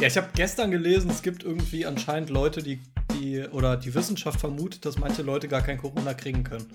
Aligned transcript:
Ja, 0.00 0.06
ich 0.06 0.16
habe 0.16 0.28
gestern 0.34 0.70
gelesen, 0.70 1.10
es 1.10 1.22
gibt 1.22 1.42
irgendwie 1.42 1.84
anscheinend 1.84 2.30
Leute, 2.30 2.62
die, 2.62 2.80
die 3.14 3.40
oder 3.40 3.76
die 3.76 3.92
Wissenschaft 3.94 4.38
vermutet, 4.38 4.84
dass 4.84 4.96
manche 4.96 5.22
Leute 5.22 5.48
gar 5.48 5.60
kein 5.60 5.76
Corona 5.76 6.14
kriegen 6.14 6.44
können. 6.44 6.66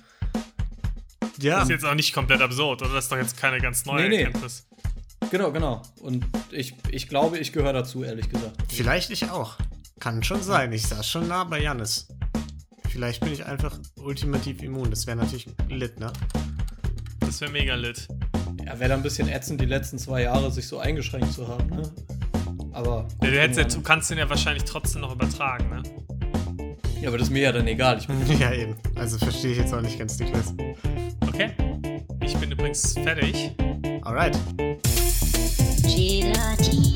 Ja. 1.40 1.56
Das 1.56 1.64
ist 1.64 1.70
jetzt 1.70 1.86
auch 1.86 1.96
nicht 1.96 2.14
komplett 2.14 2.42
absurd, 2.42 2.82
oder? 2.82 2.94
Das 2.94 3.06
ist 3.06 3.12
doch 3.12 3.18
jetzt 3.18 3.38
keine 3.38 3.60
ganz 3.60 3.86
neue 3.86 4.04
Nee, 4.04 4.10
nee. 4.10 4.24
Erkenntnis. 4.24 4.68
Genau, 5.32 5.52
genau. 5.52 5.82
Und 6.02 6.26
ich, 6.52 6.76
ich 6.90 7.08
glaube, 7.08 7.38
ich 7.38 7.54
gehöre 7.54 7.72
dazu, 7.72 8.04
ehrlich 8.04 8.30
gesagt. 8.30 8.56
Vielleicht 8.68 9.10
ich 9.10 9.30
auch. 9.30 9.58
Kann 10.00 10.22
schon 10.22 10.44
sein. 10.44 10.74
Ich 10.74 10.86
saß 10.88 11.10
schon 11.10 11.30
nah 11.30 11.46
bei 11.46 11.62
Janis. 11.62 12.10
Vielleicht 12.90 13.22
bin 13.22 13.32
ich 13.32 13.46
einfach 13.46 13.80
ultimativ 13.96 14.62
immun. 14.62 14.90
Das 14.90 15.08
wäre 15.08 15.18
natürlich 15.18 15.48
lit, 15.70 15.98
ne? 15.98 16.12
Das 17.22 17.40
wäre 17.40 17.52
mega 17.52 17.76
lit. 17.76 18.08
Ja, 18.66 18.78
wäre 18.80 18.90
dann 18.90 19.00
ein 19.00 19.04
bisschen 19.04 19.30
ätzend, 19.30 19.62
die 19.62 19.66
letzten 19.66 19.98
zwei 19.98 20.24
Jahre 20.24 20.52
sich 20.52 20.68
so 20.68 20.78
eingeschränkt 20.78 21.32
zu 21.32 21.48
haben, 21.48 21.70
ne? 21.70 21.92
Aber. 22.74 23.08
gut, 23.20 23.30
du, 23.30 23.40
hättest, 23.40 23.78
du 23.78 23.82
kannst 23.82 24.10
den 24.10 24.18
ja 24.18 24.30
wahrscheinlich 24.30 24.64
trotzdem 24.64 25.02
noch 25.02 25.14
übertragen, 25.14 25.70
ne? 25.70 25.84
ja, 27.02 27.10
aber 27.10 27.18
das 27.18 27.28
ist 27.28 27.34
mir 27.34 27.44
ja 27.44 27.52
dann 27.52 27.68
egal. 27.68 27.98
Ich 27.98 28.08
bin 28.08 28.18
Ja, 28.40 28.52
eben. 28.54 28.76
Also 28.96 29.18
verstehe 29.18 29.52
ich 29.52 29.58
jetzt 29.58 29.74
auch 29.74 29.82
nicht 29.82 30.00
ganz 30.00 30.18
die 30.18 30.26
Quiz. 30.26 30.54
Okay. 31.22 31.52
Ich 32.24 32.36
bin 32.38 32.52
übrigens 32.52 32.94
fertig. 32.94 33.52
Alright. 34.04 34.38
Gelati, 35.84 36.93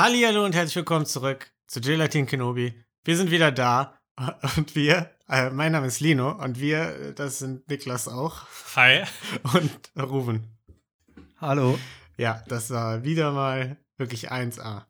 Hallihallo 0.00 0.46
und 0.46 0.54
herzlich 0.54 0.76
willkommen 0.76 1.04
zurück 1.04 1.52
zu 1.66 1.82
Gelatin 1.82 2.24
Kenobi. 2.24 2.72
Wir 3.04 3.18
sind 3.18 3.30
wieder 3.30 3.52
da. 3.52 4.00
Und 4.56 4.74
wir, 4.74 5.10
äh, 5.28 5.50
mein 5.50 5.72
Name 5.72 5.88
ist 5.88 6.00
Lino 6.00 6.30
und 6.30 6.58
wir, 6.58 6.78
äh, 6.88 7.12
das 7.12 7.38
sind 7.38 7.68
Niklas 7.68 8.08
auch 8.08 8.46
Hi. 8.76 9.04
und 9.52 9.92
Ruben. 10.02 10.58
Hallo. 11.38 11.78
Ja, 12.16 12.42
das 12.48 12.70
war 12.70 13.04
wieder 13.04 13.32
mal 13.32 13.76
wirklich 13.98 14.32
1A. 14.32 14.86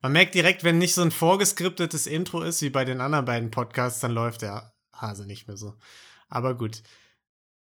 Man 0.00 0.12
merkt 0.12 0.34
direkt, 0.34 0.64
wenn 0.64 0.78
nicht 0.78 0.94
so 0.94 1.02
ein 1.02 1.10
vorgeskriptetes 1.10 2.06
Intro 2.06 2.40
ist, 2.40 2.62
wie 2.62 2.70
bei 2.70 2.86
den 2.86 3.02
anderen 3.02 3.26
beiden 3.26 3.50
Podcasts, 3.50 4.00
dann 4.00 4.12
läuft 4.12 4.40
der 4.40 4.72
Hase 4.94 5.26
nicht 5.26 5.46
mehr 5.46 5.58
so. 5.58 5.74
Aber 6.30 6.54
gut. 6.56 6.82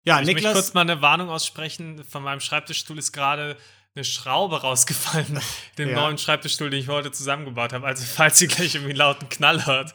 Ja, 0.04 0.20
Ich 0.20 0.28
möchte 0.28 0.36
Niklas. 0.36 0.54
kurz 0.54 0.74
mal 0.76 0.82
eine 0.82 1.02
Warnung 1.02 1.30
aussprechen. 1.30 2.04
Von 2.04 2.22
meinem 2.22 2.42
Schreibtischstuhl 2.42 3.00
ist 3.00 3.12
gerade 3.12 3.58
eine 3.96 4.04
Schraube 4.06 4.62
rausgefallen. 4.62 5.40
Den 5.78 5.90
Ja. 5.90 5.96
neuen 5.96 6.18
Schreibtischstuhl, 6.18 6.70
den 6.70 6.80
ich 6.80 6.88
heute 6.88 7.12
zusammengebaut 7.12 7.74
habe. 7.74 7.86
Also, 7.86 8.04
falls 8.06 8.42
ihr 8.42 8.48
gleich 8.48 8.76
irgendwie 8.76 8.92
einen 8.92 8.98
lauten 9.00 9.30
Knall 9.30 9.66
hört, 9.66 9.94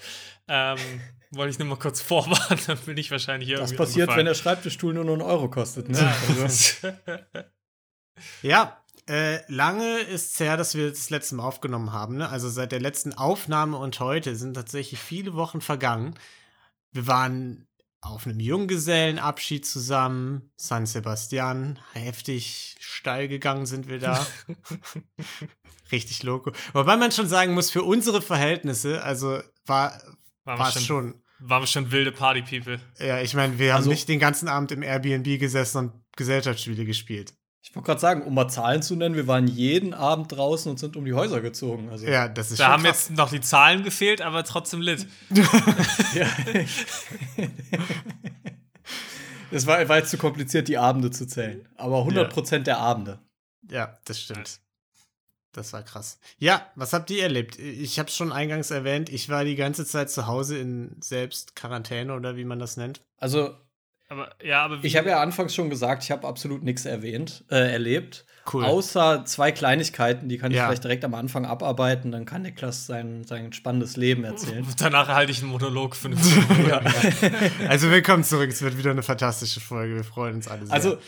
ähm, 0.48 0.78
wollte 1.30 1.50
ich 1.50 1.58
nur 1.58 1.68
mal 1.68 1.76
kurz 1.78 2.00
vorwarnen. 2.00 2.60
Dann 2.66 2.78
bin 2.78 2.96
ich 2.96 3.10
wahrscheinlich 3.10 3.48
hier 3.48 3.58
Das 3.58 3.70
irgendwie 3.72 3.84
passiert, 3.84 4.16
wenn 4.16 4.26
der 4.26 4.34
Schreibtischstuhl 4.34 4.94
nur 4.94 5.04
noch 5.04 5.14
einen 5.14 5.22
Euro 5.22 5.48
kostet, 5.50 5.88
ne? 5.88 6.14
Also, 6.42 6.88
Ja, 8.42 8.82
äh, 9.08 9.40
lange 9.52 9.98
ist 9.98 10.34
es 10.34 10.40
her, 10.40 10.56
dass 10.56 10.74
wir 10.74 10.88
das 10.88 11.10
letzte 11.10 11.34
Mal 11.36 11.44
aufgenommen 11.44 11.92
haben. 11.92 12.16
Ne? 12.16 12.28
Also 12.28 12.48
seit 12.48 12.72
der 12.72 12.80
letzten 12.80 13.12
Aufnahme 13.14 13.76
und 13.76 14.00
heute 14.00 14.36
sind 14.36 14.54
tatsächlich 14.54 14.98
viele 15.00 15.34
Wochen 15.34 15.60
vergangen. 15.60 16.14
Wir 16.92 17.06
waren 17.06 17.68
auf 18.00 18.26
einem 18.26 18.40
Junggesellenabschied 18.40 19.66
zusammen, 19.66 20.50
San 20.56 20.86
Sebastian, 20.86 21.78
heftig 21.92 22.76
steil 22.78 23.26
gegangen 23.28 23.66
sind 23.66 23.88
wir 23.88 23.98
da. 23.98 24.26
Richtig 25.92 26.22
loco. 26.22 26.52
Wobei 26.72 26.96
man 26.96 27.12
schon 27.12 27.28
sagen 27.28 27.54
muss, 27.54 27.70
für 27.70 27.82
unsere 27.82 28.20
Verhältnisse, 28.22 29.02
also 29.02 29.40
war 29.66 30.00
es 30.44 30.72
schon, 30.74 30.82
schon. 30.82 31.22
waren 31.38 31.62
wir 31.62 31.66
schon 31.66 31.90
wilde 31.92 32.12
Party-People. 32.12 32.80
Ja, 32.98 33.20
ich 33.20 33.34
meine, 33.34 33.58
wir 33.58 33.72
haben 33.72 33.78
Also- 33.78 33.90
nicht 33.90 34.08
den 34.08 34.18
ganzen 34.18 34.48
Abend 34.48 34.72
im 34.72 34.82
Airbnb 34.82 35.38
gesessen 35.38 35.78
und 35.78 35.92
Gesellschaftsspiele 36.16 36.84
gespielt. 36.84 37.34
Ich 37.68 37.74
wollte 37.74 37.86
gerade 37.86 38.00
sagen, 38.00 38.22
um 38.22 38.32
mal 38.32 38.48
Zahlen 38.48 38.80
zu 38.80 38.94
nennen, 38.94 39.16
wir 39.16 39.26
waren 39.26 39.48
jeden 39.48 39.92
Abend 39.92 40.30
draußen 40.30 40.70
und 40.70 40.78
sind 40.78 40.96
um 40.96 41.04
die 41.04 41.14
Häuser 41.14 41.40
gezogen. 41.40 41.88
Also, 41.90 42.06
Ja, 42.06 42.28
das 42.28 42.52
ist 42.52 42.60
Da 42.60 42.64
schon 42.66 42.72
haben 42.74 42.82
krass. 42.84 43.08
jetzt 43.08 43.16
noch 43.18 43.30
die 43.30 43.40
Zahlen 43.40 43.82
gefehlt, 43.82 44.22
aber 44.22 44.44
trotzdem 44.44 44.80
lit. 44.80 45.06
Ja. 46.14 46.28
Es 49.50 49.66
war, 49.66 49.88
war 49.88 49.98
jetzt 49.98 50.10
zu 50.10 50.18
kompliziert, 50.18 50.68
die 50.68 50.78
Abende 50.78 51.10
zu 51.10 51.26
zählen. 51.26 51.68
Aber 51.76 52.02
100% 52.02 52.60
der 52.60 52.78
Abende. 52.78 53.20
Ja, 53.70 53.96
das 54.04 54.20
stimmt. 54.20 54.60
Das 55.52 55.72
war 55.72 55.82
krass. 55.82 56.18
Ja, 56.38 56.70
was 56.74 56.92
habt 56.92 57.10
ihr 57.10 57.22
erlebt? 57.22 57.58
Ich 57.58 57.98
habe 57.98 58.08
es 58.08 58.16
schon 58.16 58.32
eingangs 58.32 58.70
erwähnt, 58.70 59.08
ich 59.08 59.28
war 59.28 59.44
die 59.44 59.56
ganze 59.56 59.86
Zeit 59.86 60.10
zu 60.10 60.26
Hause 60.26 60.58
in 60.58 60.96
Selbstquarantäne 61.00 62.12
oder 62.14 62.36
wie 62.36 62.44
man 62.44 62.58
das 62.58 62.76
nennt. 62.76 63.00
Also, 63.18 63.54
Aber 64.08 64.30
ja, 64.42 64.64
aber 64.64 64.78
ich 64.82 64.96
habe 64.96 65.08
ja 65.08 65.20
anfangs 65.20 65.52
schon 65.54 65.68
gesagt, 65.68 66.04
ich 66.04 66.10
habe 66.12 66.26
absolut 66.28 66.62
nichts 66.62 66.84
erwähnt, 66.84 67.44
äh, 67.50 67.72
erlebt. 67.72 68.24
Cool. 68.52 68.64
Außer 68.64 69.24
zwei 69.24 69.50
Kleinigkeiten, 69.50 70.28
die 70.28 70.38
kann 70.38 70.52
ich 70.52 70.56
Ja. 70.58 70.66
vielleicht 70.66 70.84
direkt 70.84 71.04
am 71.04 71.14
Anfang 71.14 71.44
abarbeiten. 71.44 72.12
Dann 72.12 72.24
kann 72.24 72.42
Niklas 72.42 72.86
sein, 72.86 73.24
sein 73.24 73.52
spannendes 73.52 73.96
Leben 73.96 74.22
erzählen. 74.22 74.64
danach 74.78 75.08
halte 75.08 75.32
ich 75.32 75.40
einen 75.42 75.50
Monolog 75.50 75.96
für 75.96 76.06
eine 76.08 76.16
ja. 76.68 76.80
Also 77.68 77.90
willkommen 77.90 78.22
zurück, 78.22 78.48
es 78.50 78.62
wird 78.62 78.78
wieder 78.78 78.92
eine 78.92 79.02
fantastische 79.02 79.58
Folge, 79.58 79.96
wir 79.96 80.04
freuen 80.04 80.36
uns 80.36 80.46
alle 80.46 80.66
sehr. 80.66 80.74
Also, 80.74 80.98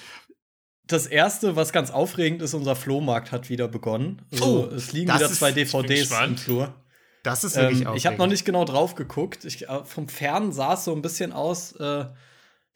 das 0.89 1.07
erste, 1.07 1.55
was 1.55 1.73
ganz 1.73 1.91
aufregend 1.93 2.43
ist, 2.43 2.55
unser 2.55 2.75
Flohmarkt 2.75 3.31
hat 3.31 3.49
wieder 3.51 3.69
begonnen. 3.69 4.23
Also, 4.33 4.69
Oh, 4.71 4.75
es 4.75 4.93
liegen 4.93 5.15
wieder 5.15 5.27
ist- 5.27 5.37
zwei 5.37 5.53
bin 5.53 5.65
DVDs 5.67 6.11
im. 6.11 6.37
Flur. 6.37 6.75
das 7.23 7.45
ist 7.45 7.55
wirklich 7.57 7.83
Ähm, 7.87 7.95
ich 7.95 8.07
habe 8.07 8.17
noch 8.17 8.27
nicht 8.27 8.45
genau 8.45 8.65
drauf 8.65 8.95
geguckt. 8.97 9.45
Ich, 9.45 9.69
äh, 9.69 9.85
vom 9.85 10.09
Fern 10.09 10.51
sah 10.51 10.75
es 10.75 10.85
so 10.85 10.93
ein 10.95 11.03
bisschen 11.03 11.33
aus. 11.33 11.73
Äh, 11.73 12.07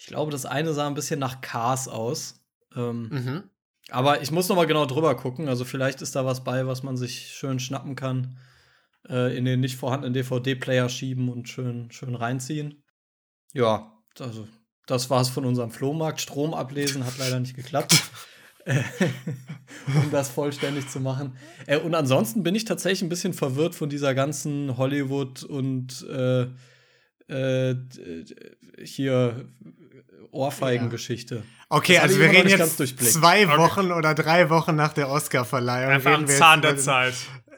ich 0.03 0.09
glaube, 0.09 0.33
das 0.33 0.47
eine 0.47 0.73
sah 0.73 0.89
ein 0.89 0.95
bisschen 0.95 1.21
nach 1.21 1.41
Cars 1.43 1.87
aus. 1.87 2.45
Ähm, 2.75 3.09
Mhm. 3.09 3.43
Aber 3.91 4.21
ich 4.21 4.33
muss 4.33 4.49
noch 4.49 4.57
mal 4.57 4.67
genau 4.67 4.85
drüber 4.85 5.17
gucken. 5.17 5.49
Also 5.49 5.65
vielleicht 5.65 6.03
ist 6.03 6.17
da 6.17 6.25
was 6.25 6.43
bei, 6.43 6.67
was 6.67 6.83
man 6.83 6.97
sich 6.97 7.29
schön 7.29 7.61
schnappen 7.61 7.95
kann, 7.95 8.37
äh, 9.09 9.37
in 9.37 9.45
den 9.45 9.61
nicht 9.61 9.77
vorhandenen 9.77 10.13
DVD-Player 10.13 10.89
schieben 10.89 11.29
und 11.29 11.49
schön, 11.49 11.89
schön 11.93 12.17
reinziehen. 12.17 12.83
Ja, 13.53 13.93
also 14.19 14.49
das 14.87 15.09
war's 15.09 15.29
von 15.29 15.45
unserem 15.45 15.71
Flohmarkt. 15.71 16.21
Strom 16.21 16.53
ablesen 16.53 17.07
hat 17.07 17.19
leider 17.19 17.39
nicht 17.39 17.55
geklappt. 17.55 18.03
Um 19.87 20.11
das 20.13 20.31
vollständig 20.31 20.89
zu 20.89 20.99
machen. 21.01 21.37
Äh, 21.67 21.79
und 21.79 21.95
ansonsten 21.95 22.43
bin 22.43 22.57
ich 22.57 22.65
tatsächlich 22.65 23.03
ein 23.03 23.09
bisschen 23.09 23.35
verwirrt 23.35 23.75
von 23.75 23.89
dieser 23.89 24.15
ganzen 24.15 24.77
Hollywood 24.77 25.43
und 25.43 26.05
äh, 26.09 26.47
äh, 27.29 27.77
hier 28.85 29.49
Ohrfeigen-Geschichte. 30.31 31.43
Okay, 31.69 31.95
Das 31.95 32.03
also 32.05 32.19
wir 32.19 32.31
ich 32.31 32.37
reden 32.39 32.49
jetzt 32.49 32.77
zwei 33.13 33.47
Okay. 33.47 33.57
Wochen 33.59 33.93
oder 33.93 34.15
drei 34.15 34.51
Wochen 34.51 34.77
nach 34.77 34.93
der 34.93 35.09
Oscar-Verleihung. 35.09 35.91
Einfach 35.93 36.11
reden 36.13 36.23
am 36.25 36.29
wir 36.29 36.37
Zahn 36.37 36.59
über 36.61 36.69
der 36.69 36.77
den- 36.77 36.83
Zeit. 36.83 37.15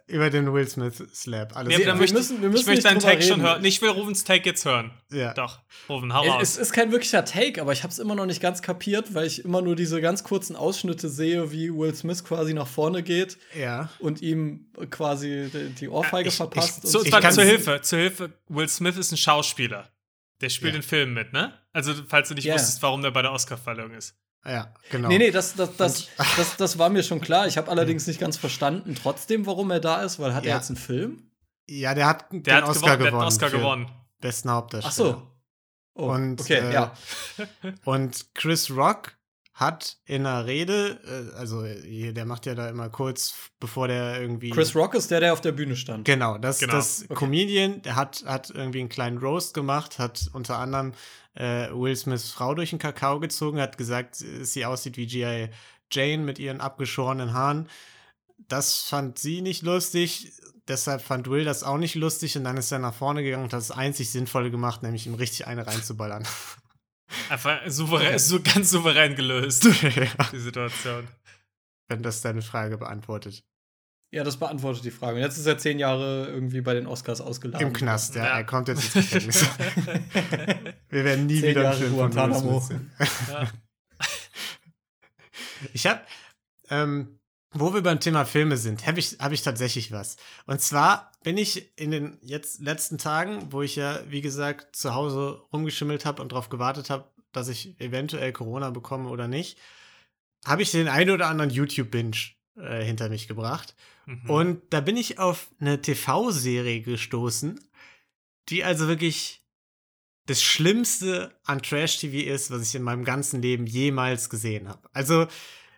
Über 0.06 0.28
den 0.28 0.52
Will 0.52 0.68
Smith-Slap. 0.68 1.56
Alles 1.56 1.78
Nee, 1.78 1.86
Wir- 1.86 1.94
möchte, 1.94 2.14
müssen- 2.14 2.42
wir 2.42 2.50
müssen 2.50 2.60
ich 2.60 2.66
möchte 2.66 2.70
nicht 2.72 2.84
deinen 2.84 2.98
drüber 2.98 3.12
Take 3.12 3.22
schon 3.22 3.32
reden. 3.40 3.42
hören. 3.48 3.62
Nee, 3.62 3.68
Ich 3.68 3.80
will 3.80 3.88
Rubens 3.88 4.22
Take 4.22 4.44
jetzt 4.50 4.66
hören. 4.66 4.90
ja. 5.10 5.32
Doch, 5.32 5.60
Ruben, 5.88 6.12
hau 6.12 6.20
raus. 6.28 6.42
Es 6.42 6.56
ist 6.58 6.72
kein 6.74 6.92
wirklicher 6.92 7.24
Take, 7.24 7.58
aber 7.58 7.72
ich 7.72 7.82
habe 7.84 7.90
es 7.90 7.98
immer 7.98 8.14
noch 8.14 8.26
nicht 8.26 8.42
ganz 8.42 8.60
kapiert, 8.60 9.14
weil 9.14 9.26
ich 9.26 9.46
immer 9.46 9.62
nur 9.62 9.74
diese 9.76 10.02
ganz 10.02 10.22
kurzen 10.22 10.56
Ausschnitte 10.56 11.08
sehe, 11.08 11.50
wie 11.52 11.70
Will 11.74 11.94
Smith 11.94 12.22
quasi 12.22 12.52
nach 12.52 12.66
vorne 12.66 13.02
geht 13.02 13.38
ja. 13.58 13.88
und 13.98 14.20
ihm 14.20 14.66
quasi 14.90 15.48
die- 15.50 15.70
die 15.70 15.88
Ohrfeige 15.88 16.28
ich- 16.28 16.36
verpasst. 16.36 16.84
ich- 16.84 16.90
so, 16.90 16.98
und 16.98 17.06
ich 17.06 17.10
zwar 17.10 17.22
kann's- 17.22 17.36
zur 17.36 17.44
Hilfe, 17.44 17.80
zur 17.80 17.98
Hilfe. 17.98 18.30
Will 18.48 18.68
Smith 18.68 18.98
ist 18.98 19.10
ein 19.10 19.16
Schauspieler. 19.16 19.88
Der 20.42 20.50
spielt 20.50 20.72
Ja. 20.74 20.76
in 20.76 20.82
Filmen 20.82 21.14
mit, 21.14 21.32
ne? 21.32 21.54
Also, 21.74 21.92
falls 22.08 22.28
du 22.28 22.34
nicht 22.34 22.44
Ja. 22.46 22.54
wusstest, 22.54 22.80
warum 22.82 23.02
der 23.02 23.10
bei 23.10 23.20
der 23.20 23.32
Oscar-Verleihung 23.32 23.90
ist. 23.92 24.16
Ja, 24.46 24.72
genau. 24.90 25.08
Nee, 25.08 25.18
nee, 25.18 25.30
das, 25.30 25.54
das, 25.56 25.76
das, 25.76 26.08
das, 26.36 26.56
das 26.56 26.78
war 26.78 26.88
mir 26.88 27.02
schon 27.02 27.20
klar. 27.20 27.46
Ich 27.46 27.56
habe 27.58 27.70
allerdings 27.70 28.06
nicht 28.06 28.20
ganz 28.20 28.36
verstanden, 28.38 28.94
trotzdem, 28.94 29.44
warum 29.46 29.70
er 29.70 29.80
da 29.80 30.02
ist, 30.02 30.18
weil 30.18 30.34
hat 30.34 30.44
Ja. 30.44 30.52
er 30.52 30.56
jetzt 30.58 30.70
einen 30.70 30.76
Film? 30.78 31.30
Ja, 31.66 31.94
der 31.94 32.06
hat 32.06 32.30
den 32.32 32.42
Der 32.42 32.56
hat, 32.56 32.64
Oscar 32.64 32.96
gewonnen, 32.96 33.12
der 33.12 33.20
hat 33.20 33.26
Oscar 33.26 33.50
gewonnen. 33.50 33.90
Besten 34.20 34.50
Hauptdarsteller. 34.50 35.14
Ach 35.18 35.20
so. 35.20 35.30
Oh, 35.96 36.10
Und, 36.12 36.40
okay, 36.40 36.58
äh, 36.58 36.72
ja. 36.72 36.92
Und 37.84 38.34
Chris 38.34 38.70
Rock 38.70 39.16
hat 39.54 39.98
in 40.04 40.26
einer 40.26 40.46
Rede, 40.46 40.98
äh, 41.06 41.36
also 41.36 41.62
der 41.64 42.24
macht 42.26 42.44
ja 42.44 42.56
da 42.56 42.68
immer 42.68 42.88
kurz, 42.90 43.34
bevor 43.60 43.86
der 43.86 44.20
irgendwie. 44.20 44.50
Chris 44.50 44.74
Rock 44.74 44.94
ist 44.94 45.12
der, 45.12 45.20
der 45.20 45.32
auf 45.32 45.40
der 45.40 45.52
Bühne 45.52 45.76
stand. 45.76 46.04
Genau, 46.04 46.38
das, 46.38 46.58
Genau. 46.58 46.72
das 46.72 47.06
Comedian, 47.08 47.80
der 47.82 47.94
hat, 47.94 48.24
hat 48.26 48.50
irgendwie 48.50 48.80
einen 48.80 48.88
kleinen 48.88 49.18
Roast 49.18 49.54
gemacht, 49.54 50.00
hat 50.00 50.28
unter 50.32 50.58
anderem 50.58 50.92
äh, 51.34 51.68
Will 51.70 51.94
Smiths 51.94 52.30
Frau 52.30 52.54
durch 52.54 52.70
den 52.70 52.80
Kakao 52.80 53.20
gezogen, 53.20 53.60
hat 53.60 53.78
gesagt, 53.78 54.16
sie 54.16 54.66
aussieht 54.66 54.96
wie 54.96 55.06
G.I. 55.06 55.50
Jane 55.90 56.24
mit 56.24 56.40
ihren 56.40 56.60
abgeschorenen 56.60 57.32
Haaren. 57.32 57.68
Das 58.48 58.78
fand 58.80 59.20
sie 59.20 59.40
nicht 59.40 59.62
lustig, 59.62 60.32
deshalb 60.66 61.00
fand 61.00 61.30
Will 61.30 61.44
das 61.44 61.62
auch 61.62 61.78
nicht 61.78 61.94
lustig 61.94 62.36
und 62.36 62.42
dann 62.42 62.56
ist 62.56 62.72
er 62.72 62.80
nach 62.80 62.94
vorne 62.94 63.22
gegangen 63.22 63.44
und 63.44 63.52
hat 63.52 63.60
das 63.60 63.70
einzig 63.70 64.10
Sinnvolle 64.10 64.50
gemacht, 64.50 64.82
nämlich 64.82 65.06
ihm 65.06 65.14
richtig 65.14 65.46
eine 65.46 65.64
reinzuballern. 65.64 66.26
Einfach 67.28 67.60
souverän, 67.66 68.18
so 68.18 68.40
ganz 68.40 68.70
souverän 68.70 69.14
gelöst, 69.14 69.64
Ja, 69.82 70.24
die 70.32 70.38
Situation. 70.38 71.06
Wenn 71.88 72.02
das 72.02 72.22
deine 72.22 72.42
Frage 72.42 72.78
beantwortet. 72.78 73.44
Ja, 74.10 74.22
das 74.22 74.36
beantwortet 74.36 74.84
die 74.84 74.90
Frage. 74.90 75.16
Und 75.16 75.22
jetzt 75.22 75.38
ist 75.38 75.46
er 75.46 75.58
zehn 75.58 75.78
Jahre 75.78 76.28
irgendwie 76.28 76.60
bei 76.60 76.72
den 76.74 76.86
Oscars 76.86 77.20
ausgeladen. 77.20 77.66
Im 77.66 77.72
Knast, 77.72 78.14
ja. 78.14 78.24
Ja. 78.24 78.36
Er 78.38 78.44
kommt 78.44 78.68
jetzt 78.68 78.84
ins 78.84 79.10
Gefängnis. 79.10 79.44
Wir 80.88 81.04
werden 81.04 81.26
nie 81.26 81.40
Zehn 81.40 81.50
wieder 81.50 81.72
einen 81.72 81.80
Jahre 81.80 82.34
Film 82.34 82.52
von 82.52 82.60
sehen. 82.62 82.92
Ja. 83.28 83.50
Ich 85.72 85.86
habe, 85.86 86.02
ähm, 86.68 87.18
wo 87.54 87.72
wir 87.72 87.82
beim 87.82 87.98
Thema 87.98 88.26
Filme 88.26 88.58
sind, 88.58 88.86
habe 88.86 88.98
ich, 88.98 89.16
hab 89.18 89.32
ich 89.32 89.40
tatsächlich 89.42 89.90
was. 89.92 90.16
Und 90.44 90.60
zwar 90.60 91.10
bin 91.24 91.36
ich 91.36 91.76
in 91.76 91.90
den 91.90 92.18
jetzt 92.22 92.60
letzten 92.60 92.98
Tagen, 92.98 93.50
wo 93.50 93.62
ich 93.62 93.74
ja, 93.74 94.00
wie 94.08 94.20
gesagt, 94.20 94.76
zu 94.76 94.94
Hause 94.94 95.42
rumgeschimmelt 95.52 96.04
habe 96.04 96.22
und 96.22 96.30
darauf 96.30 96.48
gewartet 96.48 96.90
habe, 96.90 97.10
dass 97.32 97.48
ich 97.48 97.80
eventuell 97.80 98.32
Corona 98.32 98.70
bekomme 98.70 99.08
oder 99.08 99.26
nicht, 99.26 99.58
habe 100.44 100.62
ich 100.62 100.70
den 100.70 100.86
einen 100.86 101.10
oder 101.10 101.26
anderen 101.26 101.50
YouTube-Binge 101.50 102.16
äh, 102.56 102.84
hinter 102.84 103.08
mich 103.08 103.26
gebracht. 103.26 103.74
Mhm. 104.06 104.30
Und 104.30 104.62
da 104.70 104.80
bin 104.80 104.96
ich 104.96 105.18
auf 105.18 105.48
eine 105.58 105.82
TV-Serie 105.82 106.82
gestoßen, 106.82 107.58
die 108.50 108.62
also 108.62 108.86
wirklich 108.86 109.42
das 110.26 110.42
Schlimmste 110.42 111.34
an 111.44 111.60
Trash-TV 111.60 112.30
ist, 112.30 112.52
was 112.52 112.68
ich 112.68 112.74
in 112.76 112.82
meinem 112.82 113.04
ganzen 113.04 113.42
Leben 113.42 113.66
jemals 113.66 114.30
gesehen 114.30 114.68
habe. 114.68 114.88
Also, 114.92 115.26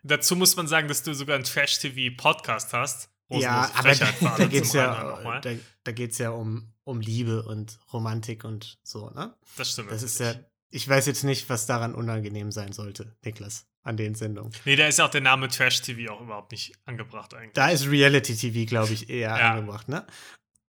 Dazu 0.07 0.37
muss 0.37 0.55
man 0.55 0.69
sagen, 0.69 0.87
dass 0.87 1.03
du 1.03 1.15
sogar 1.15 1.35
einen 1.35 1.45
Trash-TV-Podcast 1.45 2.73
hast. 2.73 3.11
Ja, 3.29 3.71
aber 3.75 3.95
da, 3.95 4.07
da 4.39 4.47
geht's 4.47 4.73
ja, 4.73 5.41
da, 5.41 5.51
da 5.85 5.93
geht's 5.93 6.19
ja 6.19 6.31
um, 6.31 6.73
um 6.85 7.01
Liebe 7.01 7.43
und 7.45 7.79
Romantik 7.93 8.45
und 8.45 8.79
so, 8.83 9.11
ne? 9.11 9.35
Das 9.57 9.73
stimmt. 9.73 9.91
Das 9.91 10.03
ist 10.03 10.21
ja, 10.21 10.35
ich 10.71 10.89
weiß 10.89 11.07
jetzt 11.07 11.25
nicht, 11.25 11.49
was 11.49 11.67
daran 11.67 11.95
unangenehm 11.95 12.53
sein 12.53 12.73
sollte, 12.73 13.17
Niklas, 13.25 13.67
an 13.83 13.97
den 13.97 14.15
Sendungen. 14.15 14.53
Nee, 14.65 14.77
da 14.77 14.87
ist 14.87 15.01
auch 15.01 15.11
der 15.11 15.21
Name 15.23 15.49
Trash-TV 15.49 16.13
auch 16.13 16.21
überhaupt 16.21 16.53
nicht 16.53 16.75
angebracht 16.85 17.35
eigentlich. 17.35 17.55
Da 17.55 17.69
ist 17.71 17.87
Reality-TV, 17.89 18.69
glaube 18.69 18.93
ich, 18.93 19.09
eher 19.11 19.37
Ja. 19.39 19.53
angebracht, 19.55 19.89
ne? 19.89 20.07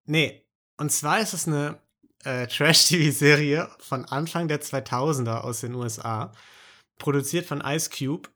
Nee, 0.06 0.44
und 0.77 0.92
zwar 0.92 1.19
ist 1.19 1.33
es 1.33 1.48
eine 1.48 1.80
äh, 2.24 2.48
Trash-TV-Serie 2.48 3.69
von 3.80 4.06
Anfang 4.06 4.48
der 4.48 4.62
2000er 4.62 5.42
aus 5.42 5.62
den 5.62 5.75
USA, 5.75 6.31
produziert 6.98 7.45
von 7.45 7.62
Ice 7.62 7.89
Cube. 7.89 8.30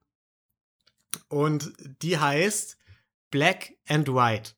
Und 1.27 1.73
die 2.01 2.17
heißt 2.19 2.77
Black 3.31 3.73
and 3.87 4.07
White, 4.09 4.51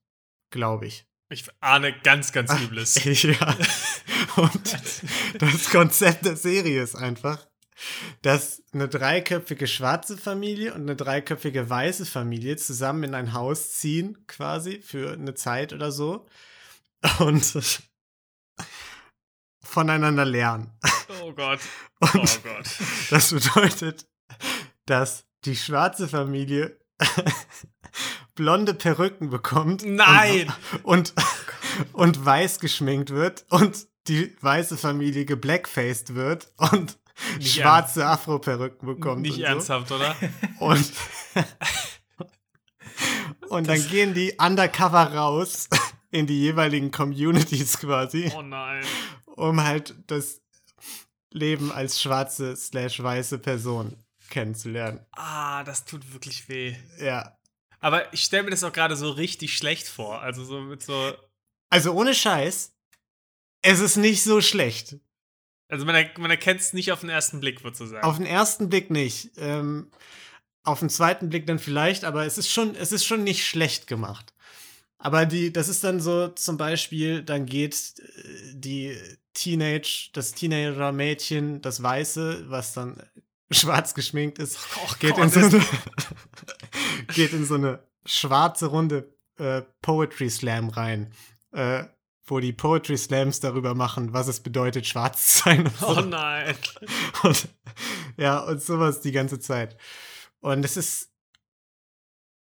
glaube 0.52 0.88
ich. 0.88 1.06
Ich 1.30 1.46
ahne 1.62 1.94
ganz, 2.04 2.32
ganz 2.32 2.54
Übles. 2.60 3.04
ja. 3.24 3.58
Und 4.36 4.78
das 5.40 5.70
Konzept 5.70 6.26
der 6.26 6.36
Serie 6.36 6.82
ist 6.82 6.96
einfach, 6.96 7.48
dass 8.22 8.62
eine 8.72 8.88
dreiköpfige 8.88 9.68
schwarze 9.68 10.18
Familie 10.18 10.74
und 10.74 10.82
eine 10.82 10.96
dreiköpfige 10.96 11.70
weiße 11.70 12.06
Familie 12.06 12.58
zusammen 12.58 13.04
in 13.04 13.16
ein 13.16 13.34
Haus 13.34 13.74
ziehen, 13.74 14.26
quasi, 14.28 14.82
für 14.82 15.14
eine 15.14 15.34
Zeit 15.34 15.74
oder 15.74 15.92
so. 15.92 16.28
Und 17.20 17.44
voneinander 19.62 20.26
lernen. 20.26 20.72
Oh 21.22 21.34
Gott. 21.34 21.60
Oh 22.02 22.08
Gott. 22.44 22.66
das 23.12 23.32
bedeutet, 23.32 24.06
dass 24.86 25.26
die 25.46 25.56
schwarze 25.56 26.10
Familie 26.10 26.78
blonde 28.36 28.74
Perücken 28.74 29.30
bekommt. 29.30 29.84
Nein! 29.86 30.52
Und, 30.84 31.14
und, 31.14 31.16
und 31.94 32.26
weiß 32.26 32.60
geschminkt 32.60 33.12
wird 33.12 33.46
und 33.50 33.88
die 34.08 34.36
weiße 34.42 34.78
Familie 34.78 35.26
geblackfaced 35.26 36.16
wird 36.16 36.52
und 36.58 36.98
Nicht 37.38 37.56
schwarze 37.62 38.06
Afro-Perücken 38.06 38.86
bekommt. 38.88 39.22
Nicht 39.22 39.36
und 39.36 39.40
so. 39.40 39.46
ernsthaft, 39.46 39.92
oder? 39.92 40.16
Und, 40.60 40.92
und 43.50 43.68
dann 43.68 43.88
gehen 43.90 44.14
die 44.14 44.36
undercover 44.40 45.14
raus 45.14 45.68
in 46.12 46.28
die 46.28 46.40
jeweiligen 46.40 46.92
Communities 46.92 47.80
quasi, 47.80 48.32
Oh 48.36 48.42
nein. 48.42 48.84
um 49.36 49.62
halt 49.64 49.96
das 50.08 50.42
Leben 51.32 51.72
als 51.72 52.02
schwarze 52.02 52.56
slash 52.56 53.02
weiße 53.02 53.40
Person 53.40 53.98
kennenzulernen. 54.30 55.00
Ah, 55.12 55.64
das 55.64 55.86
tut 55.86 56.14
wirklich 56.14 56.48
weh. 56.50 56.76
Ja. 57.00 57.36
Aber 57.84 58.14
ich 58.14 58.24
stelle 58.24 58.44
mir 58.44 58.52
das 58.52 58.64
auch 58.64 58.72
gerade 58.72 58.96
so 58.96 59.10
richtig 59.12 59.58
schlecht 59.58 59.88
vor. 59.88 60.22
Also 60.22 60.46
so 60.46 60.62
mit 60.62 60.82
so. 60.82 61.14
Also 61.70 61.92
ohne 61.92 62.14
Scheiß, 62.16 62.74
es 63.62 63.80
ist 63.82 63.98
nicht 63.98 64.24
so 64.24 64.40
schlecht. 64.42 64.96
Also 65.68 65.86
man, 65.86 65.96
er- 65.96 66.18
man 66.20 66.32
erkennt 66.32 66.62
es 66.62 66.72
nicht 66.74 66.92
auf 66.94 67.02
den 67.02 67.10
ersten 67.10 67.40
Blick, 67.42 67.60
sozusagen. 67.60 68.04
Auf 68.06 68.18
den 68.18 68.26
ersten 68.26 68.70
Blick 68.70 68.90
nicht. 68.90 69.32
Ähm, 69.38 69.92
auf 70.64 70.80
den 70.80 70.90
zweiten 70.90 71.30
Blick 71.30 71.46
dann 71.46 71.60
vielleicht, 71.60 72.06
aber 72.06 72.26
es 72.26 72.38
ist 72.38 72.50
schon, 72.50 72.74
es 72.76 72.94
ist 72.94 73.06
schon 73.06 73.24
nicht 73.26 73.46
schlecht 73.46 73.88
gemacht. 73.88 74.34
Aber 74.98 75.26
die, 75.26 75.52
das 75.52 75.68
ist 75.68 75.84
dann 75.84 76.00
so 76.00 76.30
zum 76.30 76.56
Beispiel, 76.56 77.22
dann 77.22 77.46
geht 77.46 77.96
äh, 78.00 78.54
die 78.54 78.98
Teenage, 79.34 80.10
das 80.14 80.32
Teenager-Mädchen, 80.34 81.62
das 81.62 81.84
Weiße, 81.84 82.46
was 82.50 82.74
dann 82.74 83.04
schwarz 83.52 83.94
geschminkt 83.94 84.40
ist, 84.40 84.58
Oh 84.78 84.94
geht, 85.00 85.16
Gott, 85.16 85.24
in 85.26 85.30
so 85.32 85.40
eine, 85.42 85.66
geht 87.14 87.34
in 87.34 87.46
so 87.46 87.56
eine 87.56 87.84
schwarze 88.06 88.68
Runde 88.68 89.14
äh, 89.38 89.62
Poetry 89.82 90.30
Slam 90.30 90.70
rein, 90.70 91.14
äh, 91.52 91.86
wo 92.26 92.40
die 92.40 92.54
Poetry 92.54 92.98
Slams 92.98 93.40
darüber 93.40 93.76
machen, 93.76 94.14
was 94.14 94.28
es 94.28 94.40
bedeutet, 94.40 94.86
schwarz 94.86 95.28
zu 95.28 95.44
sein. 95.44 95.66
Und, 95.68 95.78
so. 95.78 95.88
Oh 95.88 96.02
nein. 96.02 96.56
und, 97.24 97.48
ja, 98.18 98.40
und 98.40 98.62
sowas 98.62 99.02
die 99.02 99.12
ganze 99.12 99.40
Zeit. 99.40 99.78
Und 100.40 100.64
es 100.64 100.78
ist 100.78 101.10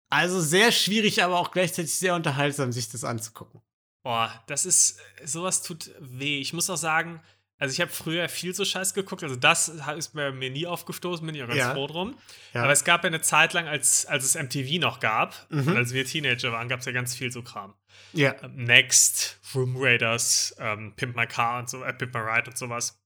also 0.08 0.40
sehr 0.40 0.72
schwierig, 0.72 1.22
aber 1.22 1.38
auch 1.38 1.50
gleichzeitig 1.50 1.94
sehr 1.94 2.14
unterhaltsam, 2.14 2.72
sich 2.72 2.88
das 2.88 3.04
anzugucken. 3.04 3.60
Boah, 4.02 4.32
das 4.46 4.66
ist, 4.66 5.00
sowas 5.25 5.62
tut 5.62 5.90
weh. 5.98 6.38
Ich 6.38 6.52
muss 6.52 6.70
auch 6.70 6.76
sagen, 6.76 7.20
also 7.58 7.73
ich 7.73 7.81
habe 7.81 7.91
früher 7.91 8.29
viel 8.29 8.55
so 8.55 8.64
Scheiß 8.64 8.93
geguckt, 8.94 9.23
also 9.23 9.37
das 9.37 9.69
ist 9.69 10.12
bei 10.14 10.31
mir 10.32 10.50
nie 10.50 10.67
aufgestoßen, 10.67 11.25
bin 11.25 11.35
ich 11.35 11.43
auch 11.43 11.47
ganz 11.49 11.58
Ja. 11.58 11.73
froh 11.73 11.87
drum. 11.87 12.17
Ja. 12.53 12.62
Aber 12.64 12.73
es 12.73 12.85
gab 12.85 13.03
ja 13.05 13.08
eine 13.08 13.20
Zeit 13.23 13.53
lang, 13.55 13.67
als, 13.69 14.05
als 14.06 14.25
es 14.25 14.35
MTV 14.35 14.79
noch 14.81 15.00
gab, 15.00 15.47
Mhm. 15.50 15.76
als 15.76 15.93
wir 15.93 16.05
Teenager 16.05 16.53
waren, 16.53 16.69
gab 16.69 16.81
es 16.81 16.87
ja 16.87 16.93
ganz 16.93 17.14
viel 17.14 17.32
so 17.32 17.43
Kram. 17.43 17.75
ja. 18.12 18.35
Ähm, 18.43 18.64
Next, 18.64 19.41
Room 19.55 19.75
Raiders, 19.79 20.55
ähm, 20.58 20.93
Pimp 20.97 21.17
My 21.17 21.26
Car 21.26 21.61
und 21.61 21.70
so, 21.70 21.82
äh, 21.82 21.93
Pimp 21.94 22.12
My 22.14 22.20
Ride 22.20 22.50
und 22.50 22.58
sowas. 22.58 22.99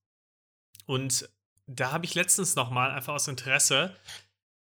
Und 0.86 1.28
da 1.66 1.92
habe 1.92 2.04
ich 2.04 2.14
letztens 2.14 2.56
noch 2.56 2.70
mal 2.70 2.90
einfach 2.90 3.14
aus 3.14 3.28
Interesse 3.28 3.96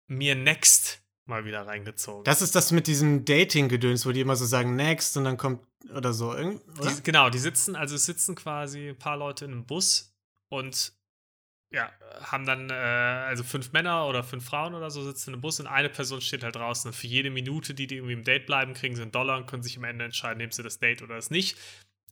mir 0.09 0.35
Next 0.35 1.01
mal 1.27 1.45
wieder 1.45 1.67
reingezogen. 1.67 2.25
Das 2.25 2.41
ist 2.41 2.55
das 2.55 2.71
mit 2.73 2.87
diesem 2.87 3.25
Dating-Gedöns, 3.25 4.07
wo 4.07 4.13
die 4.13 4.21
immer 4.21 4.37
so 4.37 4.47
sagen, 4.47 4.77
next 4.77 5.17
und 5.17 5.25
dann 5.25 5.37
kommt 5.37 5.61
oder 5.95 6.13
so. 6.13 6.31
Oder? 6.31 6.55
Die, 6.55 7.03
genau, 7.03 7.31
die 7.31 7.39
sitzen, 7.39 7.77
also 7.77 7.95
es 7.95 8.07
sitzen 8.07 8.35
quasi 8.35 8.91
ein 8.91 8.99
paar 8.99 9.17
Leute 9.17 9.45
in 9.45 9.53
einem 9.53 9.67
Bus 9.67 10.15
und 10.49 10.93
ja, 11.71 11.91
haben 12.21 12.47
dann, 12.47 12.71
äh, 12.71 12.73
also 12.73 13.43
fünf 13.43 13.73
Männer 13.73 14.07
oder 14.07 14.23
fünf 14.23 14.45
Frauen 14.45 14.75
oder 14.75 14.91
so 14.91 15.03
sitzen 15.03 15.31
in 15.31 15.35
einem 15.35 15.43
Bus 15.43 15.59
und 15.59 15.67
eine 15.67 15.89
Person 15.89 16.21
steht 16.21 16.45
halt 16.45 16.55
draußen. 16.55 16.89
Und 16.89 16.95
für 16.95 17.09
jede 17.09 17.31
Minute, 17.31 17.75
die 17.75 17.87
die 17.87 17.97
irgendwie 17.97 18.15
im 18.15 18.25
Date 18.25 18.47
bleiben, 18.47 18.73
kriegen 18.73 18.95
sie 18.95 19.03
einen 19.03 19.13
Dollar 19.13 19.37
und 19.37 19.47
können 19.47 19.63
sich 19.63 19.77
am 19.77 19.85
Ende 19.85 20.05
entscheiden, 20.05 20.39
nehmen 20.39 20.53
sie 20.53 20.63
das 20.63 20.79
Date 20.79 21.03
oder 21.03 21.17
das 21.17 21.31
nicht. 21.31 21.59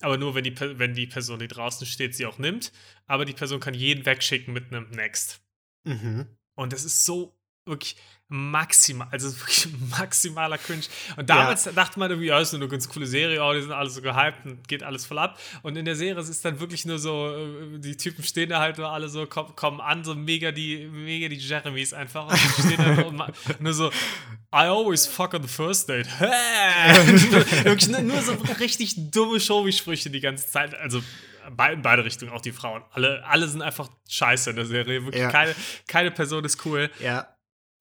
Aber 0.01 0.19
nur, 0.19 0.35
wenn 0.35 0.45
die, 0.45 0.59
wenn 0.59 0.95
die 0.95 1.07
Person, 1.07 1.39
die 1.39 1.49
draußen 1.49 1.87
steht, 1.87 2.15
sie 2.17 2.27
auch 2.27 2.39
nimmt. 2.39 2.73
Aber 3.07 3.25
die 3.25 3.33
Person 3.33 3.61
kann 3.61 3.75
jeden 3.75 4.05
wegschicken 4.05 4.53
mit 4.53 4.73
einem 4.73 4.91
Next. 4.91 5.41
Mhm. 5.85 6.27
Und 6.57 6.73
das 6.73 6.85
ist 6.85 7.05
so 7.05 7.35
wirklich 7.67 7.97
maximal, 8.29 9.07
also 9.11 9.29
wirklich 9.41 9.69
maximaler 9.99 10.59
Cringe. 10.59 10.85
Und 11.17 11.29
damals 11.29 11.65
dachte 11.65 11.99
man 11.99 12.11
irgendwie, 12.11 12.29
ja, 12.29 12.41
ist 12.41 12.53
nur 12.53 12.63
eine 12.63 12.71
ganz 12.71 12.89
coole 12.89 13.07
Serie, 13.07 13.43
oh, 13.43 13.53
die 13.53 13.61
sind 13.61 13.73
alle 13.73 13.91
so 13.91 14.01
gehypt 14.01 14.45
und 14.45 14.67
geht 14.67 14.83
alles 14.83 15.05
voll 15.07 15.19
ab. 15.19 15.39
Und 15.63 15.77
in 15.77 15.85
der 15.85 15.95
Serie 15.95 16.21
ist 16.21 16.29
es 16.29 16.41
dann 16.41 16.59
wirklich 16.59 16.85
nur 16.85 16.99
so, 16.99 17.35
äh, 17.37 17.79
die 17.79 17.97
Typen 17.97 18.25
stehen 18.25 18.49
da 18.49 18.61
halt 18.61 18.79
nur 18.79 18.89
alle 18.91 19.09
so, 19.09 19.27
kommen, 19.27 19.55
kommen 19.57 19.81
an, 19.81 20.05
so 20.05 20.15
mega 20.15 20.53
die, 20.53 20.87
mega 20.87 21.29
die 21.29 21.37
Jeremys 21.37 21.93
einfach. 21.93 22.27
Und 22.27 22.33
die 22.35 22.63
stehen 22.63 22.79
da 22.79 22.97
so 22.97 23.09
und 23.09 23.61
nur 23.61 23.75
so, 23.75 23.89
I 23.89 24.67
always 24.69 25.07
fuck 25.07 25.35
on 25.35 25.43
the 25.43 25.49
first 25.49 25.89
date. 25.89 26.07
wirklich 26.21 27.89
nur, 27.89 28.03
nur 28.03 28.23
so 28.23 28.33
richtig 28.59 29.11
dumme 29.11 29.39
Showy-Sprüche 29.39 30.11
die 30.11 30.21
ganze 30.21 30.49
Zeit. 30.49 30.75
Also 30.75 31.03
in 31.47 31.83
beide 31.83 32.05
Richtungen, 32.05 32.33
auch 32.33 32.41
die 32.41 32.53
Frauen. 32.53 32.83
Alle, 32.93 33.25
alle 33.27 33.49
sind 33.49 33.63
einfach 33.63 33.91
scheiße 34.09 34.51
in 34.51 34.57
der 34.57 34.65
Serie. 34.65 35.05
Wirklich 35.05 35.21
Ja. 35.21 35.31
keine, 35.31 35.55
keine 35.87 36.11
Person 36.11 36.45
ist 36.45 36.65
cool. 36.65 36.91
Ja. 37.01 37.34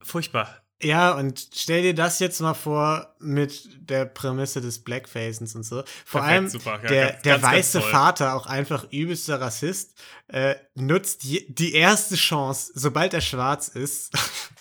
Furchtbar. 0.04 0.60
Ja, 0.82 1.12
und 1.12 1.48
stell 1.54 1.82
dir 1.82 1.94
das 1.94 2.18
jetzt 2.18 2.40
mal 2.40 2.52
vor 2.52 3.14
mit 3.18 3.68
der 3.88 4.04
Prämisse 4.04 4.60
des 4.60 4.82
Blackfacens 4.84 5.54
und 5.54 5.62
so. 5.62 5.82
Vor 6.04 6.20
Perfekt, 6.20 6.30
allem 6.32 6.48
super, 6.48 6.80
ja, 6.82 6.88
der, 6.88 7.06
ganz- 7.12 7.22
der 7.22 7.32
ganz, 7.32 7.42
ganz 7.42 7.54
weiße 7.54 7.80
toll. 7.80 7.90
Vater, 7.90 8.34
auch 8.34 8.46
einfach 8.46 8.86
übelster 8.90 9.40
Rassist, 9.40 9.94
äh, 10.28 10.56
nutzt 10.74 11.22
die 11.22 11.72
erste 11.74 12.16
Chance, 12.16 12.72
sobald 12.74 13.14
er 13.14 13.20
schwarz 13.22 13.68
ist, 13.68 14.12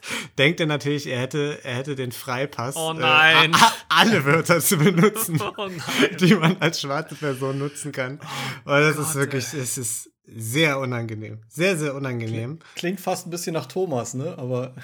denkt 0.38 0.60
er 0.60 0.66
natürlich, 0.66 1.06
er 1.06 1.20
hätte, 1.20 1.60
er 1.64 1.74
hätte 1.76 1.94
den 1.96 2.12
Freipass, 2.12 2.76
Oh 2.76 2.92
nein. 2.92 3.52
Äh, 3.52 3.56
a- 3.56 3.66
a- 3.66 3.72
alle 3.88 4.24
Wörter 4.24 4.60
zu 4.60 4.76
benutzen, 4.78 5.40
Oh 5.56 5.66
nein. 5.68 6.16
die 6.20 6.34
man 6.34 6.56
als 6.60 6.80
schwarze 6.80 7.14
Person 7.14 7.58
nutzen 7.58 7.92
kann. 7.92 8.18
Und 8.64 8.66
das 8.66 8.96
ist 8.96 9.06
Gott, 9.08 9.14
wirklich, 9.16 9.52
es 9.54 9.78
ist 9.78 10.10
sehr 10.24 10.78
unangenehm. 10.78 11.42
Sehr, 11.48 11.76
sehr 11.76 11.94
unangenehm. 11.94 12.58
Klingt 12.76 13.00
fast 13.00 13.26
ein 13.26 13.30
bisschen 13.30 13.54
nach 13.54 13.66
Thomas, 13.66 14.14
ne? 14.14 14.36
Aber 14.38 14.74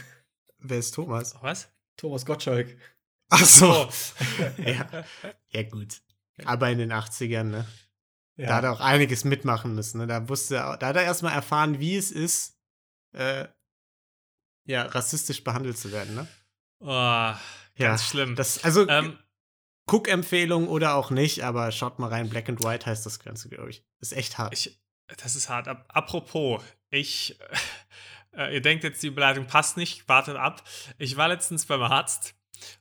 Wer 0.61 0.79
ist 0.79 0.93
Thomas? 0.95 1.37
Was? 1.41 1.69
Thomas 1.97 2.27
Gottschalk. 2.27 2.77
Ach 3.31 3.45
so. 3.45 3.89
ja. 4.65 4.87
ja, 5.51 5.63
gut. 5.63 6.01
Aber 6.45 6.69
in 6.71 6.79
den 6.79 6.93
80ern, 6.93 7.45
ne? 7.45 7.67
Da 8.37 8.55
hat 8.57 8.65
er 8.65 8.73
auch 8.73 8.81
einiges 8.81 9.25
mitmachen 9.25 9.75
müssen. 9.75 9.99
Ne? 9.99 10.07
Da, 10.07 10.29
wusste 10.29 10.57
er, 10.57 10.77
da 10.77 10.89
hat 10.89 10.97
er 10.97 11.03
erstmal 11.03 11.33
erfahren, 11.35 11.79
wie 11.81 11.97
es 11.97 12.11
ist, 12.13 12.57
äh, 13.13 13.47
ja, 14.69 14.83
rassistisch 14.85 15.43
behandelt 15.43 15.77
zu 15.79 15.91
werden, 15.93 16.15
ne? 16.15 16.29
Oh, 16.81 16.87
ganz 16.87 17.41
Ja, 17.77 17.99
schlimm. 17.99 18.37
Das, 18.37 18.63
also, 18.63 18.89
ähm, 18.89 19.19
Cook-Empfehlung 19.91 20.69
oder 20.69 20.95
auch 20.95 21.11
nicht, 21.11 21.43
aber 21.45 21.73
schaut 21.73 21.99
mal 21.99 22.09
rein. 22.09 22.29
Black 22.29 22.49
and 22.49 22.63
White 22.63 22.87
heißt 22.87 23.07
das 23.07 23.19
Ganze, 23.21 23.49
glaube 23.49 23.71
ich. 23.71 23.85
Ist 24.01 24.13
echt 24.13 24.39
hart. 24.39 24.53
ich, 24.53 24.79
das 25.17 25.35
ist 25.35 25.49
hart. 25.49 25.67
Ap- 25.69 25.87
Apropos, 25.89 26.63
ich, 26.91 27.39
äh, 28.33 28.55
ihr 28.55 28.61
denkt 28.61 28.85
jetzt, 28.85 29.03
die 29.03 29.11
Beleidigung 29.11 29.49
passt 29.49 29.77
nicht, 29.77 30.07
wartet 30.09 30.37
ab. 30.37 30.63
Ich 30.99 31.17
war 31.17 31.29
letztens 31.29 31.65
beim 31.67 31.83
Arzt 31.83 32.35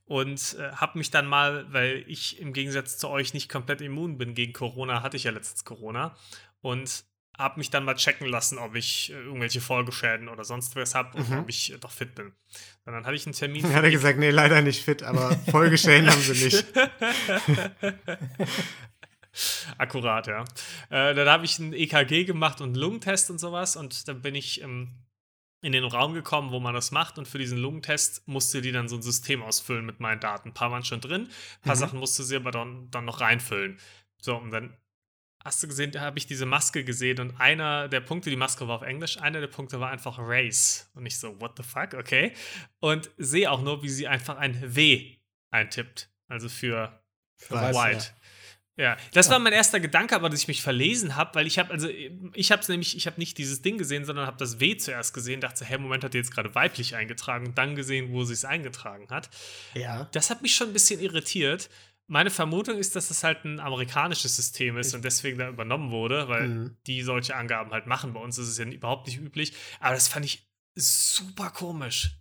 und 0.06 0.56
äh, 0.60 0.72
habe 0.74 0.98
mich 0.98 1.10
dann 1.12 1.27
mal, 1.27 1.72
weil 1.72 2.03
ich 2.08 2.39
im 2.39 2.51
Gegensatz 2.51 2.98
zu 2.98 3.08
euch 3.08 3.34
nicht 3.34 3.48
komplett 3.50 3.79
immun 3.82 4.17
bin 4.17 4.34
gegen 4.34 4.51
Corona, 4.51 5.01
hatte 5.01 5.15
ich 5.17 5.24
ja 5.24 5.32
letztens 5.32 5.63
Corona 5.63 6.15
und 6.60 7.06
habe 7.38 7.60
mich 7.60 7.70
dann 7.70 7.84
mal 7.86 7.96
checken 7.96 8.27
lassen, 8.27 8.58
ob 8.58 8.75
ich 8.75 9.12
äh, 9.12 9.13
irgendwelche 9.13 9.62
Folgeschäden 9.62 10.27
oder 10.29 10.44
sonst 10.44 10.75
was 10.75 10.96
habe 10.96 11.17
und 11.17 11.29
Mhm. 11.29 11.38
ob 11.39 11.50
ich 11.50 11.72
äh, 11.74 11.77
doch 11.77 11.91
fit 11.91 12.15
bin. 12.15 12.27
Und 12.86 12.94
dann 12.94 13.06
hatte 13.06 13.15
ich 13.15 13.25
einen 13.25 13.34
Termin. 13.36 13.74
Hat 13.74 13.84
er 13.84 13.91
gesagt, 13.91 14.17
nee, 14.17 14.29
leider 14.32 14.62
nicht 14.62 14.84
fit, 14.84 15.03
aber 15.03 15.38
Folgeschäden 15.51 16.10
haben 16.10 16.22
sie 16.22 16.46
nicht. 16.46 16.65
Akkurat, 19.77 20.25
ja. 20.27 20.44
Äh, 20.89 21.13
dann 21.13 21.27
habe 21.29 21.46
ich 21.46 21.60
ein 21.60 21.74
EKG 21.74 22.24
gemacht 22.25 22.60
und 22.60 22.70
einen 22.70 22.75
Lungentest 22.75 23.29
und 23.29 23.38
sowas 23.39 23.75
und 23.75 24.08
dann 24.08 24.22
bin 24.22 24.34
ich 24.34 24.62
ähm, 24.63 24.96
in 25.62 25.74
den 25.74 25.84
Raum 25.84 26.13
gekommen, 26.13 26.51
wo 26.51 26.60
man 26.60 26.74
das 26.74 26.91
macht 26.91 27.20
und 27.20 27.27
für 27.27 27.38
diesen 27.38 27.58
Lungentest 27.60 28.27
musste 28.27 28.62
die 28.62 28.72
dann 28.72 28.88
so 28.88 28.96
ein 28.96 29.01
System 29.03 29.44
ausfüllen 29.44 29.86
mit 29.86 30.00
meinen 30.00 30.20
Daten. 30.20 30.50
Ein 30.50 30.53
paar 30.53 30.72
waren 30.72 30.84
schon 30.84 31.01
drin, 31.01 31.24
ein 31.24 31.62
paar 31.63 31.75
Mhm. 31.75 31.79
Sachen 31.79 32.00
musste 32.00 32.24
sie 32.24 32.36
aber 32.36 32.50
dann, 32.51 32.89
dann 32.89 33.06
noch 33.06 33.22
reinfüllen. 33.22 33.77
So, 34.20 34.36
und 34.38 34.50
dann 34.50 34.75
hast 35.48 35.63
du 35.63 35.68
gesehen, 35.68 35.92
da 35.92 36.01
habe 36.01 36.20
ich 36.20 36.27
diese 36.27 36.46
Maske 36.46 36.84
gesehen 36.84 37.20
und 37.20 37.39
einer 37.39 37.88
der 37.88 38.01
Punkte, 38.01 38.30
die 38.30 38.36
Maske 38.36 38.68
war 38.68 38.75
auf 38.75 38.82
Englisch, 38.82 39.18
einer 39.18 39.39
der 39.39 39.48
Punkte 39.48 39.80
war 39.80 39.89
einfach 39.89 40.18
Race. 40.20 40.92
Und 40.94 41.06
ich 41.06 41.18
so, 41.18 41.39
what 41.39 41.54
the 41.58 41.63
fuck, 41.63 41.94
okay. 41.94 42.34
Und 42.80 43.10
sehe 43.18 43.50
auch 43.50 43.62
nur, 43.62 43.82
wie 43.82 43.89
sie 43.89 44.08
einfach 44.08 44.38
ein 44.38 44.75
W 44.75 45.16
eintippt. 45.50 46.10
Also 46.27 46.50
für, 46.50 47.01
für 47.38 47.56
Weiß, 47.56 47.75
White. 47.75 48.06
Ja, 48.75 48.96
das 49.13 49.30
war 49.32 49.39
mein 49.39 49.54
erster 49.54 49.80
Gedanke, 49.80 50.16
aber 50.16 50.30
dass 50.30 50.42
ich 50.42 50.48
mich 50.48 50.62
verlesen 50.62 51.16
habe, 51.16 51.34
weil 51.34 51.48
ich 51.48 51.58
habe 51.58 51.74
also 51.74 51.89
ich 51.89 52.51
habe 52.51 52.62
es 52.62 52.68
nämlich, 52.68 52.96
ich 52.96 53.08
habe 53.08 53.20
nicht 53.20 53.39
dieses 53.39 53.63
Ding 53.63 53.80
gesehen, 53.80 54.06
sondern 54.06 54.27
habe 54.27 54.38
das 54.38 54.60
W 54.60 54.77
zuerst 54.77 55.16
gesehen, 55.16 55.42
dachte, 55.42 55.66
hey, 55.66 55.80
Moment, 55.80 56.04
hat 56.04 56.13
die 56.13 56.20
jetzt 56.20 56.32
gerade 56.32 56.54
weiblich 56.54 56.96
eingetragen 56.96 57.48
und 57.48 57.58
dann 57.58 57.75
gesehen, 57.75 58.12
wo 58.12 58.24
sie 58.24 58.34
es 58.34 58.46
eingetragen 58.46 59.08
hat. 59.10 59.32
Ja. 59.74 60.08
Das 60.12 60.30
hat 60.30 60.44
mich 60.44 60.54
schon 60.54 60.68
ein 60.68 60.74
bisschen 60.74 61.00
irritiert. 61.00 61.72
Meine 62.10 62.30
Vermutung 62.30 62.78
ist, 62.78 62.96
dass 62.96 63.10
das 63.10 63.24
halt 63.24 63.44
ein 63.44 63.60
amerikanisches 63.60 64.36
System 64.36 64.78
ist 64.78 64.96
und 64.96 65.04
deswegen 65.04 65.38
da 65.38 65.50
übernommen 65.50 65.92
wurde, 65.92 66.30
weil 66.30 66.48
Mhm. 66.48 66.78
die 66.88 67.02
solche 67.02 67.36
Angaben 67.36 67.72
halt 67.72 67.86
machen. 67.86 68.14
Bei 68.14 68.22
uns 68.22 68.38
ist 68.38 68.48
es 68.48 68.58
ja 68.58 68.66
überhaupt 68.66 69.08
nicht 69.08 69.18
üblich. 69.20 69.54
Aber 69.82 69.94
das 69.94 70.08
fand 70.08 70.26
ich 70.26 70.50
super 70.76 71.50
komisch. 71.50 72.18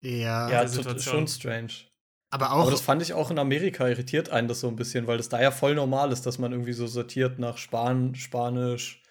Ja. 0.00 0.50
Ja, 0.50 0.66
schon 0.98 1.28
strange. 1.28 1.72
aber 2.30 2.52
auch. 2.52 2.62
Aber 2.62 2.70
das 2.70 2.80
fand 2.80 3.02
ich 3.02 3.12
auch 3.12 3.30
in 3.30 3.38
Amerika 3.38 3.86
irritiert 3.86 4.30
einen 4.30 4.48
das 4.48 4.60
so 4.60 4.68
ein 4.68 4.76
bisschen, 4.76 5.06
weil 5.06 5.18
das 5.18 5.28
da 5.28 5.40
ja 5.42 5.50
voll 5.50 5.74
normal 5.74 6.12
ist, 6.12 6.24
dass 6.24 6.38
man 6.38 6.52
irgendwie 6.52 6.72
so 6.72 6.86
sortiert 6.86 7.38
nach 7.38 7.58
Span 7.58 8.14
Spanisch 8.14 9.02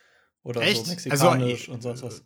oder 0.42 0.62
Echt? 0.62 0.86
so 0.86 0.92
Also, 1.12 1.30
Mexikanisch 1.30 1.68
äh, 1.68 1.72
und 1.72 1.82
sonst 1.84 2.02
was. 2.02 2.24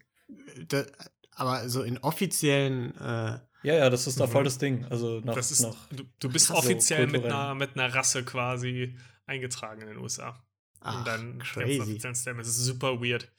da, 0.70 0.86
aber 1.32 1.68
so 1.68 1.84
in 1.84 1.98
offiziellen. 1.98 2.96
Äh, 2.98 3.40
Ja, 3.64 3.76
ja, 3.76 3.90
das 3.90 4.08
ist 4.08 4.20
da 4.20 4.28
Mhm. 4.28 4.32
voll 4.32 4.44
das 4.44 4.58
Ding. 4.58 4.86
Also 4.90 5.22
nach, 5.24 5.36
Das 5.36 5.52
ist, 5.52 5.62
nach 5.62 5.76
du, 5.92 6.04
du 6.20 6.30
bist 6.30 6.48
so 6.48 6.54
offiziell 6.56 7.08
mit 7.08 7.24
einer, 7.26 7.56
mit 7.56 7.76
einer 7.76 7.94
Rasse 7.94 8.24
quasi 8.24 8.96
eingetragen 9.26 9.82
in 9.82 9.88
den 9.88 9.98
USA. 9.98 10.44
ach, 10.82 10.98
und 11.00 11.08
dann 11.08 11.40
crazy. 11.40 11.98
Es 12.04 12.48
ist 12.48 12.58
super 12.58 13.02
weird. 13.02 13.32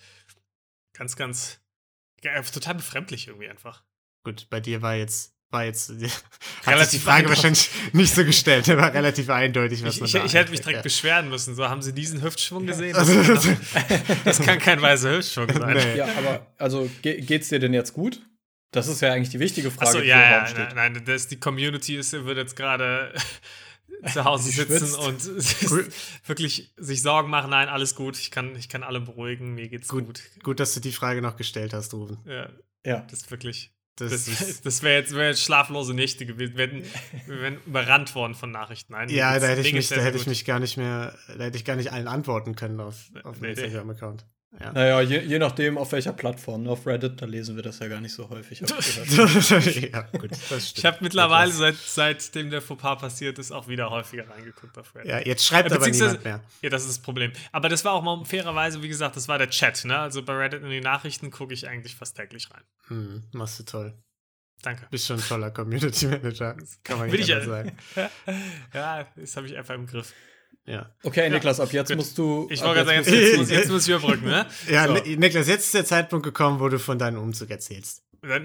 Ganz, 0.95 1.17
ganz. 1.17 1.61
Ja, 2.23 2.41
total 2.43 2.77
befremdlich 2.77 3.29
irgendwie 3.29 3.49
einfach. 3.49 3.83
Gut, 4.25 4.47
bei 4.49 4.61
dir 4.61 4.81
war 4.81 4.95
jetzt. 4.95 5.35
War 5.51 5.65
jetzt. 5.67 5.91
Hat 6.65 6.79
sich 6.81 7.01
die 7.01 7.05
Frage 7.05 7.29
wahrscheinlich 7.29 7.69
nicht 7.93 8.15
so 8.15 8.25
gestellt. 8.25 8.67
War 8.69 8.95
relativ 8.95 9.29
eindeutig, 9.29 9.85
was 9.85 9.95
Ich, 9.97 10.01
man 10.01 10.07
ich, 10.07 10.13
da 10.15 10.25
ich 10.25 10.35
hätte 10.35 10.51
mich 10.51 10.61
direkt 10.61 10.79
ja. 10.79 10.83
beschweren 10.83 11.29
müssen. 11.29 11.55
So, 11.55 11.69
haben 11.69 11.83
Sie 11.83 11.93
diesen 11.93 12.23
Hüftschwung 12.23 12.67
gesehen? 12.67 12.97
Also, 12.97 13.23
Das, 13.35 13.47
das 14.25 14.39
kann 14.41 14.59
kein 14.59 14.81
weißer 14.81 15.19
Hüftschwung 15.19 15.49
sein. 15.53 15.77
Nee. 15.77 15.97
Ja, 15.99 16.07
aber 16.17 16.47
also 16.57 16.91
ge 17.03 17.21
geht's 17.21 17.51
dir 17.51 17.59
denn 17.59 17.75
jetzt 17.75 17.93
gut? 17.93 18.23
Das 18.75 18.89
ist 18.89 19.01
ja 19.01 19.13
eigentlich 19.13 19.31
die 19.31 19.41
wichtige 19.41 19.71
Frage, 19.71 20.03
die 20.03 20.09
ja, 20.09 20.17
im 20.17 20.31
ja, 20.31 20.39
Raum 20.39 20.47
steht. 20.49 20.75
nein, 20.75 20.93
nein, 20.93 21.05
das, 21.05 21.29
die 21.29 21.39
Community 21.39 21.97
ist, 21.97 22.13
wird 22.13 22.37
jetzt 22.37 22.57
gerade 22.57 23.13
zu 24.13 24.25
Hause 24.25 24.51
sitzen 24.67 24.95
und 24.97 25.25
wirklich 26.27 26.73
sich 26.77 27.03
Sorgen 27.03 27.31
machen. 27.31 27.51
Nein, 27.51 27.69
alles 27.69 27.95
gut. 27.95 28.19
Ich 28.19 28.31
kann, 28.31 28.55
ich 28.57 28.69
kann 28.69 28.83
alle 28.83 29.01
beruhigen. 29.01 29.55
Mir 29.55 29.69
geht's 29.69 29.89
Gut. 29.89 30.07
gut. 30.07 30.23
Gut, 30.43 30.61
dass 30.61 30.75
du 30.75 30.81
die 30.81 30.93
Frage 30.93 31.23
noch 31.23 31.37
gestellt 31.37 31.73
hast, 31.73 31.95
Ruben. 31.95 32.19
Ja, 32.27 32.49
Ja. 32.85 33.01
das 33.11 33.21
ist 33.23 33.31
wirklich. 33.31 33.71
Das, 33.97 34.11
Das, 34.11 34.61
das 34.63 34.83
wäre 34.83 34.99
jetzt, 34.99 35.15
wär 35.15 35.29
jetzt 35.29 35.43
schlaflose 35.43 35.95
Nächte 35.95 36.27
gewesen. 36.27 36.57
Wir, 36.57 36.67
hätten, 36.67 36.83
wir 37.27 37.41
wären 37.41 37.59
überrannt 37.65 38.13
worden 38.17 38.35
von 38.35 38.51
Nachrichten. 38.51 38.93
Nein, 38.93 39.09
ja, 39.09 39.39
da 39.39 39.47
hätte 39.47 39.61
ich 39.61 39.73
mich, 39.73 39.89
da 39.89 40.01
hätte 40.01 40.19
ich 40.19 40.27
mich 40.27 40.45
gar 40.45 40.59
nicht 40.59 40.77
mehr, 40.77 41.17
da 41.39 41.45
hätte 41.45 41.57
ich 41.57 41.65
gar 41.65 41.77
nicht 41.77 41.93
allen 41.93 42.09
antworten 42.09 42.57
können 42.57 42.81
auf, 42.81 43.11
auf 43.23 43.41
nee. 43.41 43.51
Instagram-Account. 43.51 44.27
Ja. 44.61 44.73
Naja, 44.73 45.01
je, 45.01 45.21
je 45.21 45.39
nachdem, 45.39 45.77
auf 45.79 45.93
welcher 45.93 46.13
Plattform. 46.13 46.67
Auf 46.69 46.87
Reddit, 46.87 47.21
da 47.21 47.27
lesen 47.27 47.57
wir 47.57 47.63
das 47.63 47.81
ja 47.81 47.89
gar 47.89 48.01
nicht 48.01 48.15
so 48.15 48.29
häufig. 48.29 48.63
hab 48.63 48.71
ja, 49.93 50.03
gut. 50.19 50.31
Ich 50.75 50.85
habe 50.85 50.99
mittlerweile, 51.01 51.51
seit, 51.51 51.77
seitdem 51.77 52.51
der 52.51 52.63
Fauxpas 52.63 53.01
passiert 53.01 53.39
ist, 53.39 53.51
auch 53.51 53.69
wieder 53.69 53.91
häufiger 53.91 54.29
reingeguckt 54.29 54.79
auf 54.79 54.95
Reddit. 54.95 55.11
Ja, 55.11 55.19
jetzt 55.19 55.45
schreibt 55.45 55.71
Ja, 55.71 55.77
aber 55.77 55.89
niemand 55.89 56.25
mehr. 56.25 56.41
Ja, 56.63 56.71
das 56.71 56.83
ist 56.83 56.91
das 56.91 56.99
Problem. 57.01 57.33
Aber 57.53 57.69
das 57.69 57.85
war 57.85 57.93
auch 57.93 58.03
mal 58.03 58.25
fairerweise, 58.25 58.83
wie 58.83 58.89
gesagt, 58.89 59.17
das 59.17 59.29
war 59.29 59.39
der 59.39 59.51
Chat, 59.51 59.85
ne? 59.85 59.99
Also 59.99 60.23
bei 60.23 60.35
Reddit 60.35 60.63
in 60.63 60.71
die 60.71 60.81
Nachrichten 60.81 61.31
gucke 61.31 61.53
ich 61.53 61.69
eigentlich 61.69 61.97
fast 61.97 62.17
täglich 62.17 62.49
rein. 62.53 62.63
Hm, 62.89 63.25
machst 63.33 63.59
du 63.59 63.65
toll. 63.65 63.95
Danke. 64.63 64.87
Bist 64.91 65.07
schon 65.07 65.19
ein 65.19 65.23
toller 65.23 65.51
Community 65.51 66.07
Manager. 66.07 66.57
Kann 66.85 66.99
man 66.99 67.11
Will 67.13 67.19
nicht 67.19 67.29
ich 67.29 67.45
sagen. 67.45 67.77
ja, 68.73 69.07
das 69.17 69.37
habe 69.37 69.47
ich 69.47 69.57
einfach 69.57 69.75
im 69.75 69.87
Griff. 69.87 70.15
Ja, 70.67 70.91
Okay, 71.03 71.29
Niklas, 71.29 71.61
ab 71.61 71.73
jetzt 71.73 71.89
Gut. 71.89 71.97
musst 71.99 72.17
du. 72.17 72.47
Ich 72.51 72.63
wollte 72.63 72.85
gerade 72.85 72.87
sagen, 72.87 72.99
jetzt, 72.99 73.11
musst 73.11 73.21
du 73.21 73.27
jetzt, 73.27 73.37
muss, 73.39 73.51
jetzt 73.51 73.71
muss 73.71 73.83
ich 73.89 73.95
überbrücken, 73.95 74.25
ne? 74.27 74.47
ja 74.71 74.87
So. 74.87 74.95
Ni- 74.95 75.17
Niklas, 75.17 75.47
jetzt 75.47 75.65
ist 75.67 75.75
der 75.75 75.85
Zeitpunkt 75.85 76.25
gekommen, 76.25 76.59
wo 76.61 76.69
du 76.69 76.79
von 76.79 76.99
deinem 76.99 77.19
Umzug 77.19 77.51
erzählst. 77.51 78.03
Äh, 78.23 78.41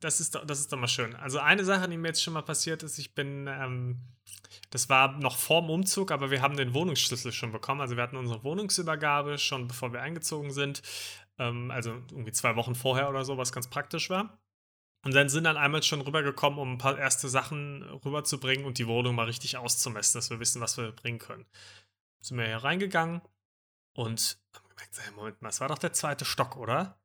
Das 0.00 0.20
ist, 0.20 0.34
doch, 0.34 0.46
das 0.46 0.60
ist 0.60 0.72
doch 0.72 0.78
mal 0.78 0.88
schön. 0.88 1.14
Also 1.16 1.38
eine 1.38 1.64
Sache, 1.64 1.88
die 1.88 1.98
mir 1.98 2.08
jetzt 2.08 2.22
schon 2.22 2.32
mal 2.32 2.42
passiert 2.42 2.82
ist, 2.82 2.98
ich 2.98 3.14
bin, 3.14 3.46
ähm, 3.46 4.00
das 4.70 4.88
war 4.88 5.18
noch 5.18 5.36
vorm 5.36 5.68
Umzug, 5.68 6.10
aber 6.10 6.30
wir 6.30 6.40
haben 6.40 6.56
den 6.56 6.72
Wohnungsschlüssel 6.72 7.32
schon 7.32 7.52
bekommen. 7.52 7.82
Also 7.82 7.96
wir 7.96 8.02
hatten 8.02 8.16
unsere 8.16 8.42
Wohnungsübergabe 8.42 9.36
schon, 9.36 9.68
bevor 9.68 9.92
wir 9.92 10.00
eingezogen 10.00 10.50
sind. 10.52 10.80
Ähm, 11.38 11.70
also 11.70 11.90
irgendwie 12.10 12.32
zwei 12.32 12.56
Wochen 12.56 12.74
vorher 12.74 13.10
oder 13.10 13.26
so, 13.26 13.36
was 13.36 13.52
ganz 13.52 13.68
praktisch 13.68 14.08
war. 14.08 14.38
Und 15.04 15.14
dann 15.14 15.28
sind 15.28 15.44
dann 15.44 15.56
einmal 15.56 15.82
schon 15.82 16.00
rübergekommen, 16.00 16.58
um 16.58 16.74
ein 16.74 16.78
paar 16.78 16.96
erste 16.96 17.28
Sachen 17.28 17.82
rüberzubringen 17.82 18.64
und 18.64 18.78
die 18.78 18.86
Wohnung 18.86 19.16
mal 19.16 19.26
richtig 19.26 19.56
auszumessen, 19.56 20.18
dass 20.18 20.30
wir 20.30 20.38
wissen, 20.38 20.60
was 20.60 20.76
wir 20.76 20.92
bringen 20.92 21.18
können. 21.18 21.46
Sind 22.20 22.38
wir 22.38 22.46
hier 22.46 22.58
reingegangen 22.58 23.20
und 23.94 24.38
haben 24.54 24.68
gemerkt, 24.68 24.98
hey, 24.98 25.12
Moment 25.12 25.42
mal, 25.42 25.48
es 25.48 25.60
war 25.60 25.68
doch 25.68 25.78
der 25.78 25.92
zweite 25.92 26.24
Stock, 26.24 26.56
oder? 26.56 27.00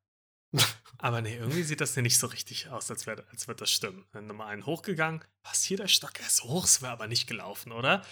Aber 1.00 1.22
nee, 1.22 1.36
irgendwie 1.36 1.64
sieht 1.64 1.82
das 1.82 1.96
ja 1.96 2.04
nicht 2.04 2.18
so 2.18 2.28
richtig 2.28 2.70
aus, 2.70 2.90
als, 2.90 3.08
wär, 3.08 3.24
als 3.32 3.48
wird 3.48 3.62
das 3.62 3.72
stimmen. 3.72 4.06
Dann 4.12 4.28
Nummer 4.28 4.46
einen 4.46 4.66
hochgegangen. 4.66 5.24
Was 5.44 5.64
hier 5.64 5.78
der 5.78 5.88
Stock? 5.88 6.20
Er 6.20 6.28
ist 6.28 6.44
hoch, 6.44 6.66
es 6.66 6.82
wäre 6.82 6.92
aber 6.92 7.08
nicht 7.08 7.28
gelaufen, 7.28 7.72
oder? 7.72 8.04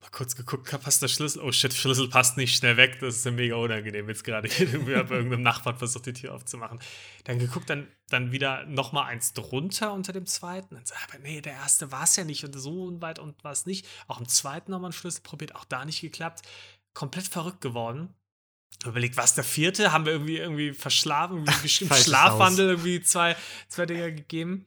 Mal 0.00 0.08
kurz 0.12 0.34
geguckt, 0.34 0.70
passt 0.82 1.02
der 1.02 1.08
Schlüssel? 1.08 1.42
Oh 1.42 1.52
shit, 1.52 1.74
Schlüssel 1.74 2.08
passt 2.08 2.38
nicht 2.38 2.56
schnell 2.56 2.78
weg. 2.78 2.98
Das 3.00 3.16
ist 3.16 3.24
ja 3.26 3.32
mega 3.32 3.56
unangenehm 3.56 4.08
jetzt 4.08 4.24
gerade. 4.24 4.48
Irgendwie 4.58 4.96
habe 4.96 5.14
irgendeinem 5.14 5.42
Nachbarn 5.42 5.76
versucht, 5.76 6.06
die 6.06 6.14
Tür 6.14 6.34
aufzumachen. 6.34 6.80
Dann 7.24 7.38
geguckt, 7.38 7.68
dann, 7.68 7.86
dann 8.08 8.32
wieder 8.32 8.64
nochmal 8.64 9.10
eins 9.10 9.34
drunter 9.34 9.92
unter 9.92 10.14
dem 10.14 10.24
zweiten. 10.24 10.74
Dann 10.74 10.86
sagt, 10.86 11.02
aber 11.06 11.18
nee, 11.18 11.42
der 11.42 11.52
erste 11.52 11.92
war 11.92 12.04
es 12.04 12.16
ja 12.16 12.24
nicht 12.24 12.44
und 12.44 12.58
so 12.58 12.98
weit 13.02 13.18
und 13.18 13.44
war 13.44 13.52
es 13.52 13.66
nicht. 13.66 13.86
Auch 14.08 14.20
im 14.20 14.26
zweiten 14.26 14.70
nochmal 14.70 14.88
einen 14.88 14.94
Schlüssel 14.94 15.20
probiert, 15.20 15.54
auch 15.54 15.66
da 15.66 15.84
nicht 15.84 16.00
geklappt. 16.00 16.48
Komplett 16.94 17.28
verrückt 17.28 17.60
geworden. 17.60 18.14
Überlegt, 18.86 19.18
was 19.18 19.34
der 19.34 19.44
vierte? 19.44 19.92
Haben 19.92 20.06
wir 20.06 20.12
irgendwie, 20.12 20.38
irgendwie 20.38 20.72
verschlafen, 20.72 21.38
irgendwie 21.38 21.62
geschrieben, 21.62 21.94
Schlafwandel, 21.94 22.70
irgendwie 22.70 23.02
zwei, 23.02 23.36
zwei 23.68 23.84
Dinger 23.84 24.10
gegeben. 24.10 24.66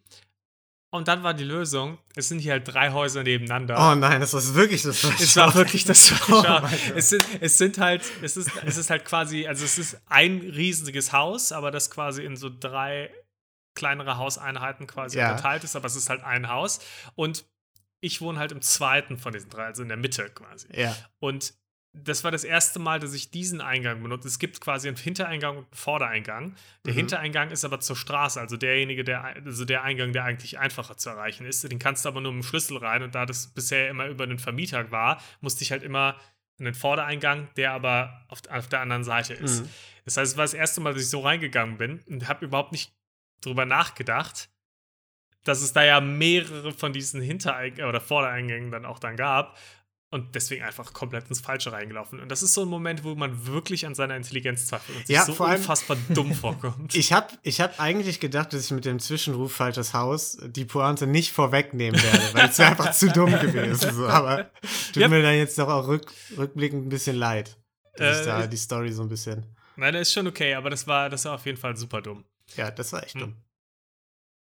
Und 0.93 1.07
dann 1.07 1.23
war 1.23 1.33
die 1.33 1.43
Lösung, 1.43 1.97
es 2.15 2.27
sind 2.27 2.37
hier 2.37 2.51
halt 2.51 2.67
drei 2.67 2.91
Häuser 2.91 3.23
nebeneinander. 3.23 3.75
Oh 3.79 3.95
nein, 3.95 4.21
das 4.21 4.33
war 4.35 4.53
wirklich 4.53 4.83
das. 4.83 5.03
War 5.03 5.13
Es 5.19 5.35
war 5.35 5.55
wirklich 5.55 5.85
das 5.85 6.11
Oh 6.29 6.43
mein 6.43 6.61
Gott. 6.61 6.71
es, 6.95 7.09
sind, 7.09 7.25
es 7.41 7.57
sind 7.57 7.79
halt, 7.79 8.03
es 8.21 8.37
ist, 8.37 8.51
es 8.63 8.77
ist 8.77 8.91
halt 8.91 9.03
quasi, 9.03 9.47
also 9.47 9.65
es 9.65 9.79
ist 9.79 9.99
ein 10.05 10.39
riesiges 10.41 11.11
Haus, 11.11 11.51
aber 11.51 11.71
das 11.71 11.89
quasi 11.89 12.23
in 12.23 12.35
so 12.37 12.47
drei 12.59 13.09
kleinere 13.75 14.17
Hauseinheiten 14.17 14.85
quasi 14.85 15.17
Ja. 15.17 15.31
unterteilt 15.31 15.63
ist, 15.63 15.75
aber 15.75 15.87
es 15.87 15.95
ist 15.95 16.11
halt 16.11 16.23
ein 16.23 16.47
Haus. 16.47 16.79
Und 17.15 17.43
ich 17.99 18.21
wohne 18.21 18.37
halt 18.37 18.51
im 18.51 18.61
zweiten 18.61 19.17
von 19.17 19.33
diesen 19.33 19.49
drei, 19.49 19.65
also 19.65 19.81
in 19.81 19.87
der 19.87 19.97
Mitte 19.97 20.29
quasi. 20.29 20.67
Ja. 20.79 20.95
Und 21.17 21.55
das 21.95 22.23
war 22.23 22.31
das 22.31 22.43
erste 22.43 22.79
Mal, 22.79 22.99
dass 22.99 23.13
ich 23.13 23.29
diesen 23.29 23.61
Eingang 23.61 24.01
benutze. 24.01 24.27
Es 24.27 24.39
gibt 24.39 24.59
quasi 24.59 24.87
einen 24.87 24.97
Hintereingang 24.97 25.57
und 25.57 25.65
einen 25.65 25.73
Vordereingang. 25.73 26.55
Der 26.85 26.93
Mhm. 26.93 26.97
Hintereingang 26.97 27.51
ist 27.51 27.63
aber 27.65 27.79
zur 27.79 27.95
Straße, 27.95 28.39
also 28.41 28.57
derjenige, 28.57 29.03
der, 29.03 29.23
also 29.23 29.63
der 29.63 29.83
Eingang, 29.83 30.11
der 30.11 30.23
eigentlich 30.23 30.57
einfacher 30.57 30.97
zu 30.97 31.09
erreichen 31.09 31.45
ist. 31.45 31.63
Den 31.71 31.77
kannst 31.77 32.03
du 32.03 32.09
aber 32.09 32.19
nur 32.19 32.33
mit 32.33 32.43
dem 32.43 32.47
Schlüssel 32.47 32.77
rein 32.77 33.03
und 33.03 33.13
da 33.13 33.27
das 33.27 33.47
bisher 33.47 33.89
immer 33.89 34.07
über 34.07 34.25
den 34.25 34.39
Vermieter 34.39 34.89
war, 34.91 35.21
musste 35.41 35.63
ich 35.63 35.71
halt 35.71 35.83
immer 35.83 36.19
in 36.57 36.65
den 36.65 36.73
Vordereingang, 36.73 37.49
der 37.57 37.73
aber 37.73 38.25
auf, 38.27 38.41
auf 38.49 38.67
der 38.67 38.81
anderen 38.81 39.03
Seite 39.03 39.35
ist. 39.35 39.61
Mhm. 39.61 39.69
Das 40.05 40.17
heißt, 40.17 40.31
es 40.31 40.37
war 40.37 40.45
das 40.45 40.53
erste 40.55 40.81
Mal, 40.81 40.93
dass 40.93 41.03
ich 41.03 41.09
so 41.09 41.21
reingegangen 41.21 41.77
bin 41.77 42.01
und 42.07 42.27
habe 42.27 42.45
überhaupt 42.45 42.71
nicht 42.71 42.91
drüber 43.41 43.65
nachgedacht, 43.65 44.49
dass 45.43 45.61
es 45.61 45.73
da 45.73 45.83
ja 45.83 46.01
mehrere 46.01 46.71
von 46.71 46.91
diesen 46.93 47.21
Hintereingängen 47.21 47.87
oder 47.87 48.01
Vordereingängen 48.01 48.71
dann 48.71 48.85
auch 48.85 48.97
dann 48.97 49.15
gab 49.15 49.57
und 50.13 50.35
deswegen 50.35 50.63
einfach 50.63 50.93
komplett 50.93 51.27
ins 51.27 51.41
Falsche 51.41 51.71
reingelaufen. 51.71 52.19
Und 52.19 52.29
das 52.29 52.43
ist 52.43 52.53
so 52.53 52.61
ein 52.61 52.67
Moment, 52.67 53.03
wo 53.03 53.15
man 53.15 53.45
wirklich 53.47 53.85
an 53.85 53.95
seiner 53.95 54.15
Intelligenz 54.15 54.67
zweifelt 54.67 54.97
und 54.97 55.07
sich 55.07 55.15
Ja, 55.15 55.25
so 55.25 55.33
vor 55.33 55.47
allem- 55.47 55.59
unfassbar 55.59 55.97
dumm 56.09 56.33
vorkommt. 56.33 56.93
Ich 56.95 57.11
habe 57.11 57.27
ich 57.41 57.59
hab 57.59 57.79
eigentlich 57.79 58.19
gedacht, 58.19 58.53
dass 58.53 58.65
ich 58.65 58.71
mit 58.71 58.85
dem 58.85 58.99
Zwischenruf 58.99 59.53
falsches 59.53 59.93
Haus 59.93 60.37
die 60.45 60.65
Pointe 60.65 61.07
nicht 61.07 61.31
vorwegnehmen 61.31 62.01
werde, 62.01 62.33
weil 62.33 62.49
es 62.49 62.57
wäre 62.59 62.69
einfach 62.71 62.91
zu 62.91 63.09
dumm 63.11 63.31
gewesen. 63.31 63.93
So. 63.95 64.07
Aber 64.07 64.51
tut 64.93 64.97
Yep. 64.97 65.09
mir 65.09 65.21
dann 65.23 65.35
jetzt 65.35 65.57
doch 65.57 65.67
auch 65.67 65.87
rück, 65.87 66.11
rückblickend 66.37 66.85
ein 66.85 66.89
bisschen 66.89 67.15
leid, 67.15 67.57
dass 67.97 68.17
ich 68.21 68.23
Äh, 68.23 68.25
da 68.27 68.47
die 68.47 68.57
Story 68.57 68.91
so 68.91 69.01
ein 69.01 69.09
bisschen. 69.09 69.45
Nein, 69.75 69.93
das 69.93 70.03
ist 70.09 70.13
schon 70.13 70.27
okay, 70.27 70.53
aber 70.53 70.69
das 70.69 70.85
war, 70.85 71.09
das 71.09 71.25
war 71.25 71.33
auf 71.33 71.45
jeden 71.47 71.57
Fall 71.57 71.75
super 71.75 72.01
dumm. 72.01 72.23
Ja, 72.55 72.69
das 72.69 72.93
war 72.93 73.01
echt 73.03 73.15
Hm. 73.15 73.21
dumm. 73.21 73.35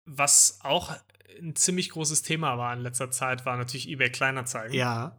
Was 0.07 0.59
auch 0.63 0.95
ein 1.41 1.57
ziemlich 1.57 1.91
großes 1.91 2.23
Thema 2.23 2.59
war 2.59 2.73
in 2.73 2.81
letzter 2.81 3.11
Zeit, 3.11 3.45
war 3.47 3.57
natürlich 3.57 3.89
eBay 3.89 4.11
Kleinanzeigen. 4.11 4.75
Ja. 4.75 5.19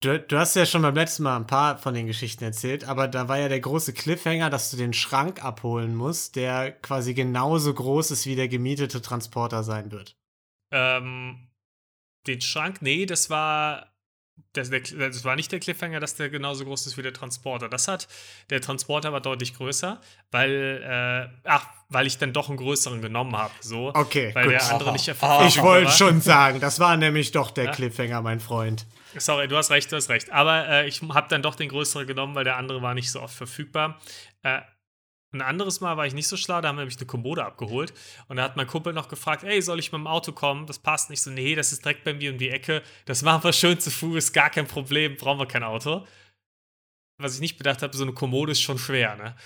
Du, 0.00 0.18
du 0.18 0.36
hast 0.36 0.56
ja 0.56 0.66
schon 0.66 0.82
beim 0.82 0.96
letzten 0.96 1.22
Mal 1.22 1.36
ein 1.36 1.46
paar 1.46 1.78
von 1.78 1.94
den 1.94 2.08
Geschichten 2.08 2.42
erzählt, 2.42 2.84
aber 2.84 3.06
da 3.06 3.28
war 3.28 3.38
ja 3.38 3.48
der 3.48 3.60
große 3.60 3.92
Cliffhanger, 3.92 4.50
dass 4.50 4.70
du 4.70 4.76
den 4.76 4.92
Schrank 4.92 5.44
abholen 5.44 5.94
musst, 5.94 6.34
der 6.34 6.72
quasi 6.72 7.14
genauso 7.14 7.72
groß 7.72 8.10
ist, 8.10 8.26
wie 8.26 8.34
der 8.34 8.48
gemietete 8.48 9.00
Transporter 9.00 9.62
sein 9.62 9.92
wird. 9.92 10.16
Ähm, 10.72 11.48
den 12.26 12.40
Schrank, 12.40 12.82
nee, 12.82 13.06
das 13.06 13.30
war. 13.30 13.91
Das, 14.54 14.68
der, 14.68 14.80
das 14.80 15.24
war 15.24 15.34
nicht 15.34 15.50
der 15.50 15.60
Cliffhanger, 15.60 15.98
dass 15.98 16.14
der 16.14 16.28
genauso 16.28 16.64
groß 16.64 16.86
ist 16.86 16.98
wie 16.98 17.02
der 17.02 17.14
Transporter. 17.14 17.68
Das 17.70 17.88
hat, 17.88 18.06
der 18.50 18.60
Transporter 18.60 19.12
war 19.12 19.20
deutlich 19.22 19.54
größer, 19.54 19.98
weil, 20.30 20.82
äh, 20.84 21.34
ach, 21.44 21.66
weil 21.88 22.06
ich 22.06 22.18
dann 22.18 22.34
doch 22.34 22.48
einen 22.48 22.58
größeren 22.58 23.00
genommen 23.00 23.34
habe. 23.36 23.52
So, 23.60 23.92
Okay, 23.94 24.30
weil 24.34 24.44
gut. 24.44 24.52
der 24.52 24.70
andere 24.70 24.92
nicht 24.92 25.08
Aha. 25.08 25.14
verfügbar 25.14 25.46
Ich 25.46 25.62
wollte 25.62 25.92
schon 25.92 26.20
sagen, 26.20 26.60
das 26.60 26.80
war 26.80 26.96
nämlich 26.98 27.32
doch 27.32 27.50
der 27.50 27.64
Ja. 27.66 27.70
Cliffhanger, 27.72 28.20
mein 28.20 28.40
Freund. 28.40 28.86
Sorry, 29.16 29.48
du 29.48 29.56
hast 29.56 29.70
recht, 29.70 29.90
du 29.92 29.96
hast 29.96 30.08
recht. 30.10 30.30
Aber 30.30 30.68
äh, 30.68 30.86
ich 30.86 31.02
habe 31.02 31.28
dann 31.28 31.42
doch 31.42 31.54
den 31.54 31.68
größeren 31.70 32.06
genommen, 32.06 32.34
weil 32.34 32.44
der 32.44 32.56
andere 32.56 32.82
war 32.82 32.94
nicht 32.94 33.10
so 33.10 33.20
oft 33.22 33.34
verfügbar. 33.34 34.00
Äh, 34.42 34.60
ein 35.32 35.40
anderes 35.40 35.80
Mal 35.80 35.96
war 35.96 36.06
ich 36.06 36.14
nicht 36.14 36.28
so 36.28 36.36
schlau, 36.36 36.60
da 36.60 36.68
haben 36.68 36.76
wir 36.76 36.82
nämlich 36.82 36.98
eine 36.98 37.06
Kommode 37.06 37.44
abgeholt. 37.44 37.94
Und 38.28 38.36
da 38.36 38.42
hat 38.42 38.56
mein 38.56 38.66
Kumpel 38.66 38.92
noch 38.92 39.08
gefragt, 39.08 39.44
ey, 39.44 39.62
soll 39.62 39.78
ich 39.78 39.90
mit 39.90 39.98
dem 39.98 40.06
Auto 40.06 40.32
kommen? 40.32 40.66
Das 40.66 40.78
passt 40.78 41.10
nicht 41.10 41.22
so. 41.22 41.30
Nee, 41.30 41.54
das 41.54 41.72
ist 41.72 41.84
direkt 41.84 42.04
bei 42.04 42.12
mir 42.12 42.32
um 42.32 42.38
die 42.38 42.50
Ecke. 42.50 42.82
Das 43.06 43.22
machen 43.22 43.42
wir 43.44 43.52
schön 43.52 43.80
zu 43.80 43.90
Fuß, 43.90 44.32
gar 44.32 44.50
kein 44.50 44.66
Problem, 44.66 45.16
brauchen 45.16 45.38
wir 45.38 45.46
kein 45.46 45.62
Auto. 45.62 46.06
Was 47.18 47.34
ich 47.34 47.40
nicht 47.40 47.56
bedacht 47.56 47.82
habe, 47.82 47.96
so 47.96 48.02
eine 48.02 48.12
Kommode 48.12 48.52
ist 48.52 48.60
schon 48.60 48.78
schwer, 48.78 49.16
ne? 49.16 49.36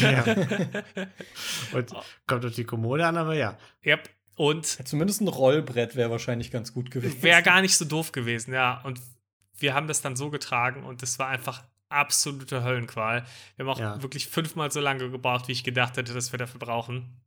ja. 0.00 0.24
Und 1.72 1.92
kommt 2.26 2.44
auf 2.44 2.54
die 2.54 2.64
Kommode 2.64 3.06
an, 3.06 3.16
aber 3.16 3.34
ja. 3.34 3.56
Yep. 3.84 4.10
Und 4.36 4.66
Zumindest 4.66 5.20
ein 5.20 5.28
Rollbrett 5.28 5.96
wäre 5.96 6.10
wahrscheinlich 6.10 6.50
ganz 6.50 6.72
gut 6.72 6.90
gewesen. 6.90 7.22
Wäre 7.22 7.42
gar 7.42 7.60
nicht 7.60 7.76
so 7.76 7.84
doof 7.84 8.12
gewesen, 8.12 8.52
ja. 8.52 8.80
Und 8.82 9.00
wir 9.56 9.74
haben 9.74 9.88
das 9.88 10.00
dann 10.00 10.14
so 10.14 10.30
getragen 10.30 10.84
und 10.84 11.02
das 11.02 11.18
war 11.18 11.28
einfach 11.28 11.64
absolute 11.90 12.62
Höllenqual. 12.64 13.24
Wir 13.56 13.64
haben 13.66 13.72
auch 13.72 13.78
Ja. 13.80 14.02
wirklich 14.02 14.26
fünfmal 14.28 14.70
so 14.70 14.80
lange 14.80 15.10
gebraucht, 15.10 15.48
wie 15.48 15.52
ich 15.52 15.64
gedacht 15.64 15.96
hätte, 15.96 16.14
dass 16.14 16.32
wir 16.32 16.38
dafür 16.38 16.58
brauchen. 16.60 17.20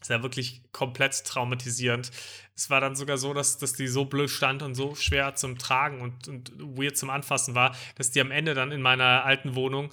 Es 0.00 0.10
war 0.10 0.22
wirklich 0.22 0.62
komplett 0.72 1.24
traumatisierend. 1.24 2.10
Es 2.54 2.68
war 2.68 2.80
dann 2.80 2.94
sogar 2.94 3.16
so, 3.16 3.32
dass, 3.32 3.56
dass 3.56 3.72
die 3.72 3.86
so 3.88 4.04
blöd 4.04 4.28
stand 4.28 4.62
und 4.62 4.74
so 4.74 4.94
schwer 4.94 5.34
zum 5.34 5.56
Tragen 5.58 6.00
und, 6.02 6.28
und 6.28 6.52
weird 6.58 6.96
zum 6.98 7.08
Anfassen 7.10 7.54
war, 7.54 7.74
dass 7.96 8.10
die 8.10 8.20
am 8.20 8.30
Ende 8.30 8.52
dann 8.54 8.70
in 8.70 8.82
meiner 8.82 9.24
alten 9.24 9.54
Wohnung 9.54 9.92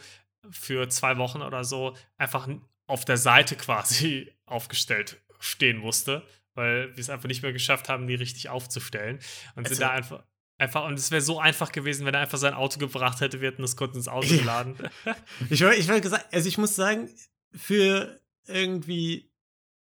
für 0.49 0.89
zwei 0.89 1.17
Wochen 1.17 1.41
oder 1.41 1.63
so 1.63 1.95
einfach 2.17 2.49
auf 2.87 3.05
der 3.05 3.17
Seite 3.17 3.55
quasi 3.55 4.29
aufgestellt 4.45 5.21
stehen 5.39 5.77
musste, 5.77 6.27
weil 6.55 6.89
wir 6.97 6.99
es 7.01 7.09
einfach 7.09 7.29
nicht 7.29 7.41
mehr 7.41 7.53
geschafft 7.53 7.87
haben, 7.87 8.05
die 8.07 8.15
richtig 8.15 8.49
aufzustellen. 8.49 9.15
Und 9.55 9.65
sind 9.67 9.75
Also- 9.75 9.79
da 9.81 9.89
einfach. 9.91 10.23
Einfach, 10.61 10.85
und 10.85 10.93
es 10.93 11.09
wäre 11.09 11.21
so 11.23 11.39
einfach 11.39 11.71
gewesen, 11.71 12.05
wenn 12.05 12.13
er 12.13 12.19
einfach 12.19 12.37
sein 12.37 12.53
Auto 12.53 12.77
gebracht 12.77 13.19
hätte, 13.19 13.41
wir 13.41 13.49
hätten 13.49 13.63
das 13.63 13.75
kurz 13.75 13.95
ins 13.95 14.07
Auto 14.07 14.27
Ja. 14.27 14.37
geladen. 14.37 14.75
Ich 15.49 15.61
wollte 15.63 15.79
ich 15.79 16.01
gesagt, 16.03 16.31
also 16.31 16.47
ich 16.47 16.59
muss 16.59 16.75
sagen, 16.75 17.09
für 17.51 18.21
irgendwie 18.45 19.31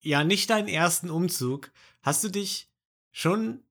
ja 0.02 0.26
nicht 0.26 0.50
deinen 0.50 0.68
ersten 0.68 1.10
Umzug 1.10 1.72
hast 2.02 2.24
du 2.26 2.30
dich 2.30 2.70
schon 3.12 3.62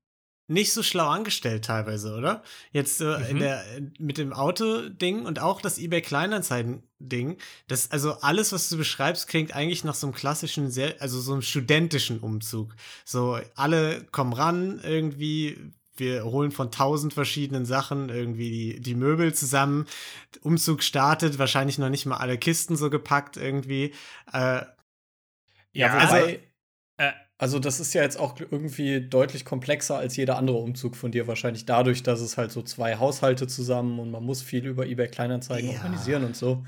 nicht 0.49 0.73
so 0.73 0.83
schlau 0.83 1.09
angestellt 1.09 1.65
teilweise, 1.65 2.15
oder? 2.15 2.43
Jetzt 2.73 3.01
äh, 3.01 3.17
in 3.29 3.37
Mhm. 3.37 3.41
der 3.41 3.65
mit 3.99 4.17
dem 4.17 4.33
Auto-Ding 4.33 5.27
und 5.27 5.39
auch 5.41 5.61
das 5.61 5.77
eBay 5.77 6.01
Kleinanzeigen-Ding, 6.03 7.37
das 7.69 7.91
also 7.91 8.13
alles, 8.21 8.53
was 8.53 8.69
du 8.69 8.77
beschreibst, 8.77 9.27
klingt 9.29 9.55
eigentlich 9.55 9.85
nach 9.85 9.95
so 9.97 10.07
einem 10.07 10.15
klassischen, 10.15 10.71
sehr, 10.71 10.95
also 11.03 11.21
so 11.21 11.33
einem 11.33 11.43
studentischen 11.43 12.21
Umzug. 12.21 12.75
So 13.05 13.39
alle 13.55 14.05
kommen 14.13 14.33
ran 14.33 14.81
irgendwie. 14.83 15.73
Wir 15.99 16.25
holen 16.25 16.51
von 16.51 16.71
tausend 16.71 17.15
verschiedenen 17.15 17.65
Sachen 17.67 18.09
irgendwie 18.09 18.51
die, 18.51 18.81
die 18.81 18.95
Möbel 18.95 19.35
zusammen. 19.35 19.87
Umzug 20.43 20.83
startet, 20.83 21.39
wahrscheinlich 21.39 21.79
noch 21.79 21.89
nicht 21.91 22.07
mal 22.07 22.17
alle 22.19 22.39
Kisten 22.39 22.77
so 22.77 22.91
gepackt 22.91 23.37
irgendwie. 23.37 23.93
Äh, 24.33 24.63
Ja, 25.73 25.93
also, 25.95 26.15
wobei, 26.17 26.41
äh, 26.99 27.13
also 27.39 27.59
das 27.59 27.81
ist 27.81 27.93
ja 27.95 28.03
jetzt 28.03 28.19
auch 28.19 28.35
irgendwie 28.41 29.01
deutlich 29.09 29.45
komplexer 29.45 29.99
als 29.99 30.17
jeder 30.17 30.39
andere 30.39 30.57
Umzug 30.57 30.97
von 30.97 31.13
dir 31.13 31.27
wahrscheinlich 31.27 31.67
dadurch, 31.67 32.03
dass 32.03 32.21
es 32.21 32.37
halt 32.39 32.51
so 32.51 32.63
zwei 32.63 32.97
Haushalte 32.97 33.47
zusammen 33.47 33.99
und 33.99 34.11
man 34.11 34.25
muss 34.25 34.43
viel 34.43 34.67
über 34.67 34.87
eBay 34.87 35.09
Kleinanzeigen 35.09 35.71
Ja. 35.71 35.77
organisieren 35.77 36.25
und 36.25 36.35
so. 36.37 36.65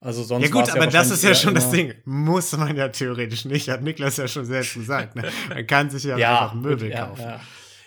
Also 0.00 0.22
sonst 0.22 0.44
ja 0.44 0.50
gut, 0.52 0.70
aber 0.70 0.86
das 0.86 1.10
ist 1.10 1.24
ja 1.24 1.34
schon 1.34 1.56
das 1.56 1.70
Ding. 1.72 1.92
Muss 2.04 2.56
man 2.56 2.76
ja 2.76 2.88
theoretisch 2.88 3.44
nicht, 3.46 3.68
hat 3.68 3.82
Niklas 3.82 4.16
ja 4.16 4.28
schon 4.28 4.44
selbst 4.44 4.74
gesagt. 4.74 5.16
Ne? 5.16 5.24
Man 5.48 5.66
kann 5.66 5.90
sich 5.90 6.04
ja, 6.04 6.16
Ja, 6.16 6.42
einfach 6.42 6.54
Möbel 6.54 6.88
gut, 6.88 6.96
ja, 6.96 7.06
kaufen. 7.06 7.40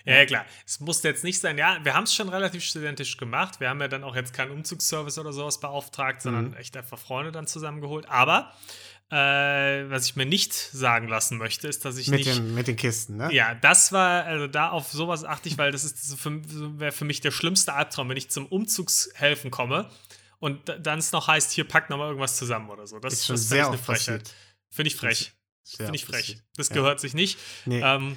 Ja. 0.06 0.16
Ja, 0.18 0.26
klar. 0.26 0.46
Es 0.66 0.80
musste 0.80 1.08
jetzt 1.08 1.24
nicht 1.24 1.40
sein. 1.40 1.58
Ja, 1.58 1.80
wir 1.84 1.94
haben 1.94 2.04
es 2.06 2.14
schon 2.14 2.30
relativ 2.30 2.64
studentisch 2.64 3.18
gemacht. 3.18 3.60
Wir 3.60 3.70
haben 3.70 3.80
ja 3.82 3.88
dann 3.88 4.04
auch 4.04 4.16
jetzt 4.16 4.34
keinen 4.34 4.52
Umzugsservice 4.52 5.18
oder 5.20 5.34
sowas 5.34 5.60
beauftragt, 5.60 6.22
sondern 6.22 6.50
Mhm. 6.50 6.54
echt 6.56 6.76
einfach 6.78 6.98
Freunde 7.00 7.32
dann 7.32 7.48
zusammengeholt. 7.48 8.08
Aber 8.10 8.54
äh, 9.10 9.90
was 9.90 10.06
ich 10.06 10.16
mir 10.16 10.26
nicht 10.26 10.54
sagen 10.54 11.08
lassen 11.10 11.38
möchte, 11.38 11.68
ist, 11.68 11.84
dass 11.84 11.98
ich 11.98 12.08
Mit, 12.08 12.26
nicht. 12.26 12.38
den, 12.38 12.56
mit 12.56 12.68
den 12.68 12.78
Kisten, 12.78 13.18
ne? 13.18 13.34
Ja, 13.34 13.54
das 13.56 13.92
war, 13.92 14.24
also 14.24 14.48
da 14.48 14.70
auf 14.70 14.88
sowas 14.92 15.26
achte 15.26 15.50
ich, 15.50 15.58
weil 15.58 15.72
das 15.74 15.84
ist 15.84 16.18
wäre 16.26 16.92
für 16.94 17.04
mich 17.06 17.20
der 17.20 17.32
schlimmste 17.32 17.74
Albtraum, 17.74 18.08
wenn 18.10 18.16
ich 18.18 18.30
zum 18.30 18.46
Umzugshelfen 18.46 19.52
komme 19.52 19.90
und 20.40 20.68
da- 20.70 20.78
dann 20.78 21.00
es 21.00 21.12
noch 21.12 21.28
heißt, 21.28 21.52
hier 21.52 21.66
packt 21.68 21.90
noch 21.90 21.98
mal 21.98 22.08
irgendwas 22.08 22.38
zusammen 22.38 22.70
oder 22.70 22.88
so. 22.88 23.00
Das 23.00 23.12
ist 23.14 23.26
schon 23.26 23.36
das 23.36 23.50
sehr 23.50 23.64
ich 23.64 23.68
eine 23.68 23.78
Frechheit. 23.78 24.34
Finde 24.70 24.88
ich 24.88 24.96
frech. 24.96 25.34
Finde 25.66 25.96
ich 25.96 26.06
frech. 26.06 26.20
passiert. 26.28 26.44
Das 26.56 26.70
Ja. 26.70 26.76
gehört 26.76 27.00
sich 27.02 27.14
nicht. 27.14 27.38
Nee. 27.66 27.82
Ähm, 27.84 28.16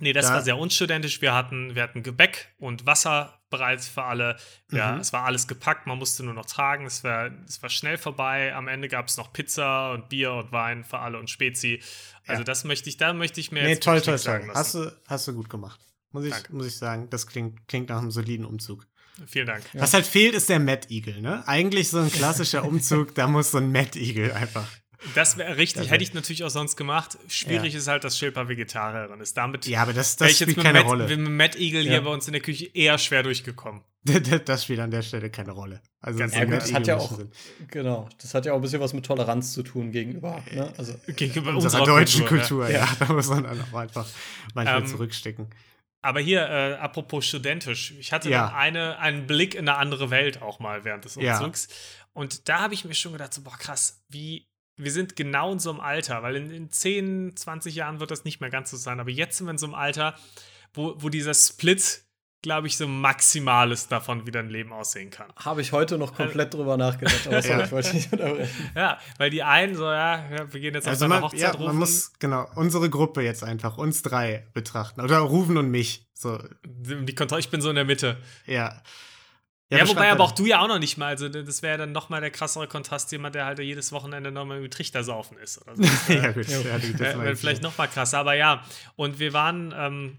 nee, 0.00 0.12
das 0.12 0.26
Da- 0.26 0.34
war 0.34 0.42
sehr 0.42 0.58
unstudentisch. 0.58 1.20
Wir 1.22 1.34
hatten, 1.34 1.74
wir 1.74 1.82
hatten 1.82 2.02
Gebäck 2.02 2.54
und 2.58 2.86
Wasser 2.86 3.40
bereits 3.50 3.86
für 3.88 4.02
alle. 4.02 4.36
Ja, 4.72 4.92
Mhm. 4.92 5.00
Es 5.00 5.12
war 5.12 5.24
alles 5.24 5.46
gepackt, 5.46 5.86
man 5.86 5.98
musste 5.98 6.24
nur 6.24 6.34
noch 6.34 6.46
tragen. 6.46 6.84
Es 6.86 7.04
war, 7.04 7.30
es 7.46 7.62
war 7.62 7.70
schnell 7.70 7.96
vorbei. 7.96 8.54
Am 8.54 8.66
Ende 8.68 8.88
gab 8.88 9.06
es 9.08 9.16
noch 9.16 9.32
Pizza 9.32 9.92
und 9.92 10.08
Bier 10.08 10.32
und 10.32 10.52
Wein 10.52 10.84
für 10.84 10.98
alle 10.98 11.18
und 11.18 11.30
Spezi. 11.30 11.80
Also 12.26 12.40
Ja. 12.40 12.44
das 12.44 12.64
möchte 12.64 12.88
ich, 12.88 12.96
da 12.96 13.12
möchte 13.12 13.40
ich 13.40 13.52
mir 13.52 13.62
nee, 13.62 13.70
jetzt 13.70 13.84
toll, 13.84 14.00
toll, 14.00 14.18
sagen 14.18 14.48
lassen. 14.48 14.58
Hast 14.58 14.74
du, 14.74 14.92
hast 15.06 15.28
du 15.28 15.32
gut 15.34 15.48
gemacht. 15.48 15.80
Muss 16.10 16.24
ich, 16.24 16.32
Danke. 16.32 16.54
muss 16.54 16.66
ich 16.66 16.76
sagen, 16.76 17.08
das 17.10 17.26
klingt, 17.26 17.68
klingt 17.68 17.88
nach 17.88 17.98
einem 17.98 18.10
soliden 18.10 18.46
Umzug. 18.46 18.86
Vielen 19.26 19.46
Dank. 19.46 19.64
Was 19.72 19.94
halt 19.94 20.04
fehlt, 20.06 20.34
ist 20.34 20.48
der 20.50 20.58
Mad 20.60 20.88
Eagle, 20.90 21.22
ne? 21.22 21.42
Eigentlich 21.46 21.88
so 21.88 21.98
ein 22.00 22.10
klassischer 22.10 22.64
Umzug, 22.66 23.14
da 23.14 23.26
muss 23.28 23.50
so 23.50 23.58
ein 23.58 23.72
Mad 23.72 23.98
Eagle 23.98 24.32
einfach. 24.34 24.68
Das 25.14 25.36
wäre 25.36 25.56
richtig, 25.56 25.82
Das 25.82 25.90
hätte 25.90 26.04
ich 26.04 26.14
natürlich 26.14 26.44
auch 26.44 26.50
sonst 26.50 26.76
gemacht. 26.76 27.18
Schwierig 27.28 27.74
ist 27.74 27.86
halt, 27.88 28.04
dass 28.04 28.18
Schilper 28.18 28.48
Vegetarierin 28.48 29.20
ist. 29.20 29.36
Damit 29.36 29.66
Ja, 29.66 29.82
aber 29.82 29.92
das, 29.92 30.18
wäre 30.18 30.28
das 30.28 30.34
ich 30.34 30.40
jetzt 30.40 30.50
spielt 30.50 30.56
mit 30.58 30.66
keine 30.66 30.78
Matt, 30.80 30.88
Rolle. 30.88 31.16
mit 31.16 31.30
Matt 31.30 31.56
Eagle 31.56 31.82
hier 31.82 31.92
Ja. 31.92 32.00
bei 32.00 32.10
uns 32.10 32.26
in 32.26 32.32
der 32.32 32.42
Küche 32.42 32.70
eher 32.74 32.96
schwer 32.98 33.22
durchgekommen. 33.22 33.82
Das 34.44 34.62
spielt 34.64 34.78
an 34.80 34.90
der 34.90 35.02
Stelle 35.02 35.30
keine 35.30 35.50
Rolle. 35.52 35.80
Also 36.00 36.18
Ganz 36.18 36.34
Ja, 36.34 36.44
das 36.46 36.72
hat 36.72 36.86
ja 36.86 36.96
auch, 36.96 37.18
genau, 37.68 38.08
das 38.22 38.34
hat 38.34 38.46
ja 38.46 38.52
auch 38.52 38.56
ein 38.56 38.62
bisschen 38.62 38.80
was 38.80 38.92
mit 38.92 39.04
Toleranz 39.04 39.52
zu 39.52 39.62
tun 39.62 39.90
gegenüber, 39.90 40.42
ne? 40.52 40.72
Also, 40.78 40.94
Gegenüber 41.08 41.50
unserer, 41.54 41.80
unserer 41.80 41.86
deutschen 41.98 42.24
Kultur, 42.26 42.64
Kultur, 42.64 42.70
ja. 42.70 42.86
ja. 42.86 42.96
Da 43.06 43.12
muss 43.12 43.28
man 43.28 43.42
dann 43.42 43.60
auch 43.60 43.76
einfach 43.76 44.06
manchmal 44.54 44.82
Ähm, 44.82 44.86
zurückstecken. 44.86 45.48
Aber 46.02 46.20
hier, 46.20 46.48
äh, 46.48 46.74
apropos 46.74 47.26
studentisch, 47.26 47.94
ich 47.98 48.12
hatte 48.12 48.30
Ja. 48.30 48.46
dann 48.46 48.54
eine, 48.54 48.98
einen 49.00 49.26
Blick 49.26 49.56
in 49.56 49.68
eine 49.68 49.76
andere 49.76 50.10
Welt 50.10 50.40
auch 50.40 50.60
mal 50.60 50.84
während 50.84 51.04
des 51.04 51.16
Ja. 51.16 51.38
Umzugs. 51.38 51.66
Und 52.12 52.48
da 52.48 52.60
habe 52.60 52.74
ich 52.74 52.84
mir 52.84 52.94
schon 52.94 53.10
gedacht, 53.12 53.34
so, 53.34 53.42
boah, 53.42 53.58
krass, 53.58 54.04
wie, 54.08 54.46
wir 54.76 54.90
sind 54.92 55.16
genau 55.16 55.52
in 55.52 55.58
so 55.58 55.70
einem 55.70 55.80
Alter, 55.80 56.22
weil 56.22 56.36
in, 56.36 56.50
in 56.50 56.70
10, 56.70 57.36
20 57.36 57.74
Jahren 57.74 58.00
wird 58.00 58.10
das 58.10 58.24
nicht 58.24 58.40
mehr 58.40 58.50
ganz 58.50 58.70
so 58.70 58.76
sein, 58.76 59.00
aber 59.00 59.10
jetzt 59.10 59.38
sind 59.38 59.46
wir 59.46 59.52
in 59.52 59.58
so 59.58 59.66
einem 59.66 59.74
Alter, 59.74 60.14
wo, 60.74 60.94
wo 60.98 61.08
dieser 61.08 61.34
Split 61.34 62.02
glaube 62.42 62.68
ich, 62.68 62.76
so 62.76 62.86
Maximales 62.86 63.88
davon, 63.88 64.24
wie 64.24 64.30
dein 64.30 64.50
Leben 64.50 64.72
aussehen 64.72 65.10
kann. 65.10 65.32
Habe 65.36 65.62
ich 65.62 65.72
heute 65.72 65.98
noch 65.98 66.14
komplett 66.14 66.54
drüber 66.54 66.76
nachgedacht, 66.76 67.26
aber 67.26 67.42
sorry, 67.42 67.58
Ja. 67.58 67.64
ich 67.64 67.72
wollte 67.72 67.94
nicht 67.96 68.12
unterbrechen. 68.12 68.70
Ja, 68.76 68.98
weil 69.18 69.30
die 69.30 69.42
einen 69.42 69.74
so, 69.74 69.84
ja, 69.84 70.22
wir 70.52 70.60
gehen 70.60 70.74
jetzt 70.74 70.86
Also 70.86 71.06
auf 71.06 71.10
eine 71.10 71.20
man, 71.20 71.24
Hochzeit 71.24 71.40
ja, 71.40 71.50
rufen. 71.52 71.64
man 71.66 71.76
muss 71.76 72.12
genau 72.20 72.48
unsere 72.54 72.88
Gruppe 72.88 73.22
jetzt 73.22 73.42
einfach, 73.42 73.78
uns 73.78 74.02
drei 74.02 74.46
betrachten. 74.54 75.00
Oder 75.00 75.18
Rufen 75.20 75.56
und 75.56 75.70
mich. 75.72 76.06
So, 76.14 76.38
die 76.64 77.14
Kontrolle, 77.16 77.40
ich 77.40 77.50
bin 77.50 77.60
so 77.60 77.70
in 77.70 77.74
der 77.76 77.84
Mitte. 77.84 78.18
ja. 78.46 78.80
Ja, 79.68 79.78
beschreib 79.78 79.96
wobei 79.96 80.10
aber 80.12 80.24
auch 80.24 80.32
du 80.32 80.46
ja 80.46 80.60
auch 80.60 80.68
noch 80.68 80.78
nicht 80.78 80.96
mal. 80.96 81.08
Also, 81.08 81.28
das 81.28 81.62
wäre 81.62 81.78
dann 81.78 81.92
nochmal 81.92 82.20
der 82.20 82.30
krassere 82.30 82.68
Kontrast, 82.68 83.10
jemand, 83.10 83.34
der 83.34 83.46
halt 83.46 83.58
jedes 83.58 83.90
Wochenende 83.90 84.30
nochmal 84.30 84.60
mit 84.60 84.72
Trichter 84.72 85.02
saufen 85.02 85.36
ist. 85.38 85.60
Oder 85.62 85.76
so. 85.76 85.82
Ja, 86.12 86.30
gut. 86.30 86.46
Ja, 86.48 86.58
gut, 86.78 87.00
das 87.00 87.18
wär 87.18 87.32
ich, 87.32 87.38
vielleicht 87.38 87.62
ja. 87.62 87.68
noch 87.68 87.76
mal 87.76 87.88
krasser, 87.88 88.18
aber 88.18 88.34
ja. 88.34 88.62
Und 88.94 89.18
wir 89.18 89.32
waren, 89.32 89.74
ähm, 89.76 90.18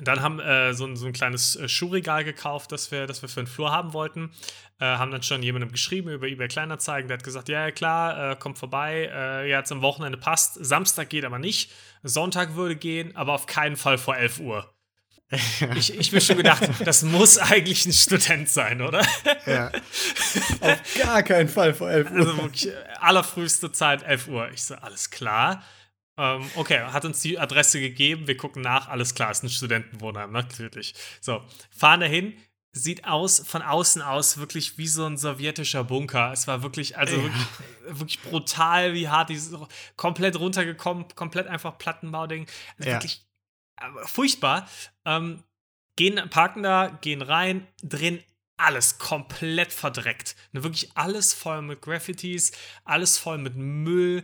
dann 0.00 0.20
haben 0.20 0.40
äh, 0.40 0.74
so, 0.74 0.84
ein, 0.84 0.96
so 0.96 1.06
ein 1.06 1.12
kleines 1.12 1.54
äh, 1.54 1.68
Schuhregal 1.68 2.24
gekauft, 2.24 2.72
das 2.72 2.90
wir, 2.90 3.06
das 3.06 3.22
wir 3.22 3.28
für 3.28 3.40
den 3.40 3.46
Flur 3.46 3.70
haben 3.70 3.92
wollten. 3.92 4.32
Äh, 4.80 4.84
haben 4.84 5.12
dann 5.12 5.22
schon 5.22 5.44
jemandem 5.44 5.70
geschrieben 5.70 6.10
über 6.10 6.26
eBay 6.26 6.48
Kleinanzeigen. 6.48 7.06
Der 7.06 7.18
hat 7.18 7.24
gesagt, 7.24 7.48
ja, 7.48 7.66
ja 7.66 7.70
klar, 7.70 8.32
äh, 8.32 8.36
kommt 8.36 8.58
vorbei. 8.58 9.08
Äh, 9.12 9.48
ja, 9.48 9.58
jetzt 9.58 9.70
am 9.70 9.80
Wochenende 9.80 10.18
passt. 10.18 10.54
Samstag 10.54 11.08
geht 11.08 11.24
aber 11.24 11.38
nicht. 11.38 11.70
Sonntag 12.02 12.56
würde 12.56 12.74
gehen, 12.74 13.14
aber 13.14 13.32
auf 13.32 13.46
keinen 13.46 13.76
Fall 13.76 13.96
vor 13.96 14.16
11 14.16 14.40
Uhr. 14.40 14.75
Ich, 15.74 15.92
ich 15.98 16.12
mir 16.12 16.20
schon 16.20 16.36
gedacht, 16.36 16.62
das 16.84 17.02
muss 17.02 17.36
eigentlich 17.38 17.84
ein 17.84 17.92
Student 17.92 18.48
sein, 18.48 18.80
oder? 18.80 19.04
Ja. 19.44 19.72
Auf 20.60 20.78
gar 20.98 21.22
keinen 21.24 21.48
Fall 21.48 21.74
vor 21.74 21.90
11 21.90 22.10
Uhr. 22.12 22.16
Also 22.18 22.36
wirklich 22.38 22.68
äh, 22.68 22.74
allerfrüheste 23.00 23.72
Zeit, 23.72 24.04
11 24.04 24.28
Uhr. 24.28 24.50
Ich 24.52 24.62
so, 24.62 24.76
alles 24.76 25.10
klar. 25.10 25.64
Ähm, 26.16 26.48
okay, 26.54 26.78
hat 26.80 27.04
uns 27.04 27.20
die 27.20 27.38
Adresse 27.38 27.80
gegeben, 27.80 28.26
wir 28.26 28.36
gucken 28.36 28.62
nach, 28.62 28.88
alles 28.88 29.14
klar, 29.14 29.30
ist 29.32 29.42
ein 29.42 29.50
Studentenwohnheim, 29.50 30.30
natürlich. 30.32 30.94
So, 31.20 31.42
fahren 31.76 32.00
dahin, 32.00 32.32
sieht 32.72 33.04
aus, 33.06 33.40
von 33.46 33.62
außen 33.62 34.00
aus, 34.02 34.38
wirklich 34.38 34.78
wie 34.78 34.86
so 34.86 35.04
ein 35.06 35.16
sowjetischer 35.16 35.82
Bunker. 35.84 36.30
Es 36.32 36.46
war 36.46 36.62
wirklich, 36.62 36.96
also 36.96 37.16
Ja. 37.16 37.22
wirklich, 37.24 37.46
wirklich 37.86 38.22
brutal, 38.22 38.94
wie 38.94 39.08
hart, 39.08 39.28
die 39.30 39.40
komplett 39.96 40.38
runtergekommen, 40.38 41.06
komplett 41.16 41.48
einfach 41.48 41.76
Plattenbauding. 41.78 42.46
Also 42.78 42.88
Ja. 42.90 42.94
Wirklich 42.96 43.25
furchtbar. 44.04 44.68
Ähm, 45.04 45.42
gehen, 45.96 46.28
parken 46.30 46.62
da, 46.62 46.98
gehen 47.00 47.22
rein, 47.22 47.66
drehen 47.82 48.22
alles 48.56 48.98
komplett 48.98 49.72
verdreckt. 49.72 50.36
Ne, 50.52 50.62
wirklich 50.62 50.96
alles 50.96 51.34
voll 51.34 51.62
mit 51.62 51.82
Graffitis, 51.82 52.52
alles 52.84 53.18
voll 53.18 53.38
mit 53.38 53.56
Müll. 53.56 54.22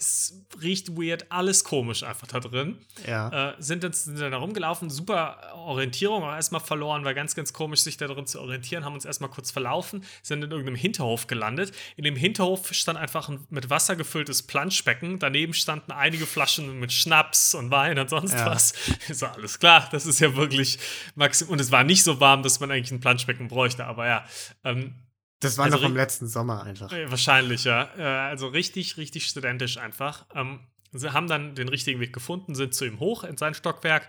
Es 0.00 0.32
riecht 0.62 0.96
weird, 0.96 1.30
alles 1.30 1.62
komisch 1.62 2.02
einfach 2.04 2.26
da 2.26 2.40
drin. 2.40 2.78
ja. 3.06 3.50
Äh, 3.50 3.54
sind, 3.58 3.84
dann, 3.84 3.92
sind 3.92 4.18
dann 4.18 4.32
da 4.32 4.38
rumgelaufen, 4.38 4.88
super 4.88 5.52
Orientierung, 5.56 6.22
aber 6.22 6.36
erstmal 6.36 6.62
verloren, 6.62 7.04
war 7.04 7.12
ganz, 7.12 7.34
ganz 7.34 7.52
komisch, 7.52 7.80
sich 7.80 7.98
da 7.98 8.06
drin 8.06 8.26
zu 8.26 8.40
orientieren, 8.40 8.86
haben 8.86 8.94
uns 8.94 9.04
erstmal 9.04 9.28
kurz 9.28 9.50
verlaufen, 9.50 10.02
sind 10.22 10.42
in 10.42 10.50
irgendeinem 10.50 10.76
Hinterhof 10.76 11.26
gelandet. 11.26 11.72
In 11.96 12.04
dem 12.04 12.16
Hinterhof 12.16 12.72
stand 12.72 12.98
einfach 12.98 13.28
ein 13.28 13.46
mit 13.50 13.68
Wasser 13.68 13.94
gefülltes 13.94 14.42
Planschbecken, 14.42 15.18
daneben 15.18 15.52
standen 15.52 15.92
einige 15.92 16.24
Flaschen 16.24 16.80
mit 16.80 16.92
Schnaps 16.92 17.54
und 17.54 17.70
Wein 17.70 17.98
und 17.98 18.08
sonst 18.08 18.32
Ja. 18.32 18.46
was. 18.46 18.72
So, 19.12 19.26
alles 19.26 19.58
klar, 19.58 19.86
das 19.92 20.06
ist 20.06 20.20
ja 20.20 20.34
wirklich 20.34 20.78
maximum. 21.14 21.52
Und 21.52 21.60
es 21.60 21.70
war 21.70 21.84
nicht 21.84 22.04
so 22.04 22.20
warm, 22.20 22.42
dass 22.42 22.58
man 22.60 22.70
eigentlich 22.70 22.90
ein 22.92 23.00
Planschbecken 23.00 23.48
bräuchte, 23.48 23.84
aber 23.84 24.06
ja. 24.06 24.24
Ähm, 24.64 24.94
Das 25.40 25.56
war 25.58 25.64
also 25.64 25.78
noch 25.78 25.84
im 25.84 25.96
letzten 25.96 26.28
Sommer 26.28 26.62
einfach. 26.62 26.92
äh, 26.92 27.10
Wahrscheinlich, 27.10 27.64
ja. 27.64 27.90
Äh, 27.96 28.02
Also 28.02 28.48
richtig, 28.48 28.96
richtig 28.96 29.26
studentisch 29.26 29.78
einfach. 29.78 30.26
Ähm, 30.34 30.60
sie 30.92 31.12
haben 31.12 31.26
dann 31.26 31.54
den 31.54 31.68
richtigen 31.68 32.00
Weg 32.00 32.12
gefunden, 32.12 32.54
sind 32.54 32.74
zu 32.74 32.84
ihm 32.84 33.00
hoch 33.00 33.24
in 33.24 33.36
sein 33.36 33.54
Stockwerk. 33.54 34.06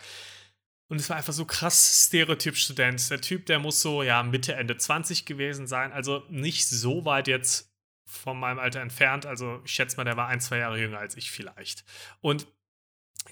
Und 0.89 0.99
es 0.99 1.09
war 1.09 1.15
einfach 1.15 1.31
so 1.31 1.45
krass 1.45 2.05
Stereotyp-Student. 2.07 3.09
Der 3.09 3.21
Typ, 3.21 3.45
der 3.45 3.59
muss 3.59 3.81
so, 3.81 4.03
ja, 4.03 4.23
Mitte, 4.23 4.55
Ende 4.55 4.75
20 4.75 5.25
gewesen 5.25 5.65
sein. 5.65 5.93
Also 5.93 6.23
nicht 6.29 6.67
so 6.67 7.05
weit 7.05 7.29
jetzt 7.29 7.71
von 8.05 8.37
meinem 8.37 8.59
Alter 8.59 8.81
entfernt. 8.81 9.25
Also 9.25 9.61
ich 9.63 9.71
schätze 9.71 9.95
mal, 9.95 10.03
der 10.03 10.17
war 10.17 10.27
ein, 10.27 10.41
zwei 10.41 10.57
Jahre 10.57 10.77
jünger 10.77 10.99
als 10.99 11.15
ich 11.15 11.31
vielleicht. 11.31 11.85
Und 12.19 12.45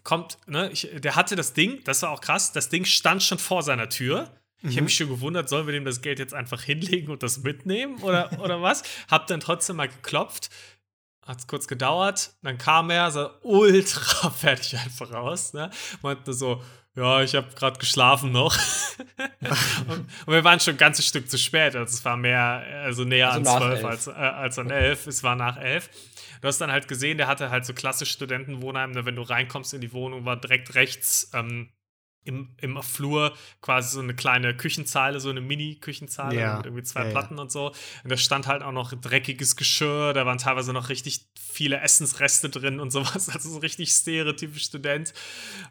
kommt, 0.03 0.37
ne, 0.47 0.71
ich, 0.71 0.89
der 0.93 1.17
hatte 1.17 1.35
das 1.35 1.51
Ding, 1.53 1.83
das 1.83 2.01
war 2.01 2.11
auch 2.11 2.21
krass, 2.21 2.53
das 2.53 2.69
Ding 2.69 2.85
stand 2.85 3.23
schon 3.23 3.39
vor 3.39 3.63
seiner 3.63 3.89
Tür. 3.89 4.38
Ich 4.61 4.75
habe 4.75 4.83
mich 4.83 4.95
schon 4.95 5.07
gewundert, 5.07 5.47
sollen 5.47 5.67
wir 5.67 5.73
dem 5.73 5.85
das 5.85 6.01
Geld 6.01 6.19
jetzt 6.19 6.33
einfach 6.33 6.61
hinlegen 6.61 7.11
und 7.11 7.23
das 7.23 7.43
mitnehmen 7.43 8.01
oder, 8.01 8.29
oder 8.41 8.61
was? 8.61 8.83
Hab 9.09 9.27
dann 9.27 9.39
trotzdem 9.39 9.77
mal 9.77 9.87
geklopft. 9.87 10.49
Hat's 11.25 11.47
kurz 11.47 11.67
gedauert, 11.67 12.33
dann 12.41 12.57
kam 12.57 12.89
er, 12.89 13.11
sah 13.11 13.31
ultra 13.43 14.29
fertig 14.37 14.77
einfach 14.79 15.13
raus, 15.13 15.53
ne? 15.53 15.69
Meinte 16.01 16.33
so, 16.33 16.61
ja, 16.95 17.21
ich 17.21 17.35
habe 17.35 17.47
gerade 17.55 17.79
geschlafen 17.79 18.31
noch. 18.31 18.57
und, 19.87 19.99
und 20.25 20.33
wir 20.33 20.43
waren 20.43 20.59
schon 20.59 20.73
ein 20.73 20.79
ganzes 20.79 21.05
Stück 21.05 21.29
zu 21.29 21.37
spät. 21.37 21.75
Also 21.75 21.93
es 21.95 22.03
war 22.03 22.17
mehr, 22.17 22.63
also 22.83 23.03
näher 23.03 23.31
Also 23.31 23.49
an 23.51 23.59
zwölf 23.59 23.85
als, 23.85 24.07
äh, 24.07 24.11
als 24.11 24.59
an 24.59 24.71
elf. 24.71 25.07
Es 25.07 25.23
war 25.23 25.35
nach 25.35 25.57
elf. 25.57 25.89
Du 26.41 26.47
hast 26.47 26.59
dann 26.59 26.71
halt 26.71 26.87
gesehen, 26.87 27.17
der 27.17 27.27
hatte 27.27 27.51
halt 27.51 27.65
so 27.65 27.73
klassisch 27.73 28.11
Studentenwohnheim. 28.11 28.91
Ne? 28.91 29.05
Wenn 29.05 29.15
du 29.15 29.21
reinkommst 29.21 29.73
in 29.73 29.81
die 29.81 29.93
Wohnung, 29.93 30.25
war 30.25 30.35
direkt 30.35 30.75
rechts 30.75 31.29
ähm, 31.33 31.69
im, 32.23 32.49
im 32.57 32.81
Flur 32.83 33.33
quasi 33.61 33.91
so 33.93 33.99
eine 34.01 34.13
kleine 34.13 34.55
Küchenzeile, 34.55 35.19
so 35.19 35.29
eine 35.29 35.41
Mini-Küchenzeile 35.41 36.39
Ja. 36.39 36.57
mit 36.57 36.65
irgendwie 36.65 36.83
zwei 36.83 37.01
Ja, 37.01 37.05
ja. 37.07 37.11
Platten 37.11 37.39
und 37.39 37.51
so. 37.51 37.67
Und 38.03 38.09
da 38.11 38.17
stand 38.17 38.45
halt 38.47 38.61
auch 38.61 38.71
noch 38.71 38.93
dreckiges 38.93 39.55
Geschirr, 39.55 40.13
da 40.13 40.25
waren 40.25 40.37
teilweise 40.37 40.73
noch 40.73 40.89
richtig 40.89 41.25
viele 41.39 41.79
Essensreste 41.79 42.49
drin 42.49 42.79
und 42.79 42.91
sowas. 42.91 43.29
Also 43.33 43.49
so 43.49 43.59
richtig 43.59 43.91
stereotypisch 43.91 44.63
Student. 44.65 45.13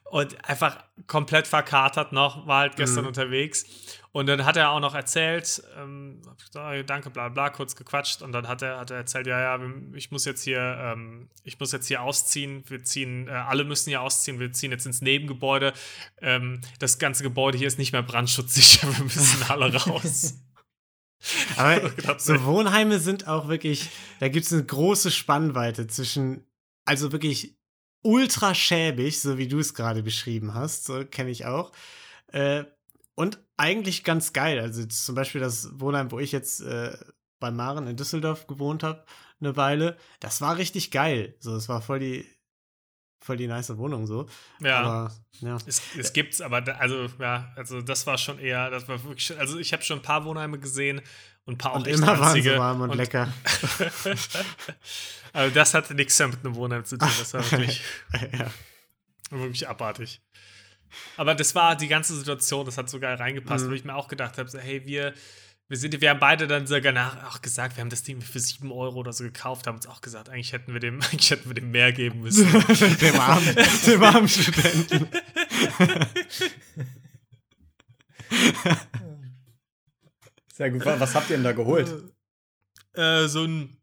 Und 0.05 0.43
einfach 0.49 0.79
komplett 1.07 1.47
verkatert 1.47 2.13
noch, 2.13 2.47
war 2.47 2.61
halt 2.61 2.77
gestern 2.77 3.03
Mhm. 3.05 3.09
unterwegs. 3.09 3.67
Und 4.13 4.27
dann 4.27 4.45
hat 4.45 4.57
er 4.57 4.71
auch 4.71 4.81
noch 4.81 4.95
erzählt, 4.95 5.63
ähm, 5.77 6.23
gesagt, 6.23 6.57
"Ah, 6.57 6.83
danke, 6.83 7.11
bla 7.11 7.29
bla, 7.29 7.51
kurz 7.51 7.77
gequatscht. 7.77 8.23
Und 8.23 8.33
dann 8.33 8.49
hat 8.49 8.63
er, 8.63 8.79
hat 8.79 8.91
er 8.91 8.97
erzählt, 8.97 9.27
ja, 9.27 9.41
ja, 9.41 9.61
ich 9.95 10.11
muss 10.11 10.25
jetzt 10.25 10.43
hier, 10.43 10.61
ähm, 10.61 11.29
ich 11.45 11.61
muss 11.61 11.73
jetzt 11.73 11.87
hier 11.87 12.03
ausziehen. 12.03 12.65
Wir 12.69 12.83
ziehen, 12.83 13.29
äh, 13.29 13.33
alle 13.33 13.65
müssen 13.65 13.91
hier 13.91 14.01
ausziehen. 14.01 14.41
Wir 14.41 14.53
ziehen 14.53 14.71
jetzt 14.71 14.87
ins 14.87 15.03
Nebengebäude. 15.03 15.73
Ähm, 16.21 16.61
das 16.79 16.99
ganze 16.99 17.23
Gebäude 17.23 17.59
hier 17.59 17.69
ist 17.69 17.79
nicht 17.79 17.93
mehr 17.93 18.03
brandschutzsicher. 18.03 18.89
Wir 18.99 19.05
müssen 19.05 19.43
alle 19.51 19.75
raus. 19.75 20.35
Aber 21.57 21.91
so 22.19 22.45
Wohnheime 22.45 22.99
sind 22.99 23.27
auch 23.27 23.49
wirklich, 23.49 23.91
da 24.21 24.29
gibt 24.29 24.47
es 24.47 24.53
eine 24.53 24.65
große 24.65 25.11
Spannweite 25.11 25.87
zwischen, 25.87 26.47
also 26.85 27.13
wirklich 27.13 27.57
ultra 28.03 28.55
schäbig, 28.55 29.21
so 29.21 29.39
wie 29.39 29.49
du 29.49 29.59
es 29.59 29.75
gerade 29.75 30.03
beschrieben 30.03 30.55
hast, 30.55 30.85
so 30.85 31.05
kenne 31.05 31.31
ich 31.31 31.47
auch, 31.47 31.73
äh, 32.29 32.65
und 33.15 33.41
eigentlich 33.59 34.05
ganz 34.05 34.33
geil. 34.33 34.59
Also 34.61 34.87
zum 34.87 35.15
Beispiel 35.15 35.41
das 35.41 35.69
Wohnheim, 35.79 36.11
wo 36.11 36.19
ich 36.19 36.33
jetzt 36.33 36.61
äh, 36.61 36.97
bei 37.41 37.51
Maren 37.51 37.87
in 37.87 37.97
Düsseldorf 37.97 38.47
gewohnt 38.47 38.83
habe, 38.83 39.05
eine 39.41 39.57
Weile, 39.57 39.97
das 40.21 40.41
war 40.41 40.57
richtig 40.57 40.91
geil. 40.91 41.37
So, 41.41 41.55
es 41.55 41.69
war 41.69 41.83
voll 41.83 41.99
die, 41.99 42.27
voll 43.21 43.37
die 43.37 43.47
nice 43.47 43.77
Wohnung 43.77 44.07
so. 44.07 44.27
ja. 44.61 44.81
Aber 44.81 45.13
ja. 45.41 45.59
Es, 45.67 45.83
es 45.97 46.13
gibt's, 46.13 46.41
aber 46.41 46.61
da, 46.61 46.73
also 46.75 47.09
ja, 47.21 47.53
also 47.55 47.81
das 47.81 48.07
war 48.07 48.19
schon 48.19 48.39
eher, 48.39 48.71
das 48.71 48.89
war 48.89 49.03
wirklich, 49.05 49.39
also 49.39 49.59
ich 49.59 49.73
habe 49.73 49.83
schon 49.83 49.99
ein 49.99 50.03
paar 50.03 50.25
Wohnheime 50.25 50.59
gesehen 50.59 51.01
und 51.45 51.55
ein 51.55 51.59
paar 51.59 51.73
auch 51.73 51.77
Und 51.77 51.87
echt 51.87 51.99
immer 51.99 52.19
waren 52.19 52.43
sie 52.43 52.57
warm 52.57 52.81
und, 52.81 52.95
lecker. 52.97 53.33
also 55.33 55.55
das 55.55 55.75
hatte 55.75 55.95
nichts 55.95 56.19
mehr 56.19 56.29
mit 56.29 56.45
einem 56.45 56.55
Wohnheim 56.57 56.85
zu 56.85 56.97
tun, 56.97 57.09
das 57.19 57.35
war 57.35 57.49
wirklich, 57.51 57.83
ja. 58.33 58.51
wirklich 59.31 59.69
abartig. 59.69 60.21
Aber 61.17 61.35
das 61.35 61.55
war 61.55 61.77
die 61.77 61.89
ganze 61.89 62.17
Situation, 62.17 62.65
das 62.67 62.79
hat 62.79 62.89
so 62.91 62.99
geil 63.01 63.17
reingepasst, 63.17 63.67
Mhm. 63.67 63.71
wo 63.71 63.75
ich 63.75 63.85
mir 63.85 63.95
auch 63.95 64.09
gedacht 64.09 64.39
habe, 64.39 64.49
so, 64.49 64.59
hey, 64.59 64.85
wir, 64.87 65.15
wir 65.69 65.77
sind, 65.77 66.01
wir 66.01 66.11
haben 66.11 66.21
beide 66.21 66.47
dann 66.47 66.67
sogar 66.67 66.93
nach 66.93 67.25
auch 67.29 67.43
gesagt, 67.43 67.77
wir 67.77 67.83
haben 67.83 67.91
das 67.91 68.03
Ding 68.03 68.21
für 68.23 68.41
7 68.41 68.73
Euro 68.73 68.97
oder 69.01 69.13
so 69.13 69.25
gekauft, 69.25 69.67
haben 69.67 69.77
uns 69.77 69.87
auch 69.87 70.01
gesagt, 70.01 70.29
eigentlich 70.29 70.53
hätten 70.53 70.73
wir 70.73 70.81
dem, 70.81 71.01
eigentlich 71.03 71.31
hätten 71.31 71.49
wir 71.51 71.55
dem 71.55 71.71
mehr 71.71 71.93
geben 71.93 72.23
müssen. 72.23 72.47
dem, 73.01 73.21
armen, 73.21 73.57
dem 73.87 74.03
armen 74.03 74.29
Studenten. 74.29 75.09
Sehr 80.55 80.71
gut. 80.71 80.85
Was 80.85 81.15
habt 81.15 81.31
ihr 81.31 81.37
denn 81.37 81.45
da 81.45 81.53
geholt? 81.53 81.93
äh, 82.95 83.27
so, 83.29 83.45
ein, 83.45 83.78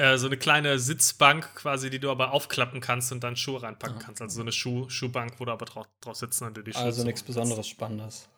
äh, 0.00 0.16
so 0.18 0.26
eine 0.26 0.36
kleine 0.38 0.78
Sitzbank 0.78 1.54
quasi, 1.54 1.90
die 1.90 1.98
du 2.00 2.10
aber 2.10 2.32
aufklappen 2.32 2.80
kannst 2.80 3.12
und 3.12 3.20
dann 3.22 3.36
Schuhe 3.36 3.62
reinpacken 3.62 3.98
Ah. 3.98 4.02
kannst. 4.02 4.22
Also 4.22 4.36
so 4.36 4.40
eine 4.40 4.52
Schuh, 4.52 4.88
Schuhbank, 4.88 5.34
wo 5.38 5.44
du 5.44 5.52
aber 5.52 5.66
drauf, 5.66 5.86
drauf 6.00 6.16
sitzen 6.16 6.44
und 6.46 6.56
du 6.56 6.62
die 6.62 6.72
Schuhe 6.72 6.82
Also 6.82 7.02
so 7.02 7.06
nichts. 7.06 7.22
Besonderes 7.22 7.68
Spannendes. 7.68 8.28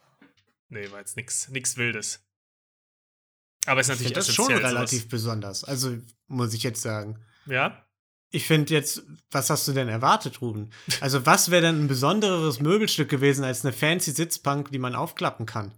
Nee, 0.69 0.91
war 0.91 0.99
jetzt 0.99 1.17
nichts 1.17 1.49
nix 1.49 1.77
Wildes. 1.77 2.21
Aber 3.67 3.81
ist 3.81 3.87
Ich 3.87 3.91
natürlich 3.91 4.09
finde 4.15 4.27
das 4.27 4.35
schon 4.35 4.53
relativ 4.53 5.09
besonders. 5.09 5.63
Also, 5.65 5.97
muss 6.27 6.53
ich 6.53 6.63
jetzt 6.65 6.83
sagen. 6.83 7.15
Sowas. 7.47 7.55
Ja? 7.57 7.87
Ich 8.35 8.47
finde 8.47 8.73
jetzt, 8.73 9.03
was 9.31 9.51
hast 9.51 9.69
du 9.69 9.73
denn 9.73 9.89
erwartet, 9.89 10.41
Ruben? 10.41 10.71
Also, 11.01 11.27
was 11.27 11.51
wäre 11.51 11.63
denn 11.63 11.85
ein 11.85 11.89
besonderes 11.89 12.61
Möbelstück 12.61 13.09
gewesen 13.11 13.45
als 13.45 13.65
eine 13.65 13.73
fancy 13.75 14.11
Sitzbank, 14.11 14.71
die 14.73 14.79
man 14.79 14.95
aufklappen 14.95 15.45
kann? 15.47 15.73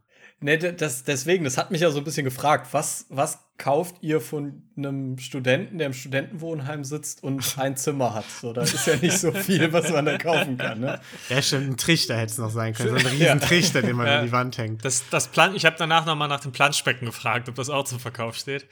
Nee, 0.45 0.59
das, 0.59 1.05
deswegen, 1.05 1.45
das 1.45 1.57
hat 1.57 1.71
mich 1.71 1.81
ja 1.81 1.91
so 1.91 1.97
ein 1.97 2.05
bisschen 2.05 2.25
gefragt, 2.25 2.69
was, 2.73 3.07
was 3.09 3.39
kauft 3.57 3.97
ihr 4.03 4.21
von 4.21 4.63
einem 4.77 5.17
Studenten, 5.17 5.79
der 5.79 5.87
im 5.87 5.95
Studentenwohnheim 5.95 6.85
sitzt 6.85 7.23
und 7.23 7.57
ein 7.59 7.79
Zimmer 7.79 8.13
hat? 8.13 8.27
So, 8.43 8.53
da 8.53 8.61
ist 8.61 8.87
ja 8.87 8.97
nicht 8.97 9.17
so 9.17 9.33
viel, 9.33 9.73
was 9.73 9.91
man 9.91 10.05
da 10.05 10.19
kaufen 10.19 10.59
kann. 10.59 10.81
Ne? 10.81 11.01
Ja, 11.31 11.41
stimmt, 11.41 11.69
ein 11.71 11.77
Trichter 11.79 12.19
hätte 12.19 12.33
es 12.33 12.37
noch 12.37 12.51
sein 12.51 12.75
können. 12.75 12.91
So 12.91 12.97
ein 12.97 13.07
riesen 13.07 13.25
Ja. 13.25 13.37
Trichter, 13.37 13.81
den 13.81 13.97
man 13.97 14.07
Ja. 14.07 14.19
an 14.19 14.27
die 14.27 14.33
Wand 14.33 14.59
hängt. 14.59 14.85
Das, 14.85 15.05
das 15.09 15.29
Plan 15.29 15.55
ich 15.55 15.65
habe 15.65 15.77
danach 15.79 16.05
nochmal 16.05 16.29
nach 16.29 16.41
dem 16.41 16.53
Planschbecken 16.53 17.07
gefragt, 17.07 17.49
ob 17.49 17.55
das 17.55 17.71
auch 17.71 17.85
zum 17.87 17.99
Verkauf 17.99 18.37
steht. 18.37 18.67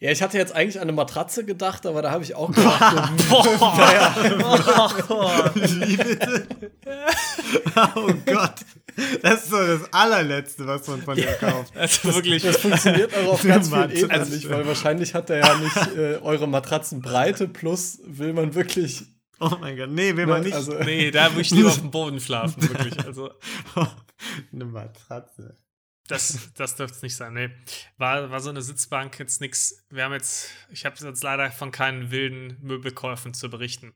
Ja, 0.00 0.12
ich 0.12 0.22
hatte 0.22 0.38
jetzt 0.38 0.54
eigentlich 0.54 0.76
an 0.76 0.82
eine 0.82 0.92
Matratze 0.92 1.44
gedacht, 1.44 1.84
aber 1.84 2.02
da 2.02 2.12
habe 2.12 2.22
ich 2.22 2.36
auch 2.36 2.50
gedacht, 2.54 2.80
naja, 3.60 4.14
Wie 5.54 5.96
bitte? 5.96 6.46
oh 7.96 8.12
Gott. 8.24 8.54
Das 9.22 9.44
ist 9.44 9.50
so 9.50 9.56
das 9.56 9.92
allerletzte, 9.92 10.66
was 10.66 10.86
man 10.88 11.02
von 11.02 11.16
dir 11.16 11.32
kauft. 11.34 11.76
Also 11.76 12.14
wirklich. 12.14 12.42
das 12.42 12.58
funktioniert 12.58 13.12
auch 13.16 13.34
auf 13.34 13.42
ganz 13.46 13.68
vielen. 13.68 13.90
Ebenen 13.90 14.30
nicht, 14.30 14.48
weil 14.48 14.66
wahrscheinlich 14.66 15.14
hat 15.14 15.30
er 15.30 15.38
ja 15.38 15.56
nicht 15.56 15.96
äh, 15.96 16.16
eure 16.22 16.48
Matratzenbreite 16.48 17.48
plus 17.48 18.00
will 18.04 18.32
man 18.32 18.54
wirklich. 18.54 19.04
Oh 19.40 19.52
mein 19.60 19.76
Gott. 19.76 19.90
Nee, 19.90 20.16
will 20.16 20.26
man 20.26 20.40
ne, 20.40 20.46
nicht. 20.46 20.54
Also, 20.54 20.74
Nee, 20.74 21.12
da 21.12 21.30
würde 21.30 21.42
ich 21.42 21.50
lieber 21.50 21.68
auf 21.68 21.78
dem 21.78 21.92
Boden 21.92 22.18
schlafen, 22.18 22.60
wirklich. 22.60 23.04
Also, 23.04 23.30
Eine 24.52 24.64
Matratze. 24.64 25.56
Das, 26.08 26.52
das 26.54 26.74
dürfte 26.76 26.96
es 26.96 27.02
nicht 27.02 27.14
sein. 27.16 27.34
Nee. 27.34 27.50
War, 27.96 28.30
war 28.30 28.40
so 28.40 28.50
eine 28.50 28.62
Sitzbank 28.62 29.18
jetzt 29.18 29.40
nichts. 29.40 29.86
Wir 29.90 30.04
haben 30.04 30.12
jetzt, 30.12 30.50
ich 30.70 30.84
habe 30.84 30.96
jetzt 30.98 31.22
leider 31.22 31.50
von 31.52 31.70
keinen 31.70 32.10
wilden 32.10 32.58
Möbelkäufen 32.60 33.32
zu 33.34 33.48
berichten. 33.48 33.94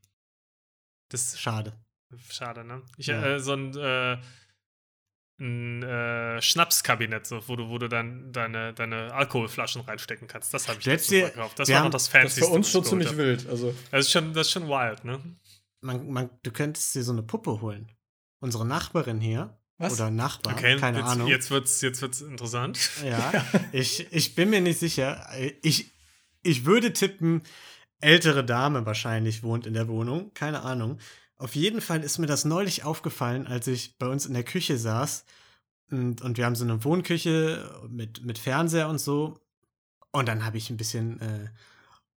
Das 1.10 1.38
Schade. 1.40 1.76
Schade, 2.30 2.64
ne? 2.64 2.82
Ich, 2.96 3.06
Ja. 3.08 3.22
äh, 3.24 3.40
so 3.40 3.54
ein, 3.54 3.76
äh, 3.76 4.18
ein 5.40 5.82
äh, 5.82 6.40
Schnapskabinett, 6.42 7.26
so, 7.26 7.46
wo 7.48 7.56
du, 7.56 7.68
wo 7.68 7.78
du 7.78 7.88
dann 7.88 8.32
deine, 8.32 8.72
deine 8.74 9.12
Alkoholflaschen 9.12 9.82
reinstecken 9.82 10.28
kannst. 10.28 10.54
Das 10.54 10.68
habe 10.68 10.78
ich 10.78 10.86
letztens 10.86 11.08
dir- 11.08 11.26
verkauft. 11.28 11.58
Das 11.58 11.68
war 11.68 11.76
haben- 11.78 11.84
noch 11.86 11.90
das 11.92 12.04
das 12.04 12.12
Fancyste. 12.12 12.40
ist 12.42 12.46
für 12.46 12.52
uns 12.52 12.70
schon 12.70 12.82
ich 12.82 12.88
ziemlich 12.88 13.16
wild. 13.16 13.48
Also. 13.48 13.74
Das 13.90 14.06
ist 14.06 14.12
schon, 14.12 14.32
das 14.34 14.46
ist 14.46 14.52
schon 14.52 14.68
wild, 14.68 15.04
ne? 15.04 15.20
Man, 15.80 16.08
man, 16.10 16.30
du 16.42 16.52
könntest 16.52 16.94
dir 16.94 17.02
so 17.02 17.12
eine 17.12 17.22
Puppe 17.24 17.60
holen. 17.60 17.90
Unsere 18.40 18.64
Nachbarin 18.66 19.20
hier. 19.20 19.58
Was? 19.78 19.94
Oder 19.94 20.10
Nachbar. 20.10 20.54
Okay, 20.54 20.76
keine 20.76 20.98
jetzt, 20.98 21.08
Ahnung. 21.08 21.28
jetzt 21.28 21.50
wird's, 21.50 21.80
jetzt 21.80 22.02
wird's 22.02 22.20
interessant. 22.20 22.90
Ja, 23.04 23.32
ich, 23.72 24.12
ich 24.12 24.34
bin 24.34 24.50
mir 24.50 24.60
nicht 24.60 24.78
sicher. 24.78 25.26
Ich, 25.62 25.90
ich 26.42 26.64
würde 26.64 26.92
tippen, 26.92 27.42
ältere 28.00 28.44
Dame 28.44 28.86
wahrscheinlich 28.86 29.42
wohnt 29.42 29.66
in 29.66 29.74
der 29.74 29.88
Wohnung. 29.88 30.32
Keine 30.34 30.62
Ahnung. 30.62 30.98
Auf 31.36 31.56
jeden 31.56 31.80
Fall 31.80 32.04
ist 32.04 32.18
mir 32.18 32.26
das 32.26 32.44
neulich 32.44 32.84
aufgefallen, 32.84 33.46
als 33.46 33.66
ich 33.66 33.98
bei 33.98 34.06
uns 34.06 34.26
in 34.26 34.34
der 34.34 34.44
Küche 34.44 34.78
saß. 34.78 35.24
Und, 35.90 36.22
und 36.22 36.36
wir 36.36 36.46
haben 36.46 36.54
so 36.54 36.64
eine 36.64 36.84
Wohnküche 36.84 37.88
mit, 37.88 38.24
mit 38.24 38.38
Fernseher 38.38 38.88
und 38.88 38.98
so. 38.98 39.40
Und 40.12 40.28
dann 40.28 40.44
habe 40.44 40.58
ich 40.58 40.70
ein 40.70 40.76
bisschen 40.76 41.20
äh, 41.20 41.48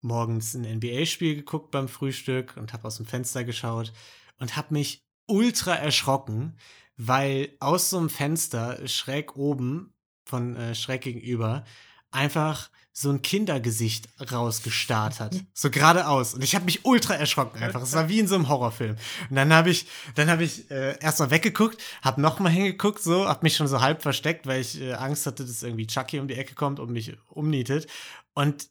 morgens 0.03 0.55
ein 0.55 0.62
NBA-Spiel 0.77 1.37
geguckt 1.37 1.71
beim 1.71 1.88
Frühstück 1.88 2.57
und 2.57 2.73
habe 2.73 2.87
aus 2.87 2.99
dem 2.99 3.07
Fenster 3.07 3.45
geschaut 3.45 3.93
und 4.38 4.57
habe 4.57 4.75
mich 4.75 5.05
ultra 5.27 5.75
erschrocken, 5.75 6.57
weil 6.96 7.57
aus 7.61 7.90
so 7.90 7.98
einem 7.98 8.11
Fenster 8.11 8.87
schräg 8.87 9.37
oben 9.37 9.94
von 10.24 10.57
äh, 10.57 10.74
schräg 10.74 11.02
gegenüber 11.02 11.64
einfach 12.11 12.70
so 12.96 13.11
ein 13.11 13.22
Kindergesicht 13.22 14.09
rausgestarrt 14.30 15.18
hat. 15.18 15.35
So 15.57 15.70
geradeaus. 15.70 16.35
Und 16.35 16.42
ich 16.42 16.54
habe 16.54 16.64
mich 16.64 16.85
ultra 16.85 17.14
erschrocken 17.14 17.62
einfach. 17.62 17.83
Es 17.83 17.92
war 17.92 18.09
wie 18.09 18.18
in 18.20 18.28
so 18.28 18.35
einem 18.35 18.48
Horrorfilm. 18.48 18.96
Und 19.30 19.37
dann 19.37 19.52
habe 19.52 19.70
ich, 19.70 19.87
dann 20.14 20.28
habe 20.28 20.44
ich 20.44 20.70
äh, 20.70 20.98
erstmal 21.00 21.30
weggeguckt, 21.30 21.80
habe 22.02 22.20
nochmal 22.20 22.52
hingeguckt, 22.52 23.02
so, 23.02 23.26
habe 23.26 23.40
mich 23.42 23.57
schon 23.57 23.68
so 23.68 23.80
halb 23.80 24.02
versteckt, 24.02 24.46
weil 24.46 24.61
ich 24.61 24.80
äh, 24.80 24.92
Angst 24.92 25.26
hatte, 25.26 25.44
dass 25.44 25.62
irgendwie 25.62 25.87
Chucky 25.87 26.20
um 26.20 26.28
die 26.28 26.35
Ecke 26.35 26.54
kommt 26.54 26.80
und 26.80 26.92
mich 26.92 27.16
umnietet. 27.30 27.88
Und 28.35 28.68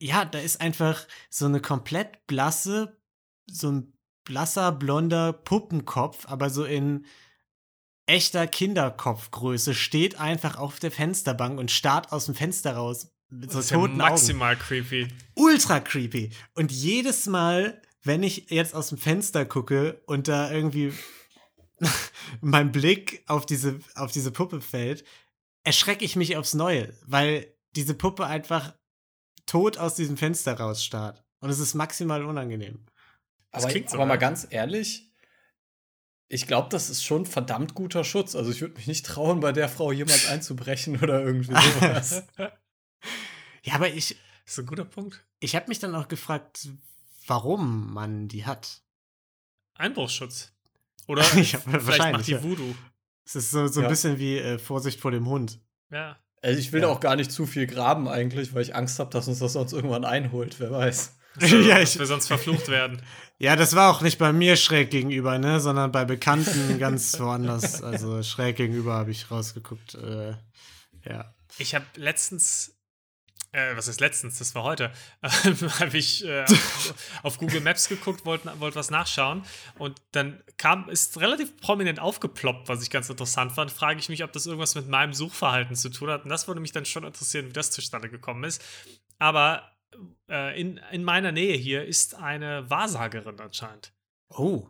ja, 0.00 0.24
da 0.24 0.38
ist 0.38 0.60
einfach 0.60 1.06
so 1.30 1.46
eine 1.46 1.60
komplett 1.60 2.26
blasse, 2.26 2.96
so 3.48 3.70
ein 3.70 3.92
blasser, 4.24 4.72
blonder 4.72 5.32
Puppenkopf, 5.32 6.26
aber 6.26 6.50
so 6.50 6.64
in 6.64 7.04
echter 8.06 8.46
Kinderkopfgröße, 8.46 9.74
steht 9.74 10.20
einfach 10.20 10.56
auf 10.56 10.78
der 10.78 10.90
Fensterbank 10.90 11.58
und 11.58 11.70
starrt 11.70 12.12
aus 12.12 12.26
dem 12.26 12.34
Fenster 12.34 12.76
raus. 12.76 13.10
Mit 13.30 13.50
so 13.50 13.58
Das 13.58 13.66
ist 13.66 13.70
ja 13.70 13.78
toten 13.78 14.00
Augen. 14.00 14.10
maximal 14.10 14.56
creepy. 14.56 15.08
Ultra 15.34 15.80
creepy. 15.80 16.30
Und 16.54 16.70
jedes 16.70 17.26
Mal, 17.26 17.80
wenn 18.02 18.22
ich 18.22 18.50
jetzt 18.50 18.74
aus 18.74 18.90
dem 18.90 18.98
Fenster 18.98 19.44
gucke 19.44 20.02
und 20.06 20.28
da 20.28 20.50
irgendwie 20.50 20.92
mein 22.40 22.72
Blick 22.72 23.24
auf 23.26 23.46
diese, 23.46 23.80
auf 23.94 24.12
diese 24.12 24.30
Puppe 24.30 24.60
fällt, 24.60 25.04
erschrecke 25.64 26.04
ich 26.04 26.16
mich 26.16 26.36
aufs 26.36 26.54
Neue, 26.54 26.94
weil 27.06 27.46
diese 27.74 27.94
Puppe 27.94 28.26
einfach 28.26 28.74
tot 29.46 29.78
aus 29.78 29.94
diesem 29.94 30.16
Fenster 30.16 30.54
rausstarrt. 30.54 31.24
Und 31.40 31.50
es 31.50 31.58
ist 31.58 31.74
maximal 31.74 32.24
unangenehm. 32.24 32.84
Das 33.50 33.64
aber, 33.64 33.72
klingt 33.72 33.90
so, 33.90 33.96
aber 33.96 34.06
mal 34.06 34.16
ganz 34.16 34.46
ehrlich, 34.50 35.10
ich 36.28 36.46
glaube, 36.46 36.68
das 36.70 36.90
ist 36.90 37.04
schon 37.04 37.26
verdammt 37.26 37.74
guter 37.74 38.02
Schutz. 38.04 38.34
Also 38.34 38.50
ich 38.50 38.60
würde 38.60 38.74
mich 38.74 38.86
nicht 38.86 39.06
trauen, 39.06 39.40
bei 39.40 39.52
der 39.52 39.68
Frau 39.68 39.92
jemals 39.92 40.26
einzubrechen 40.28 40.98
oder 41.00 41.22
irgendwie 41.24 41.54
sowas. 41.80 42.24
Ja, 43.62 43.74
aber 43.74 43.88
ich, 43.88 44.16
Das 44.44 44.54
ist 44.54 44.58
ein 44.60 44.66
guter 44.66 44.84
Punkt. 44.84 45.24
ich 45.40 45.54
habe 45.54 45.66
mich 45.68 45.78
dann 45.78 45.94
auch 45.94 46.08
gefragt, 46.08 46.68
warum 47.26 47.92
man 47.92 48.28
die 48.28 48.44
hat. 48.46 48.82
Einbruchsschutz. 49.74 50.52
Oder 51.06 51.22
Ja, 51.34 51.58
vielleicht 51.60 52.12
macht 52.12 52.26
die 52.26 52.32
ja. 52.32 52.42
Voodoo. 52.42 52.74
Es 53.26 53.36
ist 53.36 53.50
so, 53.50 53.66
so 53.66 53.80
ein 53.80 53.84
Ja. 53.84 53.88
bisschen 53.88 54.18
wie 54.18 54.38
äh, 54.38 54.58
Vorsicht 54.58 55.00
vor 55.00 55.10
dem 55.10 55.26
Hund. 55.26 55.60
Ja. 55.90 56.18
Also 56.42 56.58
ich 56.60 56.72
will 56.72 56.84
auch 56.84 57.00
gar 57.00 57.16
nicht 57.16 57.32
zu 57.32 57.46
viel 57.46 57.66
graben 57.66 58.06
eigentlich, 58.06 58.52
weil 58.54 58.62
ich 58.62 58.74
Angst 58.74 58.98
habe, 58.98 59.10
dass 59.10 59.28
uns 59.28 59.38
das 59.38 59.54
sonst 59.54 59.72
irgendwann 59.72 60.04
einholt. 60.04 60.60
Wer 60.60 60.70
weiß. 60.70 61.16
So, 61.38 61.56
Ja, 61.60 61.78
dass 61.78 61.92
ich- 61.94 61.98
wir 61.98 62.06
sonst 62.06 62.28
verflucht 62.28 62.68
werden. 62.68 63.02
Ja, 63.38 63.56
das 63.56 63.74
war 63.74 63.90
auch 63.90 64.00
nicht 64.00 64.18
bei 64.18 64.32
mir 64.32 64.56
schräg 64.56 64.90
gegenüber, 64.90 65.38
ne, 65.38 65.58
sondern 65.60 65.90
bei 65.90 66.04
Bekannten 66.04 66.78
ganz 66.78 67.18
woanders. 67.18 67.82
Also 67.82 68.22
schräg 68.22 68.56
gegenüber 68.56 68.94
habe 68.94 69.10
ich 69.10 69.30
rausgeguckt. 69.30 69.94
Äh, 69.96 70.34
ja. 71.04 71.34
Ich 71.58 71.74
habe 71.74 71.84
letztens, 71.96 72.76
äh, 73.50 73.76
was 73.76 73.88
ist 73.88 74.00
letztens, 74.00 74.38
das 74.38 74.54
war 74.54 74.62
heute, 74.62 74.92
habe 75.22 75.98
ich 75.98 76.24
äh, 76.24 76.44
auf, 76.44 76.94
auf 77.24 77.38
Google 77.38 77.60
Maps 77.60 77.88
geguckt, 77.88 78.24
wollte 78.24 78.50
wollt 78.60 78.76
was 78.76 78.90
nachschauen 78.90 79.42
und 79.78 80.00
dann 80.12 80.40
kam, 80.56 80.88
ist 80.88 81.20
relativ 81.20 81.56
prominent 81.56 81.98
aufgeploppt, 81.98 82.68
was 82.68 82.82
ich 82.82 82.90
ganz 82.90 83.10
interessant 83.10 83.50
fand. 83.52 83.72
Frage 83.72 83.98
ich 83.98 84.08
mich, 84.08 84.22
ob 84.22 84.32
das 84.32 84.46
irgendwas 84.46 84.76
mit 84.76 84.88
meinem 84.88 85.12
Suchverhalten 85.12 85.74
zu 85.74 85.88
tun 85.90 86.08
hat. 86.10 86.22
Und 86.22 86.30
das 86.30 86.46
würde 86.46 86.60
mich 86.60 86.72
dann 86.72 86.84
schon 86.86 87.02
interessieren, 87.04 87.48
wie 87.48 87.52
das 87.52 87.72
zustande 87.72 88.08
gekommen 88.08 88.44
ist. 88.44 88.62
Aber 89.18 89.70
äh, 90.28 90.60
in, 90.60 90.78
in 90.92 91.04
meiner 91.04 91.32
Nähe 91.32 91.56
hier 91.56 91.84
ist 91.84 92.14
eine 92.14 92.68
Wahrsagerin 92.70 93.40
anscheinend. 93.40 93.92
Oh. 94.28 94.68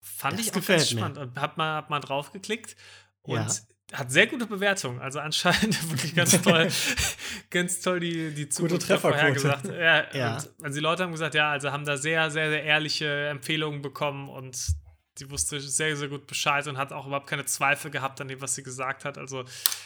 Fand 0.00 0.38
Das 0.38 0.46
ich 0.46 0.52
auch 0.52 0.66
ganz 0.66 0.92
mir. 0.92 0.98
spannend. 0.98 1.18
Und 1.18 1.40
hab 1.40 1.56
mal, 1.56 1.76
hab 1.76 1.90
mal 1.90 2.00
draufgeklickt 2.00 2.76
und 3.22 3.36
Ja. 3.36 3.98
hat 3.98 4.10
sehr 4.10 4.26
gute 4.26 4.46
Bewertungen. 4.46 5.00
Also 5.00 5.20
anscheinend 5.20 5.78
wirklich 5.90 6.14
ganz 6.14 6.40
toll, 6.42 6.68
ganz 7.50 7.80
toll 7.80 8.00
die, 8.00 8.34
die 8.34 8.48
Zukunft 8.48 8.86
vorhergesagt. 8.86 9.66
Ja, 9.66 10.12
Ja. 10.12 10.34
Und, 10.36 10.50
also 10.64 10.74
die 10.74 10.80
Leute 10.82 11.04
haben 11.04 11.12
gesagt, 11.12 11.34
ja, 11.34 11.50
also 11.52 11.70
haben 11.70 11.84
da 11.84 11.96
sehr, 11.96 12.30
sehr, 12.30 12.50
sehr 12.50 12.64
ehrliche 12.64 13.28
Empfehlungen 13.28 13.80
bekommen 13.82 14.28
und 14.28 14.74
die 15.18 15.30
wusste 15.30 15.60
sehr, 15.60 15.96
sehr 15.96 16.08
gut 16.08 16.26
Bescheid 16.26 16.66
und 16.68 16.78
hat 16.78 16.92
auch 16.92 17.06
überhaupt 17.06 17.26
keine 17.28 17.44
Zweifel 17.44 17.90
gehabt 17.90 18.20
an 18.20 18.28
dem, 18.28 18.40
was 18.40 18.54
sie 18.54 18.62
gesagt 18.62 19.04
hat. 19.04 19.18
Also 19.18 19.44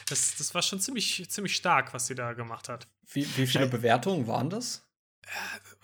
das, 0.08 0.36
das 0.36 0.54
war 0.54 0.62
schon 0.62 0.78
ziemlich, 0.80 1.28
ziemlich 1.28 1.56
stark, 1.56 1.92
was 1.94 2.06
sie 2.06 2.14
da 2.14 2.32
gemacht 2.32 2.68
hat. 2.68 2.86
Wie, 3.12 3.26
wie 3.36 3.46
viele 3.46 3.66
Bewertungen 3.66 4.26
waren 4.26 4.50
das? 4.50 4.86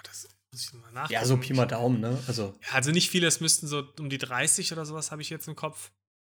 Das 0.05 0.28
muss 0.52 0.64
ich 0.66 0.72
mal 0.74 0.92
nachgucken. 0.92 1.12
Ja, 1.14 1.24
so 1.24 1.37
Pi 1.38 1.55
mal 1.55 1.66
Daumen, 1.66 2.00
ne? 2.00 2.18
Also 2.26 2.55
Ja, 2.68 2.74
also 2.74 2.90
nicht 2.90 3.11
viele, 3.11 3.26
es 3.26 3.40
müssten 3.40 3.66
so 3.66 3.83
um 3.98 4.11
die 4.11 4.18
30 4.18 4.72
oder 4.72 4.85
sowas, 4.85 5.11
habe 5.11 5.22
ich 5.22 5.31
jetzt 5.31 5.48
im 5.48 5.57
Kopf. 5.57 5.90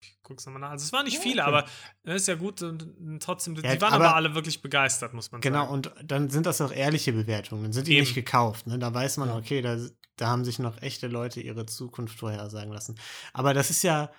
Ich 0.01 0.17
guck's 0.21 0.45
nochmal 0.45 0.61
nach. 0.61 0.69
Also 0.71 0.83
es 0.85 0.91
waren 0.93 1.05
nicht 1.05 1.15
Ja, 1.15 1.21
viele, 1.21 1.41
okay. 1.43 1.47
aber 1.49 1.65
das 2.03 2.15
ist 2.21 2.27
ja 2.27 2.35
gut 2.35 2.61
und, 2.61 3.19
trotzdem, 3.21 3.55
Ja, 3.55 3.61
die 3.75 3.81
waren 3.81 3.93
aber- 3.93 4.05
aber 4.05 4.15
alle 4.15 4.35
wirklich 4.35 4.61
begeistert, 4.61 5.13
muss 5.13 5.31
man 5.31 5.41
Genau, 5.41 5.61
sagen. 5.61 5.71
und 5.73 5.93
dann 6.03 6.29
sind 6.29 6.45
das 6.45 6.59
auch 6.61 6.71
ehrliche 6.71 7.13
Bewertungen. 7.13 7.63
Dann 7.63 7.73
sind 7.73 7.87
die 7.87 7.93
Eben. 7.93 8.01
nicht 8.01 8.13
gekauft. 8.13 8.67
Ne? 8.67 8.77
Da 8.79 8.93
weiß 8.93 9.17
man, 9.17 9.29
Ja. 9.29 9.37
okay, 9.37 9.61
da, 9.61 9.77
da 10.17 10.27
haben 10.27 10.45
sich 10.45 10.59
noch 10.59 10.81
echte 10.81 11.07
Leute 11.07 11.41
ihre 11.41 11.65
Zukunft 11.65 12.17
vorhersagen 12.19 12.71
lassen. 12.71 12.99
Aber 13.33 13.53
das 13.53 13.69
ist 13.69 13.83
ja 13.83 14.11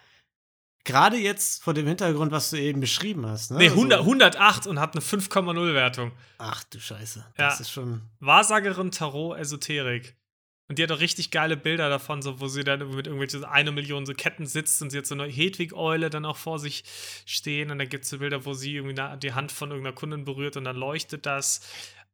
gerade 0.85 1.17
jetzt 1.17 1.63
vor 1.63 1.73
dem 1.75 1.87
Hintergrund, 1.87 2.31
was 2.33 2.51
du 2.51 2.57
eben 2.61 2.81
beschrieben 2.81 3.27
hast. 3.27 3.51
Ne? 3.51 3.59
Nee, 3.59 3.69
So- 3.69 3.77
100, 3.77 4.01
108 4.01 4.67
und 4.67 4.79
hat 4.81 4.95
eine 4.95 5.01
5,0 5.03 5.73
Wertung. 5.75 6.13
Ach 6.39 6.63
du 6.65 6.79
Scheiße. 6.81 7.21
Ja. 7.39 7.49
Das 7.49 7.61
ist 7.61 7.71
schon. 7.71 8.03
Wahrsagerin 8.21 8.91
Tarot 8.91 9.39
Esoterik. 9.39 10.17
Und 10.67 10.79
die 10.79 10.83
hat 10.83 10.93
auch 10.93 11.01
richtig 11.01 11.31
geile 11.31 11.59
Bilder 11.59 11.91
davon, 11.91 12.23
so, 12.23 12.41
wo 12.41 12.49
sie 12.49 12.65
dann 12.65 12.79
mit 12.95 13.07
irgendwelchen 13.07 13.45
eine 13.45 13.71
Million 13.71 14.07
so 14.07 14.15
Ketten 14.15 14.47
sitzt 14.47 14.81
und 14.81 14.89
sie 14.89 14.97
hat 14.97 15.07
so 15.07 15.15
eine 15.15 15.27
Hedwig-Eule 15.27 16.09
dann 16.09 16.25
auch 16.25 16.39
vor 16.39 16.59
sich 16.59 16.85
stehen. 17.27 17.71
Und 17.71 17.79
dann 17.79 17.89
gibt 17.91 18.05
es 18.05 18.11
so 18.11 18.19
Bilder, 18.19 18.47
wo 18.47 18.55
sie 18.55 18.77
irgendwie 18.77 19.19
die 19.19 19.35
Hand 19.35 19.53
von 19.53 19.71
irgendeiner 19.71 19.95
Kundin 19.95 20.25
berührt 20.25 20.57
und 20.57 20.65
dann 20.65 20.77
leuchtet 20.77 21.27
das. 21.27 21.61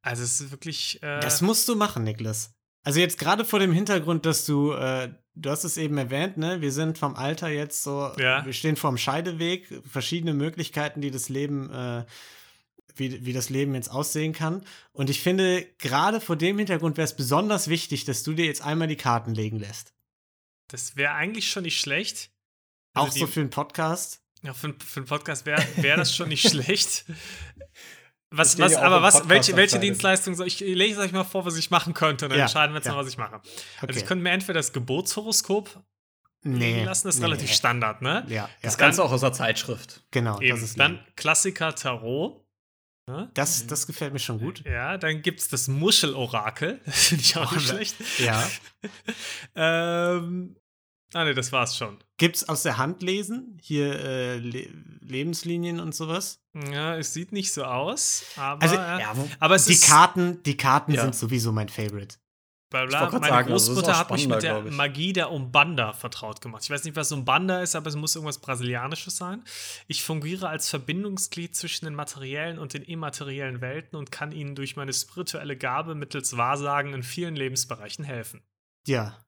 Also 0.03 0.25
es 0.25 0.41
ist 0.41 0.51
wirklich. 0.51 1.01
Äh, 1.03 1.21
Das 1.21 1.43
musst 1.43 1.69
du 1.69 1.77
machen, 1.77 2.03
Niklas. 2.03 2.53
Also 2.83 3.01
jetzt 3.01 3.19
gerade 3.19 3.45
vor 3.45 3.59
dem 3.59 3.73
Hintergrund, 3.73 4.25
dass 4.27 4.47
du, 4.47 4.73
äh, 4.73 5.13
du 5.35 5.51
hast 5.51 5.65
es 5.65 5.77
eben 5.77 5.99
erwähnt, 5.99 6.37
ne? 6.39 6.61
Wir 6.63 6.73
sind 6.73 6.97
vom 6.99 7.15
Alter 7.15 7.49
jetzt 7.49 7.83
so, 7.83 8.11
Ja. 8.19 8.45
wir 8.47 8.53
stehen 8.55 8.77
vorm 8.77 8.97
Scheideweg, 8.97 9.83
verschiedene 9.87 10.33
Möglichkeiten, 10.33 11.01
die 11.01 11.11
das 11.11 11.29
Leben, 11.29 11.71
äh, 11.71 12.05
wie, 12.97 13.25
wie 13.27 13.33
das 13.33 13.51
Leben 13.51 13.75
jetzt 13.75 13.91
aussehen 13.91 14.33
kann. 14.33 14.65
Und 14.93 15.11
ich 15.11 15.21
finde, 15.23 15.67
gerade 15.79 16.21
vor 16.21 16.37
dem 16.37 16.59
Hintergrund 16.59 16.97
wäre 16.97 17.05
es 17.05 17.15
besonders 17.17 17.69
wichtig, 17.69 18.05
dass 18.07 18.23
du 18.23 18.33
dir 18.33 18.47
jetzt 18.47 18.63
einmal 18.63 18.89
die 18.89 18.97
Karten 18.97 19.35
legen 19.35 19.59
lässt. 19.59 19.93
Das 20.69 20.97
wäre 20.97 21.13
eigentlich 21.15 21.51
schon 21.51 21.65
nicht 21.65 21.79
schlecht. 21.81 22.31
Also 22.95 23.09
Auch 23.09 23.13
die- 23.13 23.21
so 23.21 23.27
für 23.27 23.41
einen 23.41 23.51
Podcast. 23.51 24.23
Ja, 24.43 24.55
für, 24.55 24.75
für 24.85 25.01
einen 25.01 25.07
Podcast 25.07 25.45
wäre 25.45 25.63
wär 25.77 25.97
das 25.99 26.15
schon 26.17 26.31
nicht 26.31 26.49
schlecht. 26.51 27.05
Was, 28.33 28.59
was, 28.59 28.73
ja 28.73 28.83
aber 28.83 29.03
was, 29.03 29.29
welche, 29.29 29.57
welche. 29.57 29.81
Dienstleistung 29.81 30.35
soll 30.37 30.47
ich, 30.47 30.63
ich 30.63 30.77
lese 30.77 31.01
es 31.01 31.07
euch 31.07 31.13
mal 31.13 31.25
vor, 31.25 31.45
was 31.45 31.57
ich 31.57 31.71
machen 31.71 31.95
könnte, 31.95 32.27
und 32.27 32.31
dann 32.31 32.39
Ja, 32.39 32.45
entscheiden 32.45 32.73
wir 32.73 32.79
jetzt 32.79 32.87
ja. 32.87 32.93
mal, 32.93 33.01
was 33.01 33.09
ich 33.09 33.19
mache. 33.19 33.37
Okay. 33.37 33.87
Also 33.89 34.01
ich 34.01 34.07
könnte 34.07 34.23
mir 34.23 34.31
entweder 34.31 34.61
das 34.61 34.73
Geburtshoroskop 34.73 35.83
nee, 36.45 36.85
lassen, 36.85 37.09
das 37.09 37.17
ist 37.17 37.21
nee, 37.21 37.27
relativ 37.27 37.49
nee. 37.49 37.55
Standard, 37.55 38.03
ne? 38.03 38.25
Ja, 38.29 38.35
ja. 38.35 38.51
Das 38.63 38.79
Ganze 38.79 39.03
auch 39.03 39.11
aus 39.11 39.23
der 39.23 39.33
Zeitschrift. 39.33 40.05
genau, 40.13 40.41
Eben. 40.41 40.51
das 40.51 40.63
ist 40.63 40.79
dann 40.79 41.05
Klassiker 41.17 41.75
Tarot. 41.75 42.45
Ne? 43.09 43.29
das, 43.35 43.67
das 43.67 43.89
gefällt 43.89 44.13
mir 44.13 44.21
schon 44.21 44.39
gut. 44.39 44.63
Ja, 44.65 44.97
dann 44.97 45.23
gibt 45.23 45.41
es 45.41 45.49
das 45.49 45.67
Muschelorakel. 45.67 46.81
Das 46.87 47.09
finde 47.09 47.25
ich 47.25 47.37
auch 47.37 47.51
nicht 47.51 47.65
Oh, 47.65 47.75
schlecht. 47.75 47.97
Ja. 48.19 48.49
Ähm, 49.57 50.57
ah, 51.13 51.25
ne, 51.25 51.35
das 51.35 51.51
war's 51.51 51.77
schon. 51.77 51.99
Gibt's 52.21 52.47
aus 52.51 52.63
der 52.63 52.77
Hand 52.77 53.03
lesen? 53.03 53.57
Hier 53.63 53.99
äh, 53.99 54.37
Le 54.37 54.69
Lebenslinien 55.01 55.81
und 55.81 55.95
sowas? 55.95 56.39
Ja, 56.71 56.95
es 56.97 57.15
sieht 57.15 57.33
nicht 57.33 57.51
so 57.53 57.65
aus, 57.65 58.25
aber, 58.37 58.63
Also, 58.63 58.75
ja. 58.75 58.99
Ja, 59.01 59.17
wo- 59.17 59.29
aber 59.41 59.55
es 59.55 59.65
Die 59.65 59.73
ist 59.73 59.87
Karten, 59.87 60.43
die 60.43 60.57
Karten 60.57 60.93
Ja. 60.93 61.01
sind 61.03 61.15
sowieso 61.15 61.51
mein 61.51 61.69
Favorite. 61.71 62.17
Bla 62.71 62.85
Ich 62.85 62.91
bla. 62.91 63.11
Meine 63.11 63.27
sagen, 63.27 63.53
also 63.53 63.73
Großmutter 63.73 63.99
hat 63.99 64.11
mich 64.13 64.29
mit 64.29 64.43
der. 64.43 64.61
Magie 64.61 65.13
der 65.15 65.31
Umbanda 65.33 65.93
vertraut 65.95 66.41
gemacht. 66.43 66.63
Ich 66.63 66.71
weiß 66.71 66.85
nicht, 66.85 66.95
was 66.95 67.11
Umbanda 67.11 67.63
ist, 67.63 67.75
aber 67.75 67.89
es 67.89 67.97
muss 67.97 68.15
irgendwas 68.15 68.39
Brasilianisches 68.39 69.17
sein. 69.17 69.43
Ich 69.89 70.05
fungiere 70.05 70.49
als 70.51 70.69
Verbindungsglied 70.69 71.57
zwischen 71.57 71.87
den 71.87 71.95
materiellen 71.95 72.59
und 72.59 72.75
den 72.75 72.83
immateriellen 72.83 73.61
Welten 73.63 73.97
und 73.99 74.13
kann 74.13 74.31
ihnen 74.31 74.55
durch 74.55 74.77
meine 74.77 74.93
spirituelle 74.93 75.57
Gabe 75.57 75.95
mittels 75.97 76.37
Wahrsagen 76.37 76.93
in 76.93 77.03
vielen 77.03 77.35
Lebensbereichen 77.35 78.05
helfen. 78.05 78.43
Ja. 78.87 79.19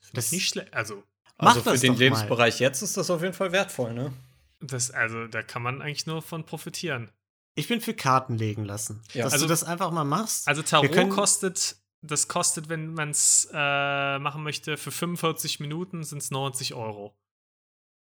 Das 0.00 0.10
Das- 0.12 0.24
ist 0.26 0.32
nicht 0.32 0.48
schlecht. 0.48 0.74
Also, 0.74 1.04
Mach 1.40 1.48
also 1.50 1.62
für 1.62 1.70
das 1.70 1.80
den 1.80 1.92
doch 1.92 1.98
mal. 1.98 2.04
Lebensbereich 2.04 2.58
jetzt 2.60 2.82
ist 2.82 2.96
das 2.96 3.10
auf 3.10 3.22
jeden 3.22 3.34
Fall 3.34 3.52
wertvoll, 3.52 3.92
ne? 3.94 4.12
das, 4.60 4.90
also, 4.90 5.26
da 5.28 5.42
kann 5.42 5.62
man 5.62 5.80
eigentlich 5.82 6.06
nur 6.06 6.20
von 6.20 6.44
profitieren. 6.44 7.10
Ich 7.54 7.68
bin 7.68 7.80
für 7.80 7.94
Karten 7.94 8.36
legen 8.36 8.64
lassen. 8.64 9.02
Ja. 9.14 9.24
Dass 9.24 9.34
Also- 9.34 9.46
du 9.46 9.50
das 9.50 9.62
einfach 9.64 9.90
mal 9.92 10.04
machst. 10.04 10.48
Also, 10.48 10.62
Tarot 10.62 10.90
können- 10.92 11.10
kostet, 11.10 11.76
das 12.02 12.26
kostet, 12.28 12.68
wenn 12.68 12.92
man 12.94 13.10
es 13.10 13.48
äh, 13.52 14.18
machen 14.18 14.42
möchte, 14.42 14.76
für 14.76 14.90
45 14.90 15.60
Minuten 15.60 16.02
sind 16.04 16.18
es 16.18 16.30
90 16.30 16.74
Euro. 16.74 17.16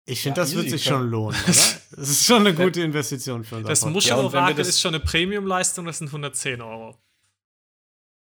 ich 0.09 0.21
finde, 0.21 0.39
Ja, 0.39 0.45
das 0.45 0.55
wird 0.55 0.69
sich 0.69 0.83
klar. 0.83 0.99
schon 0.99 1.09
lohnen, 1.09 1.35
oder? 1.43 1.45
Das 1.47 2.09
ist 2.09 2.25
schon 2.25 2.47
eine 2.47 2.55
gute 2.55 2.81
Investition 2.81 3.43
für 3.43 3.57
unser 3.57 3.69
Das. 3.69 3.81
Ja, 3.81 3.89
Muschelorakel 3.89 4.55
das- 4.55 4.67
ist 4.69 4.79
schon 4.81 4.95
eine 4.95 5.03
Premium-Leistung, 5.03 5.85
das 5.85 5.97
sind 5.99 6.11
110 6.11 6.61
Euro. 6.61 6.97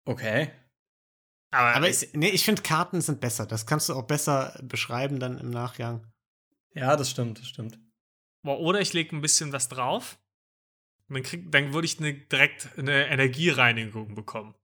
Okay. 0.04 0.50
Aber, 1.50 1.74
Aber 1.76 1.88
ich, 1.88 2.08
nee, 2.12 2.28
ich 2.30 2.44
finde, 2.44 2.62
Karten 2.62 3.00
sind 3.00 3.20
besser. 3.20 3.46
Das 3.46 3.66
kannst 3.66 3.88
du 3.88 3.94
auch 3.94 4.02
besser 4.04 4.58
beschreiben 4.62 5.20
dann 5.20 5.38
im 5.38 5.50
Nachgang. 5.50 6.06
Ja, 6.74 6.96
das 6.96 7.10
stimmt, 7.10 7.38
das 7.38 7.46
stimmt. 7.48 7.78
oder 8.44 8.80
ich 8.80 8.92
lege 8.92 9.16
ein 9.16 9.22
bisschen 9.22 9.52
was 9.52 9.68
drauf. 9.68 10.18
Dann, 11.08 11.22
krieg, 11.22 11.50
dann 11.52 11.72
würde 11.72 11.86
ich 11.86 11.98
eine, 12.00 12.12
direkt 12.14 12.68
eine 12.76 13.06
Energiereinigung 13.08 14.14
bekommen. 14.14 14.54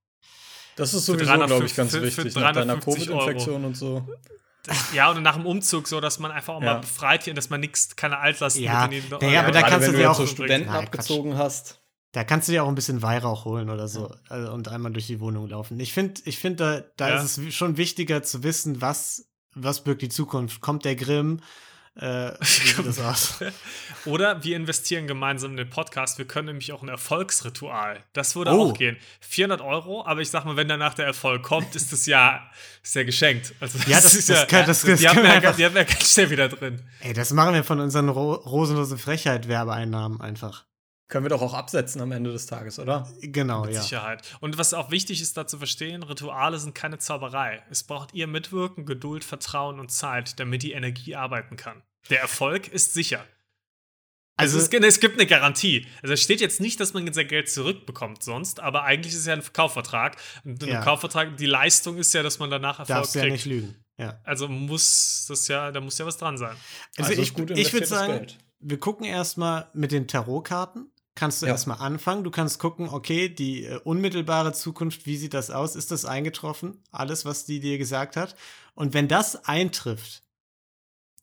Das 0.77 0.93
ist 0.95 1.05
Für 1.07 1.13
sowieso, 1.13 1.27
350 1.27 1.47
glaube 1.49 1.67
ich, 1.67 1.77
ganz 1.77 1.91
für- 1.93 1.99
für 2.01 2.25
wichtig. 2.25 2.35
Nach 2.43 2.53
deiner 2.53 2.75
350 2.77 3.11
Euro. 3.11 3.19
Covid-Infektion 3.21 3.65
und 3.65 3.77
so. 3.77 4.09
Das, 4.65 4.93
ja, 4.95 5.11
und 5.11 5.23
nach 5.23 5.37
dem 5.37 5.45
Umzug 5.47 5.89
so, 5.89 6.01
dass 6.01 6.19
man 6.19 6.31
einfach 6.31 6.55
auch 6.55 6.63
Ja. 6.63 6.75
mal 6.75 6.81
befreit 6.81 7.25
hier, 7.25 7.35
dass 7.35 7.51
man 7.51 7.61
nichts, 7.61 7.95
keine 7.97 8.19
Altlasten 8.19 8.63
Ja, 8.63 8.87
mit 8.87 9.05
in 9.05 9.09
die 9.11 9.25
naja, 9.27 9.43
aber 9.43 9.51
da 9.53 9.63
kannst 9.63 9.89
wenn 9.89 9.95
du 9.95 10.01
jetzt 10.01 10.09
auch- 10.09 10.15
so 10.17 10.27
Studenten 10.27 10.69
Nein, 10.69 10.85
abgezogen 10.85 11.37
hast. 11.37 11.82
Da 12.13 12.25
kannst 12.25 12.47
du 12.49 12.53
dir 12.53 12.63
auch 12.65 12.69
ein 12.69 12.75
bisschen 12.75 13.01
Weihrauch 13.03 13.45
holen 13.47 13.71
oder 13.71 13.89
so 13.89 14.15
äh, 14.31 14.45
und 14.47 14.69
einmal 14.69 14.93
durch 14.93 15.07
die 15.07 15.19
Wohnung 15.21 15.49
laufen. 15.49 15.81
Ich 15.81 15.93
finde, 15.95 16.21
ich 16.27 16.39
find, 16.39 16.61
da, 16.61 16.83
da 16.97 17.09
Ja. 17.09 17.23
ist 17.23 17.39
es 17.39 17.55
schon 17.55 17.77
wichtiger 17.79 18.23
zu 18.23 18.43
wissen, 18.43 18.81
was, 18.83 19.31
was 19.55 19.83
birgt 19.85 20.03
die 20.03 20.09
Zukunft. 20.11 20.61
Kommt 20.61 20.85
der 20.85 20.95
Grimm? 20.95 21.41
Äh, 21.95 22.33
wie 22.41 22.45
sieht 22.45 22.87
das 22.87 22.99
aus? 23.01 23.35
Oder 24.07 24.45
wir 24.45 24.57
investieren 24.57 25.07
gemeinsam 25.07 25.53
in 25.53 25.57
den 25.59 25.71
Podcast. 25.71 26.19
Wir 26.19 26.27
können 26.27 26.47
nämlich 26.49 26.73
auch 26.73 26.83
ein 26.83 26.89
Erfolgsritual. 26.89 28.03
Das 28.13 28.37
würde 28.37 28.51
Oh. 28.53 28.71
auch 28.71 28.75
gehen. 28.75 28.97
400 29.21 29.61
Euro, 29.63 30.05
aber 30.07 30.21
ich 30.21 30.29
sag 30.31 30.45
mal, 30.45 30.57
wenn 30.57 30.69
danach 30.69 30.93
der 30.95 31.07
Erfolg 31.07 31.43
kommt, 31.43 31.75
ist 31.77 31.93
das 31.93 32.05
ja, 32.07 32.43
ist 32.83 32.95
ja 32.95 33.05
geschenkt. 33.05 33.55
Also 33.61 33.79
Ja, 33.89 34.01
das- 34.01 34.27
das 34.27 34.47
kann- 34.49 34.67
das- 34.67 34.83
das 34.83 35.01
die, 35.01 35.09
haben 35.09 35.25
ja, 35.25 35.53
die 35.53 35.65
haben 35.65 35.77
ja 35.77 35.85
ganz 35.85 36.13
schnell 36.13 36.29
wieder 36.31 36.49
drin. 36.51 36.83
Ey, 37.01 37.13
das 37.15 37.33
machen 37.33 37.55
wir 37.55 37.65
von 37.65 37.81
unseren 37.81 38.09
Ro 38.11 38.35
rosenlosen 38.35 38.99
Frechheit-Werbeeinnahmen 38.99 40.21
einfach. 40.21 40.65
Können 41.13 41.27
wir 41.27 41.29
doch 41.31 41.43
auch 41.43 41.53
absetzen 41.53 42.01
am 42.01 42.11
Ende 42.11 42.33
des 42.33 42.47
Tages, 42.47 42.79
oder? 42.79 43.07
Genau, 43.21 43.67
Mit 43.67 43.75
ja. 43.75 43.83
Sicherheit. 43.83 44.23
Und 44.41 44.57
was 44.57 44.73
auch 44.73 44.91
wichtig 44.91 45.21
ist, 45.21 45.37
da 45.37 45.47
zu 45.47 45.59
verstehen, 45.59 46.03
Rituale 46.03 46.59
sind 46.59 46.75
keine 46.75 46.97
Zauberei. 46.97 47.63
Es 47.69 47.83
braucht 47.85 48.15
ihr 48.15 48.27
Mitwirken, 48.27 48.87
Geduld, 48.87 49.23
Vertrauen 49.23 49.79
und 49.79 49.91
Zeit, 49.93 50.41
damit 50.41 50.63
die 50.63 50.73
Energie 50.73 51.15
arbeiten 51.15 51.57
kann. 51.57 51.83
Der 52.09 52.21
Erfolg 52.21 52.67
ist 52.69 52.95
sicher. 52.95 53.27
Also, 54.39 54.57
Also, 54.57 54.65
es, 54.65 54.71
gibt- 54.71 54.85
es 54.87 55.01
gibt 55.01 55.19
eine 55.19 55.27
Garantie. 55.27 55.87
Also 56.03 56.15
es 56.15 56.23
steht 56.23 56.41
jetzt 56.41 56.61
nicht, 56.63 56.81
dass 56.81 56.95
man 56.95 57.13
sein 57.13 57.29
Geld 57.29 57.51
zurückbekommt 57.51 58.23
sonst, 58.23 58.61
aber 58.61 58.85
eigentlich 58.85 59.13
ist 59.13 59.21
es 59.21 59.27
ja 59.27 59.35
ein 59.35 59.43
Kaufvertrag. 59.53 60.17
Und 60.45 60.63
in 60.63 60.69
Ja. 60.71 60.77
einem 60.77 60.85
Kaufvertrag, 60.85 61.37
die 61.37 61.45
Leistung 61.45 61.99
ist 61.99 62.15
ja, 62.15 62.23
dass 62.23 62.39
man 62.39 62.51
danach 62.51 62.79
Erfolg 62.79 62.97
darfst 62.97 63.15
du 63.15 63.19
ja 63.19 63.25
kriegt. 63.27 63.35
nicht 63.35 63.45
lügen. 63.45 63.77
Ja. 63.99 64.19
Also 64.25 64.49
muss 64.49 65.27
das 65.29 65.47
ja, 65.49 65.71
da 65.71 65.83
muss 65.83 65.99
ja 65.99 66.07
was 66.07 66.17
dran 66.17 66.39
sein. 66.39 66.57
Also, 66.97 67.11
Also 67.11 67.23
ich, 67.23 67.37
ich 67.59 67.73
würde 67.75 67.87
sagen, 67.87 68.13
Geld. 68.15 68.39
wir 68.61 68.81
gucken 68.81 69.05
erstmal 69.05 69.69
mit 69.75 69.93
den 69.93 70.09
Tarotkarten. 70.09 70.89
Kannst 71.15 71.43
du 71.43 71.47
Ja. 71.47 71.53
erstmal 71.53 71.79
anfangen. 71.79 72.25
Du 72.25 72.31
kannst 72.31 72.59
gucken, 72.59 72.89
okay, 72.89 73.29
die 73.29 73.65
äh, 73.67 73.79
unmittelbare 73.85 74.53
Zukunft, 74.53 75.05
wie 75.07 75.17
sieht 75.19 75.35
das 75.35 75.51
aus? 75.51 75.77
Ist 75.77 75.91
das 75.91 76.05
eingetroffen? 76.07 76.79
Alles, 76.91 77.25
was 77.27 77.45
die 77.45 77.61
dir 77.61 77.77
gesagt 77.79 78.17
hat. 78.17 78.35
Und 78.75 78.95
wenn 78.95 79.09
das 79.09 79.45
eintrifft, 79.45 80.23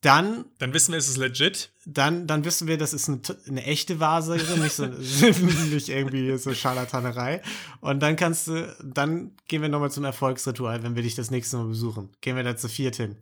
dann, 0.02 0.46
Dann 0.58 0.72
wissen 0.72 0.92
wir, 0.92 0.98
es 0.98 1.08
ist 1.08 1.18
legit. 1.18 1.72
dann, 1.84 2.26
dann 2.26 2.42
wissen 2.46 2.66
wir, 2.66 2.78
das 2.78 2.94
ist 2.94 3.08
eine, 3.08 3.20
eine 3.46 3.64
echte 3.64 4.00
Wahrsagerin, 4.00 4.62
nicht, 4.62 4.72
so, 4.72 4.86
nicht 4.86 5.90
irgendwie 5.90 6.38
so 6.38 6.54
Scharlatanerei. 6.54 7.42
Und 7.82 8.00
dann 8.00 8.16
kannst 8.16 8.46
du, 8.48 8.74
dann 8.82 9.32
gehen 9.46 9.60
wir 9.60 9.68
nochmal 9.68 9.90
zum 9.90 10.04
Erfolgsritual, 10.04 10.82
wenn 10.84 10.94
wir 10.96 11.02
dich 11.02 11.16
das 11.16 11.30
nächste 11.30 11.58
Mal 11.58 11.66
besuchen. 11.66 12.08
Gehen 12.22 12.34
wir 12.36 12.44
da 12.44 12.56
zu 12.56 12.68
viert 12.70 12.96
hin. 12.96 13.16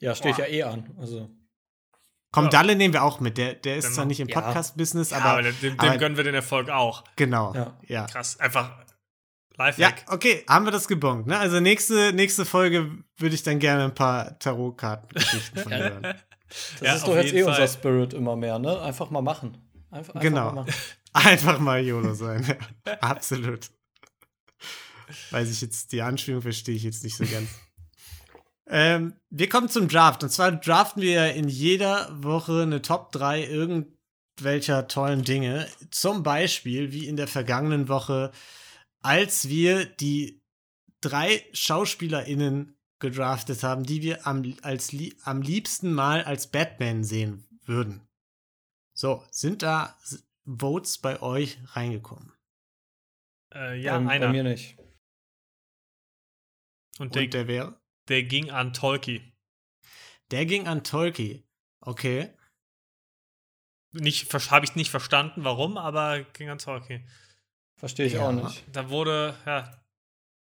Ja, 0.00 0.14
steht 0.14 0.36
Boah. 0.36 0.46
ja 0.46 0.52
eh 0.52 0.62
an. 0.64 0.90
Also, 0.98 1.30
Komm, 2.30 2.44
Ja. 2.44 2.50
Dalle 2.50 2.76
nehmen 2.76 2.92
wir 2.92 3.02
auch 3.04 3.20
mit. 3.20 3.38
Der, 3.38 3.54
der 3.54 3.76
ist 3.76 3.84
Dann 3.86 3.92
zwar 3.94 4.04
nicht 4.04 4.20
im 4.20 4.28
ja. 4.28 4.40
Podcast-Business, 4.40 5.10
Ja, 5.10 5.18
aber, 5.18 5.30
aber 5.30 5.42
dem, 5.42 5.60
dem 5.60 5.80
aber- 5.80 5.96
gönnen 5.98 6.16
wir 6.16 6.24
den 6.24 6.34
Erfolg 6.34 6.68
auch. 6.70 7.04
genau. 7.16 7.54
Ja. 7.54 7.78
ja. 7.86 8.06
Krass. 8.06 8.38
Einfach 8.38 8.70
Ja, 9.58 9.64
Lifehack. 9.64 10.04
okay, 10.08 10.44
haben 10.48 10.66
wir 10.66 10.70
das 10.72 10.88
gebongt. 10.88 11.26
Ne? 11.26 11.38
Also 11.38 11.60
nächste, 11.60 12.12
nächste 12.12 12.44
Folge 12.44 12.90
würde 13.16 13.34
ich 13.34 13.42
dann 13.42 13.58
gerne 13.58 13.84
ein 13.84 13.94
paar 13.94 14.38
Tarotkarten-Geschichten 14.38 15.58
von 15.58 15.70
dir 15.72 15.78
hören. 15.78 16.02
das 16.02 16.16
Ja, 16.82 16.94
ist 16.94 17.06
doch 17.08 17.16
jetzt 17.16 17.32
eh 17.32 17.42
Fall. 17.44 17.52
unser 17.52 17.68
Spirit 17.68 18.12
immer 18.14 18.36
mehr, 18.36 18.58
ne? 18.58 18.80
Einfach 18.82 19.10
mal 19.10 19.22
machen. 19.22 19.56
Einfach, 19.90 20.14
einfach 20.14 20.20
Genau. 20.20 20.44
Mal 20.52 20.64
machen. 20.66 20.74
Einfach 21.14 21.58
mal 21.58 21.82
YOLO 21.82 22.12
sein. 22.14 22.44
Absolut. 23.00 23.70
Weiß 25.30 25.50
ich 25.50 25.62
jetzt, 25.62 25.90
die 25.92 26.02
Anspielung 26.02 26.42
verstehe 26.42 26.74
ich 26.76 26.82
jetzt 26.82 27.02
nicht 27.02 27.16
so 27.16 27.24
ganz. 27.24 27.48
Ähm, 28.68 29.14
wir 29.30 29.48
kommen 29.48 29.68
zum 29.68 29.88
Draft. 29.88 30.22
Und 30.22 30.30
zwar 30.30 30.52
draften 30.52 31.02
wir 31.02 31.32
in 31.34 31.48
jeder 31.48 32.08
Woche 32.22 32.62
eine 32.62 32.82
Top 32.82 33.12
3 33.12 33.44
irgendwelcher 33.44 34.88
tollen 34.88 35.24
Dinge. 35.24 35.68
Zum 35.90 36.22
Beispiel, 36.22 36.92
wie 36.92 37.06
in 37.06 37.16
der 37.16 37.28
vergangenen 37.28 37.88
Woche, 37.88 38.32
als 39.02 39.48
wir 39.48 39.84
die 39.84 40.42
drei 41.00 41.44
SchauspielerInnen 41.52 42.76
gedraftet 42.98 43.62
haben, 43.62 43.84
die 43.84 44.02
wir 44.02 44.26
am, 44.26 44.54
als, 44.62 44.94
am 45.22 45.42
liebsten 45.42 45.92
mal 45.92 46.24
als 46.24 46.50
Batman 46.50 47.04
sehen 47.04 47.46
würden. 47.64 48.02
So, 48.92 49.24
sind 49.30 49.62
da 49.62 49.96
Votes 50.44 50.98
bei 50.98 51.22
euch 51.22 51.58
reingekommen? 51.74 52.32
Äh, 53.54 53.80
ja, 53.80 53.96
Ähm, 53.96 54.06
Bei 54.06 54.12
einer. 54.12 54.30
mir 54.30 54.42
nicht. 54.42 54.76
Und 56.98 57.14
der, 57.14 57.22
Und 57.22 57.34
der 57.34 57.46
wäre? 57.46 57.77
Der 58.08 58.22
ging 58.24 58.50
an 58.50 58.72
Tolki. 58.72 59.22
Der 60.30 60.46
ging 60.46 60.66
an 60.66 60.84
Tolki. 60.84 61.44
Okay. 61.80 62.30
Nicht, 63.92 64.32
habe 64.50 64.66
ich 64.66 64.74
nicht 64.74 64.90
verstanden, 64.90 65.44
warum, 65.44 65.78
aber 65.78 66.22
ging 66.34 66.50
an 66.50 66.58
Tolki. 66.58 67.04
Verstehe 67.76 68.06
ich 68.06 68.14
Ja. 68.14 68.28
auch 68.28 68.32
nicht. 68.32 68.64
Da 68.72 68.90
wurde, 68.90 69.34
ja, 69.46 69.70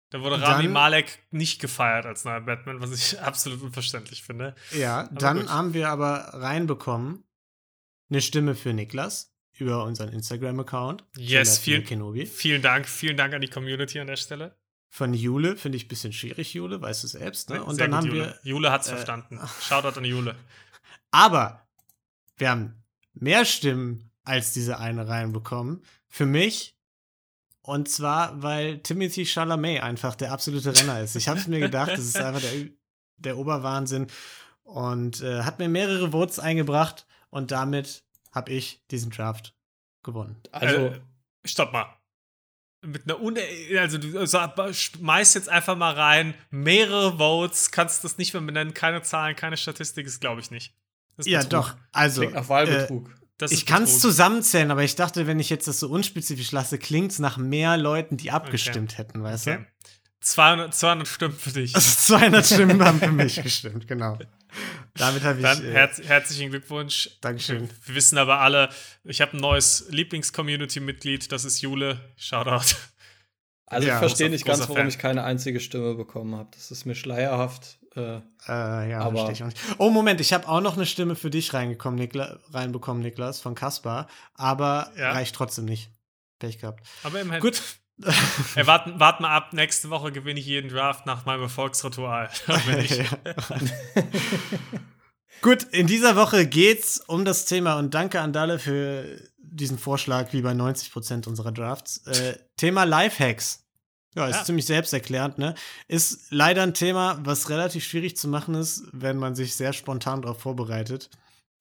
da 0.09 0.21
wurde 0.21 0.41
Rami 0.41 0.63
dann- 0.63 0.73
Malek 0.73 1.19
nicht 1.31 1.59
gefeiert 1.61 2.05
als 2.05 2.23
neuer 2.25 2.41
Batman, 2.41 2.81
was 2.81 2.91
ich 2.91 3.19
absolut 3.21 3.61
unverständlich 3.61 4.23
finde. 4.23 4.55
Ja, 4.71 5.07
dann 5.11 5.41
gut. 5.41 5.49
haben 5.49 5.73
wir 5.73 5.89
aber 5.89 6.29
reinbekommen 6.33 7.23
eine 8.09 8.21
Stimme 8.21 8.55
für 8.55 8.73
Niklas 8.73 9.35
über 9.53 9.83
unseren 9.83 10.09
Instagram-Account. 10.09 11.03
Yes, 11.17 11.57
vielen, 11.59 11.83
Kenobi. 11.83 12.25
vielen 12.25 12.61
Dank, 12.61 12.87
vielen 12.87 13.15
Dank 13.17 13.33
an 13.33 13.41
die 13.41 13.47
Community 13.47 13.99
an 13.99 14.07
der 14.07 14.15
Stelle. 14.17 14.57
Von 14.89 15.13
Jule. 15.13 15.57
Finde 15.57 15.77
ich 15.77 15.85
ein 15.85 15.89
bisschen 15.89 16.13
schwierig, 16.13 16.53
Jule, 16.53 16.81
weißt 16.81 17.03
du 17.03 17.07
selbst. 17.07 17.49
Ne? 17.49 17.63
Und 17.63 17.75
Sehr 17.75 17.87
dann 17.87 18.01
gut, 18.01 18.09
haben 18.09 18.15
Jule. 18.17 18.39
wir. 18.43 18.51
Jule 18.51 18.71
hat's 18.71 18.87
äh, 18.87 18.91
verstanden. 18.91 19.39
Shoutout 19.61 19.97
an 19.99 20.05
Jule. 20.05 20.35
Aber 21.11 21.65
wir 22.37 22.49
haben 22.49 22.83
mehr 23.13 23.45
Stimmen 23.45 24.11
als 24.23 24.53
diese 24.53 24.79
eine 24.79 25.07
reinbekommen. 25.07 25.83
Für 26.07 26.25
mich. 26.25 26.75
Und 27.61 27.89
zwar, 27.89 28.43
weil 28.43 28.79
Timothy 28.79 29.25
Chalamet 29.25 29.81
einfach 29.81 30.15
der 30.15 30.31
absolute 30.31 30.75
Renner 30.75 31.01
ist. 31.01 31.15
Ich 31.15 31.27
habe 31.27 31.39
es 31.39 31.47
mir 31.47 31.59
gedacht, 31.59 31.91
das 31.91 31.99
ist 31.99 32.17
einfach 32.17 32.41
der, 32.41 32.69
der 33.17 33.37
Oberwahnsinn. 33.37 34.07
Und 34.63 35.21
äh, 35.21 35.43
hat 35.43 35.59
mir 35.59 35.69
mehrere 35.69 36.11
Votes 36.11 36.37
eingebracht. 36.39 37.07
Und 37.29 37.51
damit 37.51 38.03
habe 38.31 38.51
ich 38.51 38.83
diesen 38.91 39.11
Draft 39.11 39.55
gewonnen. 40.03 40.35
Also, 40.51 40.87
äh, 40.87 40.99
stopp 41.43 41.73
mal. 41.73 41.87
Mit 42.85 43.03
einer 43.05 43.21
Un 43.21 43.37
also 43.79 43.97
du 43.97 44.27
schmeißt 44.73 45.35
jetzt 45.35 45.49
einfach 45.49 45.75
mal 45.75 45.93
rein, 45.93 46.33
mehrere 46.51 47.17
Votes, 47.17 47.71
kannst 47.71 48.03
das 48.03 48.17
nicht 48.17 48.33
mehr 48.33 48.41
benennen, 48.41 48.73
keine 48.73 49.01
Zahlen, 49.01 49.35
keine 49.35 49.57
Statistik, 49.57 50.05
ist 50.05 50.21
glaube 50.21 50.41
ich 50.41 50.51
nicht. 50.51 50.73
Das 51.17 51.25
ist 51.25 51.31
Ja, 51.31 51.39
Betrug. 51.39 51.51
doch. 51.51 51.75
Also, 51.91 52.21
klingt 52.21 52.35
nach 52.35 52.45
äh, 52.45 52.49
Wahlbetrug. 52.49 53.09
Das 53.37 53.51
ist 53.51 53.57
ich 53.59 53.65
kann 53.65 53.83
es 53.83 53.99
zusammenzählen, 53.99 54.71
aber 54.71 54.83
ich 54.83 54.95
dachte, 54.95 55.27
wenn 55.27 55.39
ich 55.39 55.49
jetzt 55.49 55.67
das 55.67 55.79
so 55.79 55.89
unspezifisch 55.89 56.51
lasse, 56.51 56.77
klingt 56.77 57.11
es 57.11 57.19
nach 57.19 57.37
mehr 57.37 57.75
Leuten, 57.77 58.15
die 58.17 58.31
abgestimmt 58.31 58.97
hätten, 58.97 59.21
weißt 59.23 59.47
Okay. 59.47 59.57
du? 59.57 59.65
200, 60.21 60.73
200 60.73 61.07
Stimmen 61.07 61.35
für 61.35 61.51
dich. 61.51 61.73
Also 61.75 61.91
200 62.17 62.45
Stimmen 62.45 62.83
haben 62.83 62.99
für 62.99 63.11
mich 63.11 63.41
gestimmt, 63.43 63.87
genau. 63.87 64.17
Damit 64.95 65.23
habe 65.23 65.39
ich. 65.39 65.43
Dann 65.43 65.63
äh, 65.65 65.71
herz 65.71 66.01
herzlichen 66.03 66.49
Glückwunsch. 66.51 67.09
Dankeschön. 67.21 67.69
Wir 67.85 67.95
wissen 67.95 68.17
aber 68.17 68.39
alle, 68.39 68.69
ich 69.03 69.21
habe 69.21 69.35
ein 69.35 69.39
neues 69.41 69.87
Lieblings-Community-Mitglied, 69.89 71.31
das 71.31 71.45
ist 71.45 71.61
Jule. 71.61 71.99
Shoutout. 72.17 72.75
Also 73.67 73.87
ja, 73.87 73.95
ich 73.95 73.99
verstehe 73.99 74.29
nicht 74.29 74.45
ganz, 74.45 74.59
warum 74.61 74.75
Fan. 74.77 74.87
ich 74.87 74.99
keine 74.99 75.23
einzige 75.23 75.59
Stimme 75.59 75.95
bekommen 75.95 76.35
habe. 76.35 76.49
Das 76.53 76.69
ist 76.71 76.85
mir 76.85 76.93
schleierhaft. 76.95 77.79
Äh, 77.95 78.17
Äh, 78.47 78.91
ja, 78.91 78.99
Aber- 78.99 79.25
verstehe 79.25 79.33
ich 79.33 79.41
auch 79.43 79.47
nicht. 79.47 79.59
Oh, 79.79 79.89
Moment, 79.89 80.21
ich 80.21 80.33
habe 80.33 80.47
auch 80.47 80.61
noch 80.61 80.75
eine 80.77 80.85
Stimme 80.85 81.15
für 81.15 81.29
dich 81.31 81.53
reingekommen, 81.53 81.97
Nikla 81.99 82.39
reinbekommen, 82.51 83.01
Niklas, 83.01 83.39
von 83.39 83.55
Kaspar, 83.55 84.07
aber 84.35 84.91
Ja. 84.97 85.13
reicht 85.13 85.33
trotzdem 85.33 85.65
nicht. 85.65 85.89
Pech 86.39 86.59
gehabt. 86.59 86.85
Aber 87.03 87.19
immerhin. 87.21 87.41
Gut. 87.41 87.61
Ey, 88.55 88.67
wart, 88.67 88.99
wart 88.99 89.21
mal 89.21 89.29
ab, 89.29 89.53
nächste 89.53 89.89
Woche 89.89 90.11
gewinne 90.11 90.39
ich 90.39 90.45
jeden 90.45 90.69
Draft 90.69 91.05
nach 91.05 91.25
meinem 91.25 91.43
Erfolgsritual. 91.43 92.29
Gut, 95.41 95.63
in 95.63 95.87
dieser 95.87 96.15
Woche 96.15 96.47
geht's 96.47 96.99
um 96.99 97.25
das 97.25 97.45
Thema 97.45 97.77
und 97.77 97.93
danke 97.93 98.19
an 98.19 98.33
Dalle 98.33 98.59
für 98.59 99.21
diesen 99.37 99.77
Vorschlag, 99.77 100.33
wie 100.33 100.41
bei 100.41 100.51
90% 100.51 101.27
unserer 101.27 101.51
Drafts. 101.51 101.97
Äh, 102.07 102.37
Thema 102.57 102.83
Lifehacks. 102.83 103.63
Ja, 104.15 104.27
ist 104.27 104.37
Ja. 104.37 104.43
ziemlich 104.45 104.65
selbsterklärend, 104.65 105.37
ne? 105.37 105.55
Ist 105.87 106.31
leider 106.31 106.63
ein 106.63 106.73
Thema, 106.73 107.19
was 107.23 107.49
relativ 107.49 107.85
schwierig 107.85 108.17
zu 108.17 108.27
machen 108.27 108.55
ist, 108.55 108.83
wenn 108.91 109.17
man 109.17 109.35
sich 109.35 109.55
sehr 109.55 109.73
spontan 109.73 110.21
darauf 110.21 110.39
vorbereitet. 110.39 111.09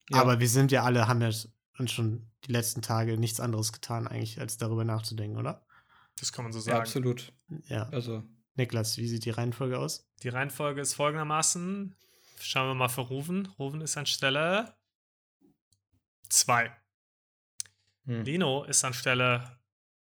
Ja. 0.09 0.21
Aber 0.21 0.39
wir 0.39 0.49
sind 0.49 0.71
ja 0.71 0.83
alle, 0.83 1.07
haben 1.07 1.21
ja 1.21 1.29
uns 1.77 1.91
schon 1.91 2.27
die 2.45 2.51
letzten 2.51 2.81
Tage 2.81 3.17
nichts 3.17 3.39
anderes 3.39 3.73
getan, 3.73 4.07
eigentlich, 4.07 4.39
als 4.39 4.57
darüber 4.57 4.85
nachzudenken, 4.85 5.37
oder? 5.37 5.64
Das 6.19 6.31
kann 6.31 6.43
man 6.43 6.53
so 6.53 6.59
ja, 6.59 6.63
sagen. 6.63 6.79
absolut. 6.79 7.33
Ja. 7.67 7.89
Also, 7.89 8.23
Niklas, 8.55 8.97
wie 8.97 9.07
sieht 9.07 9.25
die 9.25 9.31
Reihenfolge 9.31 9.77
aus? 9.77 10.09
Die 10.23 10.29
Reihenfolge 10.29 10.81
ist 10.81 10.93
folgendermaßen. 10.93 11.95
Schauen 12.39 12.67
wir 12.69 12.75
mal 12.75 12.89
für 12.89 13.01
Ruven. 13.01 13.47
Ruven 13.59 13.81
ist 13.81 13.97
an 13.97 14.05
Stelle 14.05 14.75
2. 16.29 16.75
hm. 18.05 18.23
Lino 18.23 18.63
ist 18.63 18.83
an 18.83 18.93
Stelle 18.93 19.59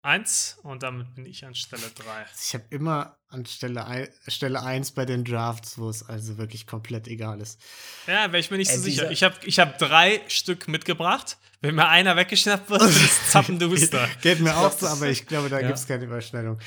1 0.03 0.59
und 0.63 0.83
damit 0.83 1.15
bin 1.15 1.25
ich 1.25 1.45
an 1.45 1.55
Stelle 1.55 1.89
3. 1.95 2.25
Ich 2.41 2.53
habe 2.53 2.65
immer 2.69 3.17
an 3.29 3.45
Stelle, 3.45 3.85
ein, 3.85 4.09
Stelle 4.27 4.61
1 4.61 4.91
bei 4.91 5.05
den 5.05 5.23
Drafts, 5.23 5.77
wo 5.77 5.89
es 5.89 6.07
also 6.07 6.37
wirklich 6.37 6.67
komplett 6.67 7.07
egal 7.07 7.39
ist. 7.39 7.59
Ja, 8.05 8.31
wäre 8.31 8.39
ich 8.39 8.51
mir 8.51 8.57
nicht 8.57 8.69
Äh, 8.69 8.77
so 8.77 8.83
sicher. 8.83 9.11
Ich 9.11 9.23
habe 9.23 9.35
ich 9.45 9.59
hab 9.59 9.77
drei 9.79 10.21
Stück 10.27 10.67
mitgebracht. 10.67 11.37
Wenn 11.61 11.75
mir 11.75 11.87
einer 11.87 12.17
weggeschnappt 12.17 12.69
wird, 12.69 12.81
ist 12.89 13.31
zappenduster. 13.31 14.09
Geht 14.21 14.41
mir 14.41 14.55
auch 14.57 14.77
so, 14.77 14.87
aber 14.87 15.07
ich 15.07 15.25
glaube, 15.25 15.49
da 15.49 15.61
ja. 15.61 15.67
gibt 15.67 15.79
es 15.79 15.87
keine 15.87 16.03
Überschneidung. 16.03 16.59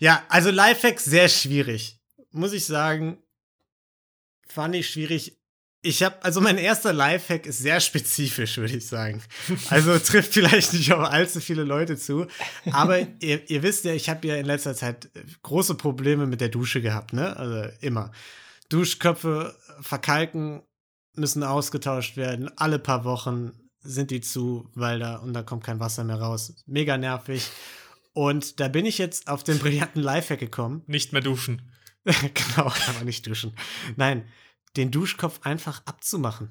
Ja, 0.00 0.24
also 0.28 0.50
Lifehacks 0.50 1.04
sehr 1.04 1.28
schwierig. 1.28 2.00
Muss 2.32 2.52
ich 2.52 2.66
sagen, 2.66 3.22
fand 4.48 4.74
ich 4.74 4.90
schwierig. 4.90 5.39
Ich 5.82 6.02
habe, 6.02 6.22
also 6.22 6.42
mein 6.42 6.58
erster 6.58 6.92
Lifehack 6.92 7.46
ist 7.46 7.58
sehr 7.58 7.80
spezifisch, 7.80 8.58
würde 8.58 8.76
ich 8.76 8.86
sagen. 8.86 9.22
Also 9.70 9.98
trifft 9.98 10.34
vielleicht 10.34 10.74
nicht 10.74 10.92
auf 10.92 11.08
allzu 11.08 11.40
viele 11.40 11.64
Leute 11.64 11.96
zu. 11.96 12.26
Aber 12.70 13.00
ihr, 13.20 13.48
ihr 13.48 13.62
wisst 13.62 13.86
ja, 13.86 13.94
ich 13.94 14.10
habe 14.10 14.28
ja 14.28 14.36
in 14.36 14.44
letzter 14.44 14.74
Zeit 14.74 15.08
große 15.42 15.76
Probleme 15.76 16.26
mit 16.26 16.42
der 16.42 16.50
Dusche 16.50 16.82
gehabt, 16.82 17.14
ne? 17.14 17.34
Also 17.36 17.70
immer. 17.80 18.12
Duschköpfe 18.68 19.56
verkalken, 19.80 20.62
müssen 21.14 21.42
ausgetauscht 21.42 22.16
werden. 22.18 22.50
Alle 22.56 22.78
paar 22.78 23.04
Wochen 23.04 23.52
sind 23.82 24.10
die 24.10 24.20
zu, 24.20 24.68
weil 24.74 24.98
da 24.98 25.16
und 25.16 25.32
da 25.32 25.42
kommt 25.42 25.64
kein 25.64 25.80
Wasser 25.80 26.04
mehr 26.04 26.20
raus. 26.20 26.54
Mega 26.66 26.98
nervig. 26.98 27.50
Und 28.12 28.60
da 28.60 28.68
bin 28.68 28.84
ich 28.84 28.98
jetzt 28.98 29.28
auf 29.28 29.44
den 29.44 29.58
brillanten 29.58 30.02
Lifehack 30.02 30.40
gekommen. 30.40 30.82
Nicht 30.86 31.12
mehr 31.12 31.22
duschen. 31.22 31.62
genau, 32.04 32.72
aber 32.88 33.04
nicht 33.04 33.26
duschen. 33.26 33.54
Nein, 33.96 34.24
den 34.76 34.90
Duschkopf 34.90 35.40
einfach 35.42 35.82
abzumachen. 35.86 36.50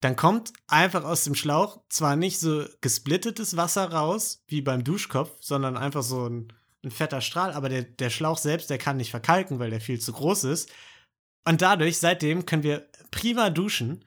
Dann 0.00 0.14
kommt 0.14 0.52
einfach 0.68 1.04
aus 1.04 1.24
dem 1.24 1.34
Schlauch 1.34 1.82
zwar 1.88 2.14
nicht 2.14 2.38
so 2.38 2.64
gesplittetes 2.80 3.56
Wasser 3.56 3.90
raus 3.90 4.44
wie 4.46 4.62
beim 4.62 4.84
Duschkopf, 4.84 5.36
sondern 5.40 5.76
einfach 5.76 6.02
so 6.02 6.28
ein, 6.28 6.52
ein 6.84 6.92
fetter 6.92 7.20
Strahl, 7.20 7.52
aber 7.52 7.68
der, 7.68 7.82
der 7.82 8.10
Schlauch 8.10 8.38
selbst, 8.38 8.70
der 8.70 8.78
kann 8.78 8.96
nicht 8.96 9.10
verkalken, 9.10 9.58
weil 9.58 9.70
der 9.70 9.80
viel 9.80 10.00
zu 10.00 10.12
groß 10.12 10.44
ist. 10.44 10.70
Und 11.44 11.62
dadurch, 11.62 11.98
seitdem 11.98 12.46
können 12.46 12.62
wir 12.62 12.88
prima 13.10 13.50
duschen. 13.50 14.04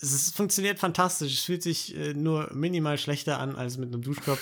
Es 0.00 0.12
ist, 0.12 0.34
funktioniert 0.36 0.78
fantastisch. 0.78 1.34
Es 1.34 1.44
fühlt 1.44 1.62
sich 1.62 1.96
äh, 1.96 2.14
nur 2.14 2.52
minimal 2.52 2.98
schlechter 2.98 3.38
an 3.38 3.54
als 3.54 3.78
mit 3.78 3.92
einem 3.92 4.02
Duschkopf. 4.02 4.40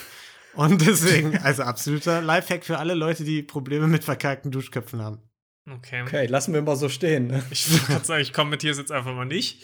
Und 0.55 0.81
deswegen, 0.87 1.37
also 1.43 1.65
absoluter 1.65 2.23
Lifehack 2.23 2.65
für 2.65 2.79
alle 2.79 2.95
Leute, 2.95 3.25
die 3.25 3.43
Probleme 3.43 3.87
mit 3.87 4.05
verkalkten 4.05 4.51
Duschköpfen 4.51 5.03
haben. 5.03 5.21
Okay. 5.69 6.03
Okay, 6.03 6.27
lassen 6.27 6.55
wir 6.55 6.63
mal 6.63 6.77
so 6.77 6.89
stehen. 6.89 7.27
Ne? 7.27 7.45
Ich 7.51 7.71
würde 7.71 7.87
gerade 7.87 8.05
sagen, 8.05 8.23
ich 8.23 8.33
kommentiere 8.33 8.73
es 8.73 8.79
jetzt 8.79 8.93
einfach 8.93 9.15
mal 9.15 9.25
nicht. 9.25 9.63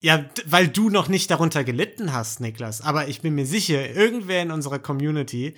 Ja, 0.00 0.28
weil 0.44 0.68
du 0.68 0.88
noch 0.90 1.08
nicht 1.08 1.30
darunter 1.30 1.64
gelitten 1.64 2.12
hast, 2.12 2.40
Niklas. 2.40 2.80
Aber 2.80 3.08
ich 3.08 3.22
bin 3.22 3.34
mir 3.34 3.46
sicher, 3.46 3.90
irgendwer 3.90 4.42
in 4.42 4.50
unserer 4.52 4.78
Community 4.78 5.56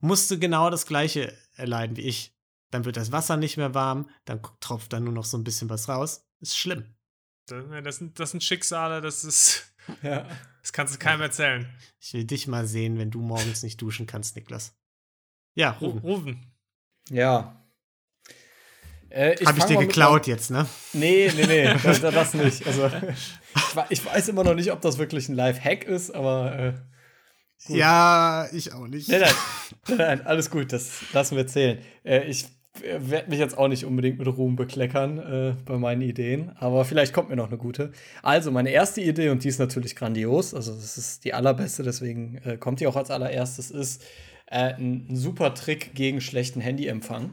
musste 0.00 0.38
genau 0.38 0.70
das 0.70 0.86
Gleiche 0.86 1.36
erleiden 1.54 1.96
wie 1.96 2.02
ich. 2.02 2.34
Dann 2.72 2.84
wird 2.84 2.96
das 2.96 3.12
Wasser 3.12 3.36
nicht 3.36 3.56
mehr 3.58 3.74
warm, 3.74 4.10
dann 4.24 4.40
tropft 4.60 4.92
dann 4.92 5.04
nur 5.04 5.12
noch 5.12 5.24
so 5.24 5.38
ein 5.38 5.44
bisschen 5.44 5.70
was 5.70 5.88
raus. 5.88 6.26
Ist 6.40 6.56
schlimm. 6.58 6.84
Das 7.48 7.96
sind, 7.98 8.18
das 8.18 8.32
sind 8.32 8.42
Schicksale, 8.42 9.00
das 9.00 9.24
ist. 9.24 9.72
Ja. 10.02 10.26
Das 10.62 10.72
kannst 10.72 10.92
du 10.94 10.98
keinem 10.98 11.20
erzählen. 11.20 11.72
Ich 12.00 12.12
will 12.12 12.24
dich 12.24 12.48
mal 12.48 12.66
sehen, 12.66 12.98
wenn 12.98 13.12
du 13.12 13.20
morgens 13.20 13.62
nicht 13.62 13.80
duschen 13.80 14.08
kannst, 14.08 14.34
Niklas. 14.34 14.74
Ja, 15.54 15.78
Ru- 15.78 15.84
Ruben. 15.90 15.98
Rufen. 16.00 16.52
Ja. 17.08 17.64
Äh, 19.16 19.36
Hab 19.46 19.56
ich 19.56 19.64
dir 19.64 19.78
geklaut 19.78 20.26
jetzt, 20.26 20.50
ne? 20.50 20.66
Nee, 20.92 21.32
nee, 21.34 21.46
nee, 21.46 21.74
das, 21.82 22.02
das 22.02 22.34
nicht. 22.34 22.66
Also, 22.66 22.90
ich, 23.88 24.04
weiß 24.04 24.28
immer 24.28 24.44
noch 24.44 24.54
nicht, 24.54 24.70
ob 24.72 24.82
das 24.82 24.98
wirklich 24.98 25.30
ein 25.30 25.34
Live-Hack 25.34 25.84
ist, 25.84 26.14
aber. 26.14 26.58
Äh, 26.58 26.72
Gut. 27.66 27.78
Ja, 27.78 28.46
ich 28.52 28.74
auch 28.74 28.86
nicht. 28.86 29.08
nein, 29.08 29.22
nein, 29.22 29.30
nein, 29.88 29.96
nein, 29.96 30.26
alles 30.26 30.50
gut, 30.50 30.70
das 30.70 31.00
lassen 31.14 31.34
wir 31.38 31.46
zählen. 31.46 31.78
Äh, 32.04 32.24
ich 32.24 32.44
werde 32.82 33.30
mich 33.30 33.38
jetzt 33.38 33.56
auch 33.56 33.68
nicht 33.68 33.86
unbedingt 33.86 34.18
mit 34.18 34.28
Ruhm 34.28 34.54
bekleckern 34.54 35.18
äh, 35.18 35.54
bei 35.64 35.78
meinen 35.78 36.02
Ideen, 36.02 36.52
aber 36.58 36.84
vielleicht 36.84 37.14
kommt 37.14 37.30
mir 37.30 37.36
noch 37.36 37.48
eine 37.48 37.56
gute. 37.56 37.92
Also, 38.22 38.50
meine 38.50 38.68
erste 38.68 39.00
Idee, 39.00 39.30
und 39.30 39.42
die 39.44 39.48
ist 39.48 39.58
natürlich 39.58 39.96
grandios, 39.96 40.52
also 40.52 40.74
das 40.74 40.98
ist 40.98 41.24
die 41.24 41.32
allerbeste, 41.32 41.82
deswegen 41.82 42.36
äh, 42.44 42.58
kommt 42.58 42.80
die 42.80 42.86
auch 42.86 42.96
als 42.96 43.10
allererstes, 43.10 43.70
ist 43.70 44.04
äh, 44.44 44.74
ein, 44.74 45.06
ein 45.08 45.16
super 45.16 45.54
Trick 45.54 45.94
gegen 45.94 46.20
schlechten 46.20 46.60
Handyempfang. 46.60 47.30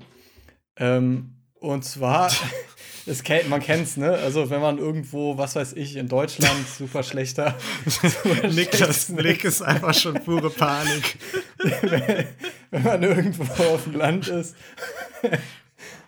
Ähm, 0.77 1.42
und 1.63 1.85
zwar, 1.85 2.29
das 3.05 3.23
kennt, 3.23 3.49
man 3.49 3.61
kennt's, 3.61 3.95
ne? 3.95 4.11
Also, 4.11 4.49
wenn 4.49 4.59
man 4.59 4.77
irgendwo, 4.79 5.37
was 5.37 5.55
weiß 5.55 5.73
ich, 5.73 5.95
in 5.95 6.09
Deutschland 6.09 6.67
super 6.77 7.03
schlechter. 7.03 7.55
super 7.85 8.49
Niklas 8.49 9.15
Blick 9.15 9.45
ist 9.45 9.61
einfach 9.61 9.93
schon 9.93 10.15
pure 10.15 10.49
Panik. 10.49 11.17
wenn 12.71 12.83
man 12.83 13.01
irgendwo 13.01 13.63
auf 13.63 13.85
dem 13.85 13.95
Land 13.95 14.27
ist 14.27 14.55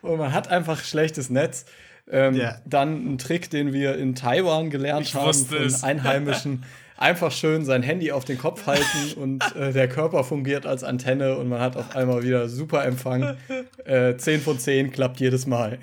und 0.02 0.18
man 0.18 0.34
hat 0.34 0.50
einfach 0.50 0.84
schlechtes 0.84 1.30
Netz. 1.30 1.66
Ähm, 2.12 2.36
Ja. 2.36 2.58
Dann 2.66 3.14
ein 3.14 3.18
Trick, 3.18 3.50
den 3.50 3.72
wir 3.72 3.98
in 3.98 4.14
Taiwan 4.14 4.70
gelernt 4.70 5.08
Ich 5.08 5.16
haben 5.16 5.34
von 5.34 5.64
es. 5.64 5.84
Einheimischen. 5.84 6.64
Einfach 6.98 7.32
schön 7.32 7.66
sein 7.66 7.82
Handy 7.82 8.12
auf 8.12 8.24
den 8.26 8.38
Kopf 8.38 8.68
halten 8.68 9.14
und 9.16 9.44
äh, 9.56 9.74
der 9.74 9.90
Körper 9.90 10.24
fungiert 10.24 10.66
als 10.66 10.84
Antenne 10.84 11.38
und 11.38 11.50
man 11.50 11.60
hat 11.60 11.76
auf 11.76 11.96
einmal 11.96 12.24
wieder 12.24 12.48
super 12.48 12.86
Empfang. 12.86 13.36
Äh, 13.84 14.16
10 14.18 14.42
von 14.42 14.60
10 14.60 14.92
klappt 14.92 15.20
jedes 15.20 15.46
Mal. 15.46 15.80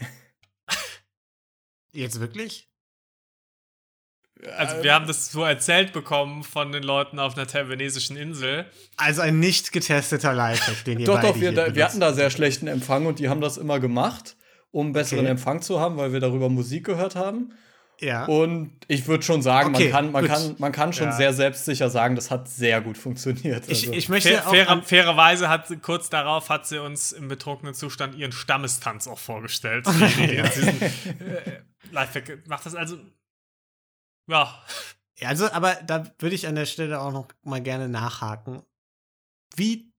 Jetzt 1.93 2.21
wirklich? 2.21 2.69
Also 4.57 4.83
wir 4.83 4.93
haben 4.93 5.07
das 5.07 5.31
so 5.31 5.45
erzählt 5.45 5.93
bekommen 5.93 6.43
von 6.43 6.73
den 6.73 6.83
Leuten 6.83 7.21
auf 7.21 7.37
einer 7.37 7.47
taiwanesischen 7.47 8.17
Insel. 8.17 8.67
Also 8.97 9.21
ein 9.23 9.39
nicht 9.39 9.71
getesteter 9.71 10.33
Lifehack, 10.33 10.85
den 10.85 10.99
ihr 10.99 11.07
Doch, 11.07 11.15
beide 11.15 11.29
doch, 11.29 11.35
wir, 11.37 11.51
hier 11.51 11.67
da, 11.67 11.75
wir 11.75 11.85
hatten 11.85 12.01
da 12.01 12.13
sehr 12.13 12.31
schlechten 12.31 12.67
Empfang 12.67 13.07
und 13.07 13.21
die 13.21 13.29
haben 13.29 13.41
das 13.41 13.57
immer 13.57 13.79
gemacht, 13.79 14.37
um 14.73 14.93
besseren 14.93 15.27
Okay. 15.27 15.31
Empfang 15.31 15.63
zu 15.63 15.79
haben, 15.79 15.97
weil 15.97 16.13
wir 16.13 16.19
darüber 16.19 16.49
Musik 16.49 16.85
gehört 16.85 17.15
haben. 17.15 17.53
Ja. 18.03 18.25
Und 18.25 18.73
ich 18.89 19.07
würde 19.07 19.23
schon 19.23 19.43
sagen, 19.43 19.75
Okay, 19.75 19.85
man, 19.85 19.93
kann, 19.93 20.13
man, 20.13 20.23
gut. 20.25 20.33
kann, 20.33 20.55
man 20.59 20.73
kann 20.73 20.93
schon 20.93 21.07
Ja. 21.09 21.13
sehr 21.13 21.33
selbstsicher 21.33 21.89
sagen, 21.89 22.17
das 22.17 22.31
hat 22.33 22.49
sehr 22.49 22.81
gut 22.81 22.99
funktioniert. 22.99 23.69
ich, 23.69 23.87
Also, 23.87 23.93
ich 23.93 24.09
möchte 24.09 24.31
Fair, 24.31 24.47
auch 24.47 24.51
faire, 24.51 24.69
an, 24.71 24.83
fairerweise 24.83 25.49
hat 25.49 25.69
sie, 25.69 25.77
kurz 25.77 26.11
darauf 26.11 26.49
hat 26.49 26.67
sie 26.67 26.79
uns 26.83 27.13
im 27.13 27.29
betrunkenen 27.29 27.75
Zustand 27.75 28.17
ihren 28.17 28.33
Stammestanz 28.33 29.07
auch 29.07 29.19
vorgestellt. 29.21 29.87
Jetzt 30.19 30.57
diesen, 30.57 30.83
äh, 30.83 31.61
Lifehack 31.93 32.47
macht 32.49 32.67
das 32.67 32.75
also. 32.75 32.99
Ja, 34.29 34.63
Ja, 35.19 35.29
Also, 35.29 35.51
aber 35.53 35.75
da 35.87 36.05
würde 36.19 36.35
ich 36.35 36.47
an 36.49 36.55
der 36.57 36.67
Stelle 36.67 37.01
auch 37.01 37.13
noch 37.13 37.29
mal 37.45 37.61
gerne 37.61 37.89
nachhaken. 37.89 38.63
Wie 39.55 39.92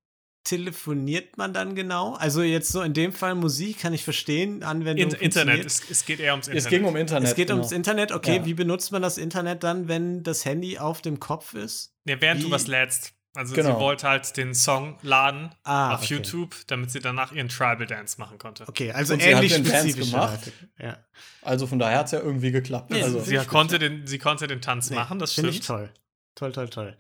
telefoniert 0.44 1.38
man 1.38 1.54
dann 1.54 1.76
genau? 1.76 2.14
Also 2.16 2.42
jetzt 2.42 2.72
so 2.72 2.82
in 2.82 2.94
dem 2.94 3.14
Fall 3.14 3.36
Musik 3.36 3.80
kann 3.80 3.94
ich 3.94 4.04
verstehen, 4.04 4.64
Anwendung 4.64 5.12
in, 5.12 5.20
Internet. 5.20 5.66
Es, 5.66 5.90
es 5.90 6.06
geht 6.06 6.20
eher 6.20 6.34
ums 6.34 6.48
Internet. 6.48 6.64
es 6.66 6.70
ging 6.70 6.84
um 6.86 6.96
Internet. 6.96 7.30
Es 7.30 7.36
geht 7.36 7.48
genau. 7.48 7.60
ums 7.60 7.72
Internet, 7.72 8.12
okay. 8.12 8.38
Ja. 8.38 8.46
Wie 8.46 8.54
benutzt 8.54 8.92
man 8.92 9.02
das 9.02 9.18
Internet 9.18 9.64
dann, 9.64 9.88
wenn 9.88 10.24
das 10.24 10.46
Handy 10.46 10.78
auf 10.80 11.02
dem 11.02 11.20
Kopf 11.20 11.54
ist? 11.54 11.94
Ja, 12.06 12.20
während 12.20 12.42
Wie- 12.42 12.46
du 12.46 12.52
was 12.52 12.68
lädst. 12.68 13.14
Also 13.36 13.56
Genau. 13.56 13.74
sie 13.74 13.80
wollte 13.80 14.08
halt 14.08 14.38
den 14.38 14.54
Song 14.54 15.00
laden 15.02 15.50
Ah, 15.64 15.96
auf 15.96 16.04
okay. 16.04 16.14
YouTube, 16.18 16.56
damit 16.68 16.92
sie 16.92 17.00
danach 17.00 17.32
ihren 17.32 17.50
Tribal 17.50 17.88
Dance 17.88 18.20
machen 18.20 18.38
konnte. 18.38 18.68
Okay, 18.68 18.92
also 18.92 19.14
Und 19.16 19.24
sie 19.24 19.30
hat 19.34 19.38
ähnlich 19.44 19.54
den 19.56 19.64
Dance 19.64 19.98
gemacht. 19.98 20.52
Ja. 20.80 20.98
Also 21.42 21.66
von 21.66 21.80
daher 21.80 21.98
hat 21.98 22.06
es 22.06 22.12
ja 22.12 22.20
irgendwie 22.20 22.52
geklappt. 22.52 22.92
Nee, 22.92 23.02
also, 23.02 23.22
Sie 23.22 23.36
konnte, 23.38 23.80
den, 23.80 24.06
sie 24.06 24.20
konnte 24.20 24.46
den 24.46 24.62
Tanz 24.62 24.92
Nee, 24.92 24.98
machen, 24.98 25.18
das 25.18 25.34
Finde 25.34 25.50
stimmt. 25.52 25.62
ich 25.64 25.68
toll. 25.68 25.90
Toll, 26.36 26.52
toll, 26.52 26.70
toll. 26.70 26.98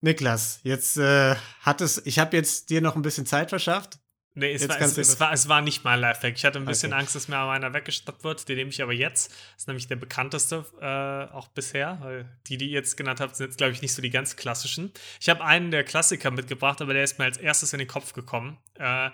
Niklas, 0.00 0.60
jetzt 0.62 0.96
äh, 0.96 1.34
hat 1.60 1.80
es, 1.80 2.04
ich 2.06 2.18
habe 2.18 2.36
jetzt 2.36 2.70
dir 2.70 2.80
noch 2.80 2.94
ein 2.96 3.02
bisschen 3.02 3.26
Zeit 3.26 3.48
verschafft. 3.50 3.98
Nee, 4.34 4.52
es 4.52 4.68
war, 4.68 4.80
es, 4.80 4.96
es, 4.96 5.18
war, 5.18 5.32
es 5.32 5.48
war 5.48 5.60
nicht 5.62 5.82
mein 5.82 5.98
Lifehack. 5.98 6.34
Ich 6.36 6.44
hatte 6.44 6.60
ein 6.60 6.64
bisschen 6.64 6.92
Okay. 6.92 7.00
Angst, 7.00 7.16
dass 7.16 7.26
mir 7.26 7.38
einer 7.38 7.72
weggeschnappt 7.74 8.22
wird. 8.22 8.48
Den 8.48 8.56
nehme 8.56 8.70
ich 8.70 8.80
aber 8.80 8.92
jetzt. 8.92 9.30
Das 9.32 9.62
ist 9.62 9.66
nämlich 9.66 9.88
der 9.88 9.96
bekannteste 9.96 10.64
äh, 10.80 11.34
auch 11.34 11.48
bisher. 11.48 11.98
Weil 12.00 12.38
die, 12.46 12.56
die 12.56 12.66
ihr 12.66 12.74
jetzt 12.78 12.96
genannt 12.96 13.18
habt, 13.20 13.34
sind 13.34 13.46
jetzt, 13.46 13.56
glaube 13.58 13.72
ich, 13.72 13.82
nicht 13.82 13.92
so 13.92 14.00
die 14.00 14.10
ganz 14.10 14.36
klassischen. 14.36 14.92
Ich 15.20 15.28
habe 15.28 15.42
einen 15.44 15.72
der 15.72 15.82
Klassiker 15.82 16.30
mitgebracht, 16.30 16.80
aber 16.80 16.92
der 16.94 17.02
ist 17.02 17.18
mir 17.18 17.24
als 17.24 17.38
erstes 17.38 17.72
in 17.72 17.80
den 17.80 17.88
Kopf 17.88 18.12
gekommen. 18.12 18.58
Äh, 18.74 19.10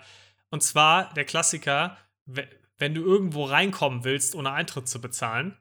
und 0.51 0.61
zwar 0.61 1.11
der 1.15 1.25
Klassiker, 1.25 1.97
we- 2.27 2.47
wenn 2.77 2.93
du 2.93 3.01
irgendwo 3.03 3.45
reinkommen 3.45 4.03
willst, 4.03 4.35
ohne 4.35 4.51
Eintritt 4.51 4.87
zu 4.87 5.01
bezahlen, 5.01 5.57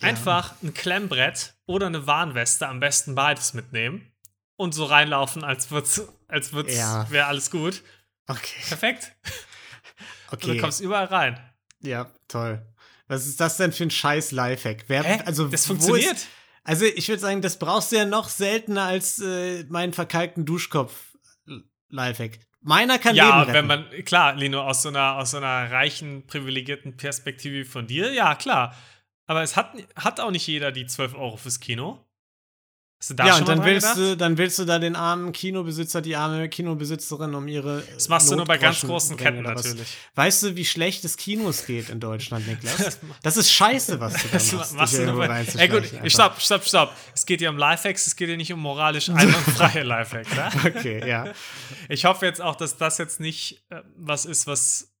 Ja. 0.00 0.08
einfach 0.08 0.54
ein 0.64 0.74
Klemmbrett 0.74 1.54
oder 1.66 1.86
eine 1.86 2.08
Warnweste, 2.08 2.66
am 2.66 2.80
besten 2.80 3.14
beides 3.14 3.54
mitnehmen 3.54 4.10
und 4.56 4.72
so 4.72 4.84
reinlaufen, 4.84 5.44
als 5.44 5.70
wird's, 5.70 6.02
als 6.28 6.52
wird's, 6.52 6.76
Ja. 6.76 7.10
wäre 7.10 7.26
alles 7.26 7.50
gut. 7.50 7.82
Okay. 8.26 8.60
Perfekt. 8.68 9.12
Und 9.24 9.32
Okay. 10.42 10.54
du 10.56 10.60
kommst 10.60 10.80
überall 10.80 11.06
rein. 11.06 11.38
Ja, 11.82 12.10
toll. 12.28 12.60
Was 13.06 13.26
ist 13.26 13.38
das 13.40 13.56
denn 13.58 13.70
für 13.72 13.84
ein 13.84 13.90
scheiß 13.90 14.32
Lifehack? 14.32 14.84
Wer, 14.88 15.04
Hä? 15.04 15.22
also, 15.24 15.46
das 15.46 15.66
funktioniert. 15.66 16.14
Ist, 16.14 16.26
also, 16.64 16.84
ich 16.84 17.06
würde 17.08 17.20
sagen, 17.20 17.40
das 17.42 17.58
brauchst 17.60 17.92
du 17.92 17.96
ja 17.96 18.04
noch 18.04 18.28
seltener 18.28 18.82
als 18.84 19.20
äh, 19.20 19.62
meinen 19.68 19.92
verkalkten 19.92 20.44
Duschkopf-Lifehack. 20.44 22.40
Meiner 22.62 22.98
kann 22.98 23.14
ja, 23.14 23.42
Leben 23.42 23.52
wenn 23.52 23.70
retten. 23.70 23.90
man, 23.92 24.04
klar, 24.04 24.34
Lino, 24.34 24.60
aus 24.62 24.82
so, 24.82 24.88
einer, 24.88 25.16
aus 25.18 25.30
so 25.30 25.36
einer 25.36 25.70
reichen, 25.70 26.26
privilegierten 26.26 26.96
Perspektive 26.96 27.64
von 27.64 27.86
dir, 27.86 28.12
ja, 28.12 28.34
klar. 28.34 28.74
Aber 29.26 29.42
es 29.42 29.56
hat, 29.56 29.72
hat 29.94 30.18
auch 30.18 30.32
nicht 30.32 30.46
jeder 30.48 30.72
die 30.72 30.86
12 30.86 31.14
Euro 31.14 31.36
fürs 31.36 31.60
Kino. 31.60 32.04
Hast 32.98 33.10
du 33.10 33.14
da 33.14 33.26
ja, 33.26 33.36
und 33.36 33.46
dann 33.46 33.62
willst, 33.62 33.94
du, 33.98 34.16
dann 34.16 34.38
willst 34.38 34.58
du 34.58 34.64
da 34.64 34.78
den 34.78 34.96
armen 34.96 35.32
Kinobesitzer, 35.32 36.00
die 36.00 36.16
arme 36.16 36.48
Kinobesitzerin 36.48 37.34
um 37.34 37.46
ihre. 37.46 37.82
Das 37.92 38.08
machst 38.08 38.30
du 38.30 38.36
nur 38.36 38.46
bei 38.46 38.56
ganz 38.56 38.80
großen 38.80 39.18
Ketten 39.18 39.42
natürlich. 39.42 39.86
Weißt 40.14 40.42
du, 40.42 40.56
wie 40.56 40.64
schlecht 40.64 41.04
es 41.04 41.18
Kinos 41.18 41.66
geht 41.66 41.90
in 41.90 42.00
Deutschland, 42.00 42.46
Niklas? 42.46 42.98
Das 43.22 43.36
ist 43.36 43.52
scheiße, 43.52 44.00
was 44.00 44.14
du 44.14 44.28
da 44.28 44.32
Das 44.32 44.52
machst. 44.52 44.74
machst 44.76 44.92
dich 44.94 45.00
du 45.00 45.12
nur 45.12 45.24
irgendwo 45.24 45.56
bei, 45.56 45.60
Ey, 45.62 45.68
gut, 45.68 45.92
einfach. 45.92 46.10
stopp, 46.10 46.40
stopp, 46.40 46.64
stopp. 46.64 46.92
Es 47.14 47.26
geht 47.26 47.40
hier 47.40 47.50
um 47.50 47.58
Lifehacks, 47.58 48.06
es 48.06 48.16
geht 48.16 48.28
hier 48.28 48.36
nicht 48.38 48.52
um 48.52 48.60
moralisch 48.60 49.08
einwandfreie 49.10 49.82
Lifehacks. 49.82 50.34
Ja? 50.34 50.50
Okay, 50.64 51.06
ja. 51.06 51.32
Ich 51.90 52.06
hoffe 52.06 52.24
jetzt 52.24 52.40
auch, 52.40 52.56
dass 52.56 52.78
das 52.78 52.96
jetzt 52.96 53.20
nicht 53.20 53.62
äh, 53.68 53.82
was 53.96 54.24
ist, 54.24 54.46
was 54.46 54.94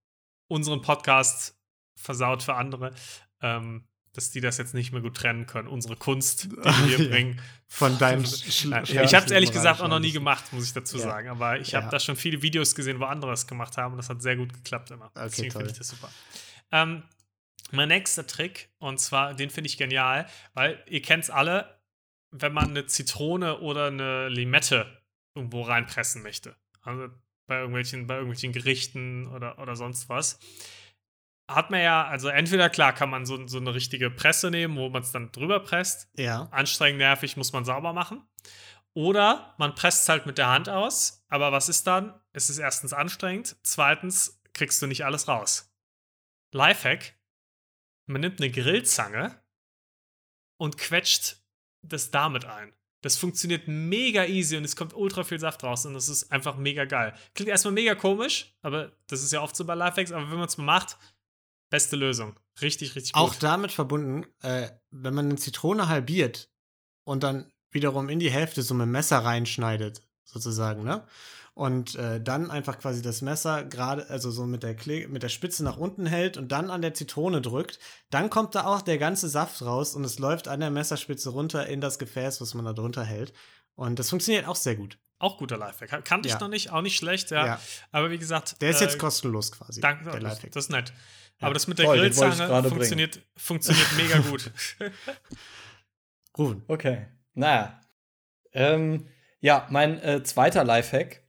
unseren 0.48 0.82
Podcast 0.82 1.56
versaut 1.96 2.42
für 2.42 2.54
andere. 2.54 2.92
Ähm, 3.40 3.88
dass 4.16 4.30
die 4.30 4.40
das 4.40 4.58
jetzt 4.58 4.74
nicht 4.74 4.92
mehr 4.92 5.00
gut 5.02 5.16
trennen 5.16 5.46
können, 5.46 5.68
unsere 5.68 5.96
Kunst, 5.96 6.44
die 6.44 6.50
wir 6.56 6.86
hier 6.86 6.98
Ja. 7.04 7.08
bringen. 7.08 7.40
Von 7.68 7.98
deinen 7.98 8.22
Nein, 8.22 8.84
Sch- 8.84 9.02
ich 9.04 9.14
habe 9.14 9.26
es 9.26 9.32
ehrlich 9.32 9.52
gesagt 9.52 9.80
auch 9.80 9.88
noch 9.88 9.98
nie 9.98 10.12
gemacht, 10.12 10.52
muss 10.52 10.64
ich 10.64 10.72
dazu 10.72 10.96
Ja. 10.98 11.02
sagen. 11.04 11.28
Aber 11.28 11.58
ich 11.60 11.74
habe 11.74 11.84
Ja. 11.86 11.90
da 11.90 12.00
schon 12.00 12.16
viele 12.16 12.42
Videos 12.42 12.74
gesehen, 12.74 12.98
wo 13.00 13.04
andere 13.04 13.32
es 13.32 13.46
gemacht 13.46 13.76
haben 13.76 13.92
und 13.92 13.98
das 13.98 14.08
hat 14.08 14.22
sehr 14.22 14.36
gut 14.36 14.52
geklappt 14.52 14.90
immer. 14.90 15.06
Okay, 15.06 15.20
Deswegen 15.24 15.50
finde 15.52 15.66
ich 15.70 15.78
das 15.78 15.88
super. 15.88 16.10
Ähm, 16.72 17.02
mein 17.72 17.88
nächster 17.88 18.26
Trick, 18.26 18.70
und 18.78 18.98
zwar, 19.00 19.34
den 19.34 19.50
finde 19.50 19.68
ich 19.68 19.76
genial, 19.76 20.26
weil 20.54 20.82
ihr 20.88 21.02
kennt 21.02 21.24
es 21.24 21.30
alle, 21.30 21.80
wenn 22.30 22.52
man 22.52 22.70
eine 22.70 22.86
Zitrone 22.86 23.58
oder 23.60 23.86
eine 23.86 24.28
Limette 24.28 25.02
irgendwo 25.34 25.62
reinpressen 25.62 26.22
möchte. 26.22 26.54
Also 26.82 27.08
bei 27.46 27.56
irgendwelchen, 27.58 28.06
bei 28.06 28.14
irgendwelchen 28.14 28.52
Gerichten 28.52 29.26
oder, 29.28 29.58
oder 29.58 29.76
sonst 29.76 30.08
was. 30.08 30.38
Hat 31.48 31.70
man 31.70 31.80
ja, 31.80 32.06
also 32.06 32.28
entweder 32.28 32.68
klar 32.68 32.92
kann 32.92 33.08
man 33.10 33.24
so, 33.24 33.46
so 33.46 33.58
eine 33.58 33.72
richtige 33.74 34.10
Presse 34.10 34.50
nehmen, 34.50 34.76
wo 34.76 34.88
man 34.88 35.02
es 35.02 35.12
dann 35.12 35.30
drüber 35.30 35.60
presst, 35.60 36.08
Ja. 36.16 36.48
anstrengend, 36.50 36.98
nervig, 36.98 37.36
muss 37.36 37.52
man 37.52 37.64
sauber 37.64 37.92
machen. 37.92 38.26
Oder 38.94 39.54
man 39.58 39.74
presst 39.74 40.02
es 40.04 40.08
halt 40.08 40.26
mit 40.26 40.38
der 40.38 40.48
Hand 40.48 40.68
aus. 40.68 41.24
Aber 41.28 41.52
was 41.52 41.68
ist 41.68 41.86
dann? 41.86 42.18
Es 42.32 42.48
ist 42.50 42.58
erstens 42.58 42.92
anstrengend. 42.92 43.56
Zweitens 43.62 44.40
kriegst 44.54 44.80
du 44.80 44.86
nicht 44.86 45.04
alles 45.04 45.28
raus. 45.28 45.70
Lifehack: 46.52 47.14
Man 48.06 48.22
nimmt 48.22 48.40
eine 48.40 48.50
Grillzange 48.50 49.38
und 50.58 50.78
quetscht 50.78 51.36
das 51.82 52.10
damit 52.10 52.46
ein. 52.46 52.72
Das 53.02 53.18
funktioniert 53.18 53.68
mega 53.68 54.24
easy 54.24 54.56
und 54.56 54.64
es 54.64 54.74
kommt 54.74 54.94
ultra 54.94 55.22
viel 55.22 55.38
Saft 55.38 55.62
raus 55.62 55.84
und 55.86 55.94
das 55.94 56.08
ist 56.08 56.32
einfach 56.32 56.56
mega 56.56 56.86
geil. 56.86 57.14
Klingt 57.34 57.50
erstmal 57.50 57.74
mega 57.74 57.94
komisch, 57.94 58.56
aber 58.62 58.92
das 59.06 59.22
ist 59.22 59.32
ja 59.32 59.42
oft 59.42 59.54
so 59.54 59.64
bei 59.64 59.74
Lifehacks, 59.74 60.10
aber 60.10 60.28
wenn 60.30 60.38
man 60.38 60.48
es 60.48 60.56
mal 60.56 60.64
macht, 60.64 60.96
beste 61.76 61.96
Lösung. 61.96 62.38
Richtig, 62.62 62.94
richtig 62.96 63.12
gut. 63.12 63.22
Auch 63.22 63.34
damit 63.34 63.70
verbunden, 63.70 64.24
äh, 64.42 64.68
wenn 64.90 65.12
man 65.14 65.26
eine 65.26 65.36
Zitrone 65.36 65.88
halbiert 65.88 66.48
und 67.04 67.22
dann 67.22 67.52
wiederum 67.70 68.08
in 68.08 68.18
die 68.18 68.30
Hälfte 68.30 68.62
so 68.62 68.72
mit 68.72 68.88
Messer 68.88 69.18
reinschneidet, 69.18 70.00
sozusagen, 70.24 70.82
ne? 70.84 71.06
Und 71.52 71.94
äh, 71.94 72.20
dann 72.20 72.50
einfach 72.50 72.78
quasi 72.78 73.00
das 73.00 73.22
Messer 73.22 73.64
gerade, 73.64 74.08
also 74.10 74.30
so 74.30 74.44
mit 74.46 74.62
der, 74.62 74.74
Kle 74.74 75.08
mit 75.08 75.22
der 75.22 75.30
Spitze 75.30 75.64
nach 75.64 75.76
unten 75.78 76.04
hält 76.06 76.36
und 76.36 76.48
dann 76.52 76.70
an 76.70 76.82
der 76.82 76.92
Zitrone 76.94 77.40
drückt, 77.40 77.78
dann 78.10 78.28
kommt 78.28 78.54
da 78.54 78.64
auch 78.66 78.82
der 78.82 78.98
ganze 78.98 79.28
Saft 79.28 79.62
raus 79.62 79.94
und 79.94 80.04
es 80.04 80.18
läuft 80.18 80.48
an 80.48 80.60
der 80.60 80.70
Messerspitze 80.70 81.30
runter 81.30 81.66
in 81.66 81.80
das 81.80 81.98
Gefäß, 81.98 82.40
was 82.42 82.52
man 82.54 82.64
da 82.66 82.72
drunter 82.74 83.04
hält. 83.04 83.32
Und 83.74 83.98
das 83.98 84.10
funktioniert 84.10 84.46
auch 84.46 84.56
sehr 84.56 84.76
gut. 84.76 84.98
Auch 85.18 85.38
guter 85.38 85.56
Lifehack. 85.56 86.04
Kannte 86.04 86.28
ich 86.28 86.34
Ja. 86.34 86.40
noch 86.40 86.48
nicht, 86.48 86.72
auch 86.72 86.82
nicht 86.82 86.96
schlecht, 86.96 87.30
ja. 87.30 87.46
Ja. 87.46 87.60
Aber 87.90 88.10
wie 88.10 88.18
gesagt, 88.18 88.60
Der 88.60 88.68
ist 88.70 88.82
äh, 88.82 88.84
jetzt 88.84 88.98
kostenlos 88.98 89.50
quasi. 89.52 89.80
Danke, 89.80 90.04
der 90.10 90.20
Lifehack. 90.20 90.52
das 90.52 90.64
ist 90.64 90.70
nett. 90.70 90.92
Aber 91.40 91.54
das 91.54 91.66
mit 91.66 91.78
der 91.78 91.92
ich 91.92 92.00
Grillzange 92.00 92.68
funktioniert, 92.68 93.20
funktioniert 93.36 93.88
mega 93.96 94.18
gut. 94.18 94.50
Rufen. 96.38 96.62
Okay. 96.66 97.06
Naja. 97.34 97.80
Ähm, 98.52 99.06
ja, 99.40 99.66
mein 99.70 100.00
äh, 100.00 100.22
zweiter 100.22 100.64
Lifehack, 100.64 101.22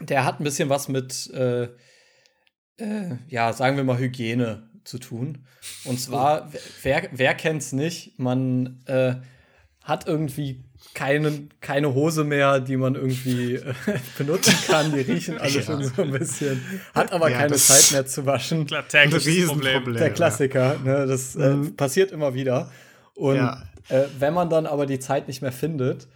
der 0.00 0.24
hat 0.24 0.40
ein 0.40 0.44
bisschen 0.44 0.68
was 0.68 0.88
mit, 0.88 1.30
äh, 1.32 1.64
äh, 2.76 3.16
ja, 3.28 3.52
sagen 3.52 3.76
wir 3.76 3.84
mal, 3.84 3.98
Hygiene 3.98 4.70
zu 4.84 4.98
tun. 4.98 5.46
Und 5.84 5.98
zwar, 5.98 6.52
wer, 6.82 7.08
wer 7.12 7.34
kennt's 7.34 7.72
nicht? 7.72 8.18
Man 8.18 8.82
äh, 8.86 9.16
hat 9.82 10.06
irgendwie 10.06 10.64
keine, 10.94 11.48
keine 11.60 11.94
Hose 11.94 12.22
mehr, 12.24 12.60
die 12.60 12.76
man 12.76 12.94
irgendwie 12.94 13.54
äh, 13.54 13.72
benutzen 14.18 14.54
kann. 14.66 14.92
Die 14.92 15.00
riechen 15.00 15.38
alle 15.38 15.50
Ja. 15.50 15.62
schon 15.62 15.82
so 15.84 16.02
ein 16.02 16.10
bisschen. 16.10 16.62
Hat 16.94 17.12
aber 17.12 17.30
Ja, 17.30 17.38
keine 17.38 17.54
Zeit 17.56 17.92
mehr 17.92 18.06
zu 18.06 18.26
waschen. 18.26 18.66
Klar, 18.66 18.86
tägliches 18.86 19.24
Problem. 19.48 19.66
Riesenproblem. 19.68 19.96
Der 19.96 20.10
Klassiker, 20.10 20.76
ne? 20.84 21.06
Das 21.06 21.34
äh, 21.36 21.50
Mhm. 21.54 21.76
passiert 21.76 22.12
immer 22.12 22.34
wieder. 22.34 22.70
Und 23.14 23.36
Ja. 23.36 23.62
äh, 23.88 24.04
wenn 24.18 24.34
man 24.34 24.50
dann 24.50 24.66
aber 24.66 24.84
die 24.86 24.98
Zeit 24.98 25.28
nicht 25.28 25.40
mehr 25.42 25.52
findet, 25.52 26.08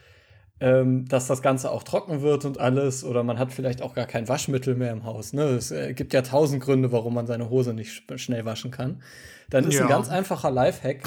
ähm, 0.60 1.06
dass 1.06 1.26
das 1.26 1.42
Ganze 1.42 1.70
auch 1.70 1.82
trocken 1.82 2.22
wird 2.22 2.44
und 2.44 2.58
alles, 2.58 3.04
oder 3.04 3.22
man 3.22 3.38
hat 3.38 3.52
vielleicht 3.52 3.82
auch 3.82 3.94
gar 3.94 4.06
kein 4.06 4.26
Waschmittel 4.28 4.74
mehr 4.74 4.90
im 4.92 5.04
Haus. 5.04 5.32
Ne? 5.32 5.42
Es 5.42 5.70
äh, 5.70 5.92
gibt 5.92 6.12
ja 6.14 6.22
tausend 6.22 6.62
Gründe, 6.62 6.92
warum 6.92 7.14
man 7.14 7.26
seine 7.26 7.50
Hose 7.50 7.74
nicht 7.74 7.92
sch 7.92 8.02
schnell 8.16 8.44
waschen 8.44 8.70
kann. 8.70 9.02
Dann 9.50 9.64
ist 9.64 9.74
Ja. 9.74 9.82
ein 9.82 9.88
ganz 9.88 10.08
einfacher 10.08 10.50
Lifehack. 10.50 11.02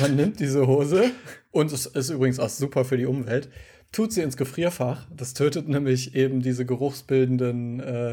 Man 0.00 0.16
nimmt 0.16 0.38
diese 0.40 0.66
Hose 0.66 1.10
und 1.50 1.72
es 1.72 1.86
ist 1.86 2.10
übrigens 2.10 2.38
auch 2.38 2.48
super 2.48 2.84
für 2.84 2.96
die 2.96 3.06
Umwelt, 3.06 3.50
tut 3.92 4.12
sie 4.12 4.22
ins 4.22 4.36
Gefrierfach. 4.36 5.06
Das 5.14 5.34
tötet 5.34 5.68
nämlich 5.68 6.14
eben 6.14 6.40
diese 6.40 6.64
geruchsbildenden 6.64 7.80
äh, 7.80 8.12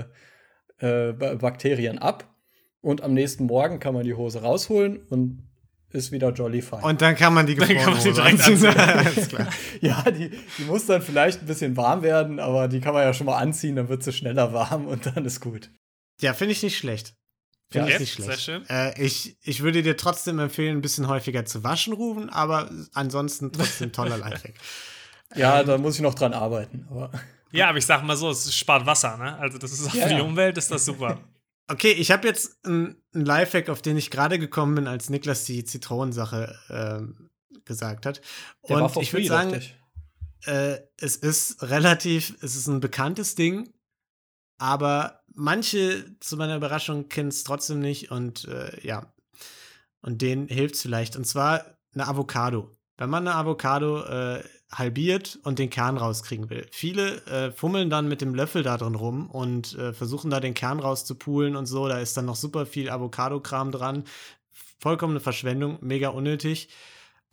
äh, 0.79 1.13
Ba- 1.13 1.35
Bakterien 1.35 1.99
ab. 1.99 2.27
Und 2.81 3.03
am 3.03 3.13
nächsten 3.13 3.45
Morgen 3.45 3.79
kann 3.79 3.93
man 3.93 4.03
die 4.03 4.15
Hose 4.15 4.41
rausholen 4.41 4.97
und 5.09 5.43
ist 5.93 6.11
wieder 6.11 6.31
Jolly 6.31 6.61
fein. 6.61 6.83
Und 6.83 7.01
dann 7.01 7.15
kann 7.15 7.33
man 7.33 7.45
die 7.45 7.55
Dann 7.55 7.67
kann 7.69 7.93
man 7.93 8.03
die 8.03 8.11
direkt 8.11 8.41
anziehen. 8.41 8.65
Alles 8.77 9.27
klar. 9.29 9.47
ja, 9.81 10.01
die, 10.11 10.29
die 10.57 10.63
muss 10.63 10.85
dann 10.85 11.01
vielleicht 11.01 11.41
ein 11.41 11.45
bisschen 11.45 11.75
warm 11.77 12.01
werden, 12.01 12.39
aber 12.39 12.67
die 12.67 12.79
kann 12.81 12.93
man 12.93 13.03
ja 13.03 13.13
schon 13.13 13.25
mal 13.25 13.37
anziehen, 13.37 13.75
dann 13.75 13.89
wird 13.89 14.03
sie 14.03 14.13
schneller 14.13 14.53
warm 14.53 14.87
und 14.87 15.05
dann 15.05 15.25
ist 15.25 15.39
gut. 15.39 15.69
Ja, 16.21 16.33
finde 16.33 16.53
ich 16.53 16.63
nicht 16.63 16.77
schlecht. 16.77 17.13
Finde 17.71 17.89
Ja, 17.89 17.93
ich 17.95 17.99
nicht 18.01 18.15
sehr 18.15 18.25
schlecht. 18.25 18.41
schön. 18.41 18.65
Äh, 18.69 19.01
ich, 19.01 19.37
ich 19.41 19.61
würde 19.63 19.81
dir 19.81 19.95
trotzdem 19.95 20.39
empfehlen, 20.39 20.77
ein 20.77 20.81
bisschen 20.81 21.07
häufiger 21.07 21.45
zu 21.45 21.63
waschen, 21.63 21.93
Rufen, 21.93 22.29
aber 22.29 22.69
ansonsten 22.93 23.51
trotzdem 23.51 23.91
toller 23.93 24.17
Lifehack. 24.17 24.53
Ja, 25.35 25.63
da 25.63 25.77
muss 25.77 25.95
ich 25.95 26.01
noch 26.01 26.13
dran 26.13 26.33
arbeiten. 26.33 26.85
Aber 26.89 27.09
Ja, 27.51 27.69
aber 27.69 27.77
ich 27.77 27.85
sag 27.85 28.03
mal 28.03 28.17
so, 28.17 28.29
es 28.29 28.53
spart 28.53 28.85
Wasser, 28.85 29.17
ne? 29.17 29.37
Also 29.39 29.57
das 29.57 29.71
ist 29.71 29.87
auch 29.87 29.93
Ja, 29.93 30.03
für 30.03 30.09
die 30.09 30.15
ja. 30.19 30.23
Umwelt 30.23 30.57
ist 30.57 30.69
das 30.69 30.83
super. 30.85 31.19
Okay, 31.71 31.93
ich 31.93 32.11
habe 32.11 32.27
jetzt 32.27 32.65
einen 32.65 33.01
Lifehack, 33.13 33.69
auf 33.69 33.81
den 33.81 33.95
ich 33.95 34.11
gerade 34.11 34.37
gekommen 34.37 34.75
bin, 34.75 34.87
als 34.87 35.09
Niklas 35.09 35.45
die 35.45 35.63
Zitronensache 35.63 36.59
ähm, 36.69 37.29
gesagt 37.63 38.05
hat. 38.05 38.21
der 38.67 38.75
war 38.75 38.95
Und 38.95 39.01
ich 39.01 39.13
würde 39.13 39.27
sagen, 39.27 39.61
äh, 40.45 40.79
es 40.97 41.15
ist 41.15 41.63
relativ, 41.63 42.35
es 42.41 42.57
ist 42.57 42.67
ein 42.67 42.81
bekanntes 42.81 43.35
Ding, 43.35 43.73
aber 44.57 45.23
manche 45.33 46.17
zu 46.19 46.35
meiner 46.35 46.57
Überraschung 46.57 47.07
kennen 47.07 47.29
es 47.29 47.45
trotzdem 47.45 47.79
nicht 47.79 48.11
und 48.11 48.49
äh, 48.49 48.85
ja, 48.85 49.13
und 50.01 50.21
denen 50.21 50.49
hilft 50.49 50.75
es 50.75 50.81
vielleicht. 50.81 51.15
Und 51.15 51.25
zwar 51.25 51.77
eine 51.93 52.05
Avocado. 52.05 52.69
Wenn 52.97 53.09
man 53.09 53.25
eine 53.25 53.37
Avocado 53.37 54.03
äh, 54.03 54.43
halbiert 54.71 55.39
und 55.43 55.59
den 55.59 55.69
Kern 55.69 55.97
rauskriegen 55.97 56.49
will. 56.49 56.65
Viele 56.71 57.25
äh, 57.25 57.51
fummeln 57.51 57.89
dann 57.89 58.07
mit 58.07 58.21
dem 58.21 58.33
Löffel 58.33 58.63
da 58.63 58.77
drin 58.77 58.95
rum 58.95 59.29
und 59.29 59.77
äh, 59.77 59.93
versuchen 59.93 60.31
da 60.31 60.39
den 60.39 60.53
Kern 60.53 60.79
rauszupulen 60.79 61.55
und 61.55 61.65
so. 61.65 61.87
Da 61.87 61.99
ist 61.99 62.15
dann 62.15 62.25
noch 62.25 62.35
super 62.35 62.65
viel 62.65 62.89
Avocado-Kram 62.89 63.71
dran. 63.71 64.05
Vollkommene 64.79 65.19
Verschwendung, 65.19 65.77
mega 65.81 66.09
unnötig. 66.09 66.69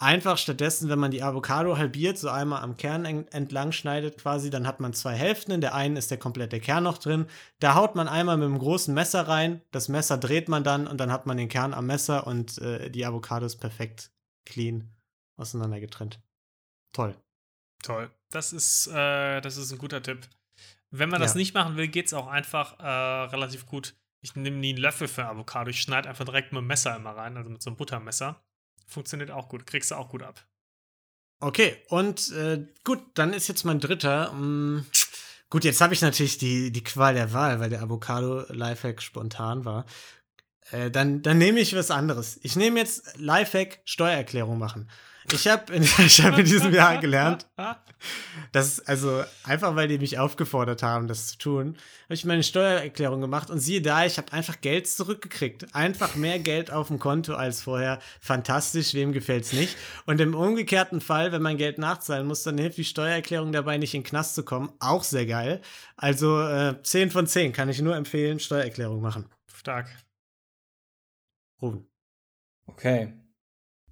Einfach 0.01 0.39
stattdessen, 0.39 0.89
wenn 0.89 1.01
man 1.01 1.11
die 1.11 1.25
Avocado 1.25 1.77
halbiert, 1.77 2.19
so 2.19 2.29
einmal 2.29 2.63
am 2.63 2.77
Kern 2.77 3.05
en- 3.05 3.27
entlang 3.29 3.73
schneidet 3.73 4.19
quasi, 4.19 4.49
dann 4.49 4.67
hat 4.67 4.79
man 4.79 4.93
zwei 4.93 5.15
Hälften. 5.15 5.51
In 5.51 5.61
der 5.61 5.75
einen 5.75 5.97
ist 5.97 6.13
der 6.13 6.19
komplette 6.19 6.61
Kern 6.61 6.85
noch 6.85 6.99
drin. 6.99 7.27
Da 7.59 7.75
haut 7.75 7.97
man 7.97 8.07
einmal 8.07 8.37
mit 8.37 8.47
einem 8.47 8.61
großen 8.61 8.95
Messer 8.95 9.27
rein. 9.27 9.61
Das 9.73 9.89
Messer 9.89 10.17
dreht 10.17 10.49
man 10.49 10.63
dann 10.63 10.87
und 10.87 10.99
dann 10.99 11.11
hat 11.11 11.27
man 11.27 11.37
den 11.37 11.49
Kern 11.49 11.75
am 11.75 11.87
Messer 11.87 12.29
und 12.29 12.59
äh, 12.59 12.91
die 12.91 13.05
Avocado 13.05 13.45
ist 13.47 13.57
perfekt 13.57 14.13
clean 14.47 14.89
auseinander 15.37 15.81
getrennt. 15.81 16.21
Toll. 16.93 17.17
Toll. 17.83 18.11
Das 18.31 18.53
ist, 18.53 18.87
äh, 18.89 19.41
das 19.41 19.57
ist 19.57 19.73
ein 19.73 19.79
guter 19.79 20.03
Tipp. 20.03 20.29
Wenn 20.91 21.09
man 21.11 21.21
das 21.21 21.35
Ja. 21.35 21.39
nicht 21.39 21.55
machen 21.55 21.77
will, 21.77 21.89
geht 21.89 22.07
es 22.07 22.15
auch 22.15 22.27
einfach 22.27 22.79
äh, 22.81 22.85
relativ 23.31 23.67
gut. 23.67 23.95
Ich 24.21 24.35
nehme 24.35 24.57
nie 24.57 24.71
einen 24.71 24.79
Löffel 24.79 25.07
für 25.07 25.25
Avocado. 25.27 25.71
Ich 25.71 25.81
schneide 25.81 26.09
einfach 26.09 26.25
direkt 26.25 26.53
mit 26.53 26.61
dem 26.61 26.67
Messer 26.67 26.97
immer 26.97 27.11
rein, 27.17 27.37
also 27.37 27.51
mit 27.51 27.63
so 27.63 27.71
einem 27.71 27.77
Buttermesser. 27.77 28.43
Funktioniert 28.87 29.31
auch 29.31 29.49
gut. 29.49 29.67
Kriegst 29.67 29.91
du 29.91 29.95
auch 29.95 30.09
gut 30.09 30.23
ab. 30.23 30.45
Okay, 31.41 31.77
und 31.89 32.33
äh, 32.33 32.67
gut, 32.85 33.01
dann 33.15 33.33
ist 33.33 33.47
jetzt 33.49 33.65
mein 33.65 33.79
dritter. 33.79 34.33
Mm, 34.33 34.85
gut, 35.51 35.63
jetzt 35.65 35.81
habe 35.81 35.95
ich 35.95 36.03
natürlich 36.03 36.37
die, 36.39 36.73
die 36.73 36.83
Qual 36.83 37.15
der 37.15 37.33
Wahl, 37.33 37.61
weil 37.61 37.71
der 37.71 37.83
Avocado-Lifehack 37.83 39.01
spontan 39.01 39.65
war. 39.65 39.87
Äh, 40.73 40.91
dann, 40.91 41.23
dann 41.23 41.39
nehme 41.39 41.61
ich 41.61 41.77
was 41.77 41.93
anderes. 41.93 42.41
Ich 42.43 42.57
nehme 42.57 42.81
jetzt 42.81 43.17
Lifehack 43.19 43.81
Steuererklärung 43.85 44.59
machen. 44.59 44.91
Ich 45.33 45.47
habe 45.49 45.73
in, 45.75 45.83
ich 45.99 46.23
hab 46.25 46.39
in 46.39 46.45
diesem 46.45 46.73
Jahr 46.73 46.99
gelernt, 46.99 47.47
dass, 48.53 48.81
also 48.81 49.23
einfach 49.45 49.77
weil 49.77 49.89
die 49.89 49.99
mich 49.99 50.19
aufgefordert 50.19 50.83
haben, 50.83 51.09
das 51.09 51.29
zu 51.29 51.39
tun, 51.39 51.77
habe 52.05 52.15
ich 52.15 52.25
meine 52.25 52.43
Steuererklärung 52.43 53.21
gemacht 53.21 53.51
und 53.51 53.59
siehe 53.59 53.83
da, 53.83 54.05
ich 54.05 54.19
habe 54.19 54.33
einfach 54.33 54.61
Geld 54.61 54.89
zurückgekriegt. 54.89 55.75
Einfach 55.75 56.15
mehr 56.15 56.39
Geld 56.39 56.71
auf 56.71 56.89
dem 56.89 56.99
Konto 56.99 57.35
als 57.35 57.63
vorher. 57.63 58.01
Fantastisch, 58.21 58.95
wem 58.95 59.13
gefällt's 59.13 59.53
nicht? 59.53 59.77
Und 60.07 60.21
im 60.21 60.35
umgekehrten 60.35 61.01
Fall, 61.01 61.33
wenn 61.33 61.43
man 61.43 61.59
Geld 61.59 61.79
nachzahlen 61.79 62.27
muss, 62.27 62.43
dann 62.43 62.59
hilft 62.59 62.79
die 62.79 62.85
Steuererklärung 62.85 63.53
dabei, 63.53 63.79
nicht 63.79 63.95
in 63.95 64.03
den 64.03 64.09
Knast 64.09 64.35
zu 64.35 64.45
kommen. 64.45 64.73
Auch 64.81 65.05
sehr 65.05 65.27
geil. 65.27 65.61
Also 65.97 66.41
äh, 66.41 66.83
10 66.83 67.11
von 67.11 67.27
10 67.27 67.53
kann 67.53 67.69
ich 67.69 67.81
nur 67.81 67.97
empfehlen, 67.97 68.41
Steuererklärung 68.41 69.01
machen. 69.03 69.27
Stark. 69.53 69.89
Ruben. 71.61 71.89
Okay. 72.67 73.13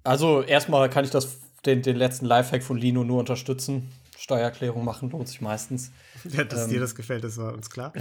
Also 0.07 0.41
erstmal 0.41 0.89
kann 0.89 1.03
ich 1.03 1.11
das, 1.11 1.37
den, 1.65 1.81
den 1.81 1.97
letzten 1.97 2.25
Lifehack 2.25 2.63
von 2.63 2.77
Lino 2.77 3.03
nur 3.03 3.19
unterstützen. 3.19 3.91
Steuererklärung 4.17 4.83
machen 4.83 5.09
lohnt 5.09 5.27
sich 5.27 5.41
meistens. 5.41 5.91
Ja, 6.31 6.43
dass 6.43 6.63
Ähm, 6.63 6.69
dir 6.71 6.79
das 6.79 6.95
gefällt, 6.95 7.23
das 7.23 7.37
war 7.37 7.53
uns 7.53 7.69
klar. 7.69 7.93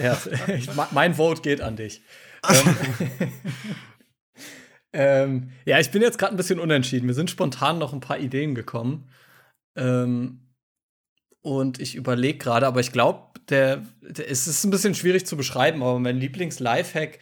ja, 0.00 0.16
mein 0.92 1.14
Vote 1.14 1.42
geht 1.42 1.60
an 1.60 1.76
dich. 1.76 2.00
ähm, 2.48 2.76
ähm, 4.92 5.50
ja, 5.64 5.78
ich 5.80 5.90
bin 5.90 6.00
jetzt 6.00 6.16
gerade 6.18 6.32
ein 6.32 6.36
bisschen 6.36 6.60
unentschieden. 6.60 7.06
Mir 7.06 7.14
sind 7.14 7.28
spontan 7.28 7.78
noch 7.78 7.92
ein 7.92 8.00
paar 8.00 8.18
Ideen 8.18 8.54
gekommen. 8.54 9.10
Ähm, 9.76 10.42
und 11.42 11.80
ich 11.80 11.96
überlege 11.96 12.38
gerade, 12.38 12.66
aber 12.66 12.80
ich 12.80 12.92
glaube, 12.92 13.38
der, 13.48 13.82
der, 14.00 14.30
es 14.30 14.46
ist 14.46 14.64
ein 14.64 14.70
bisschen 14.70 14.94
schwierig 14.94 15.26
zu 15.26 15.36
beschreiben, 15.36 15.82
aber 15.82 15.98
mein 15.98 16.18
Lieblings-Lifehack, 16.18 17.18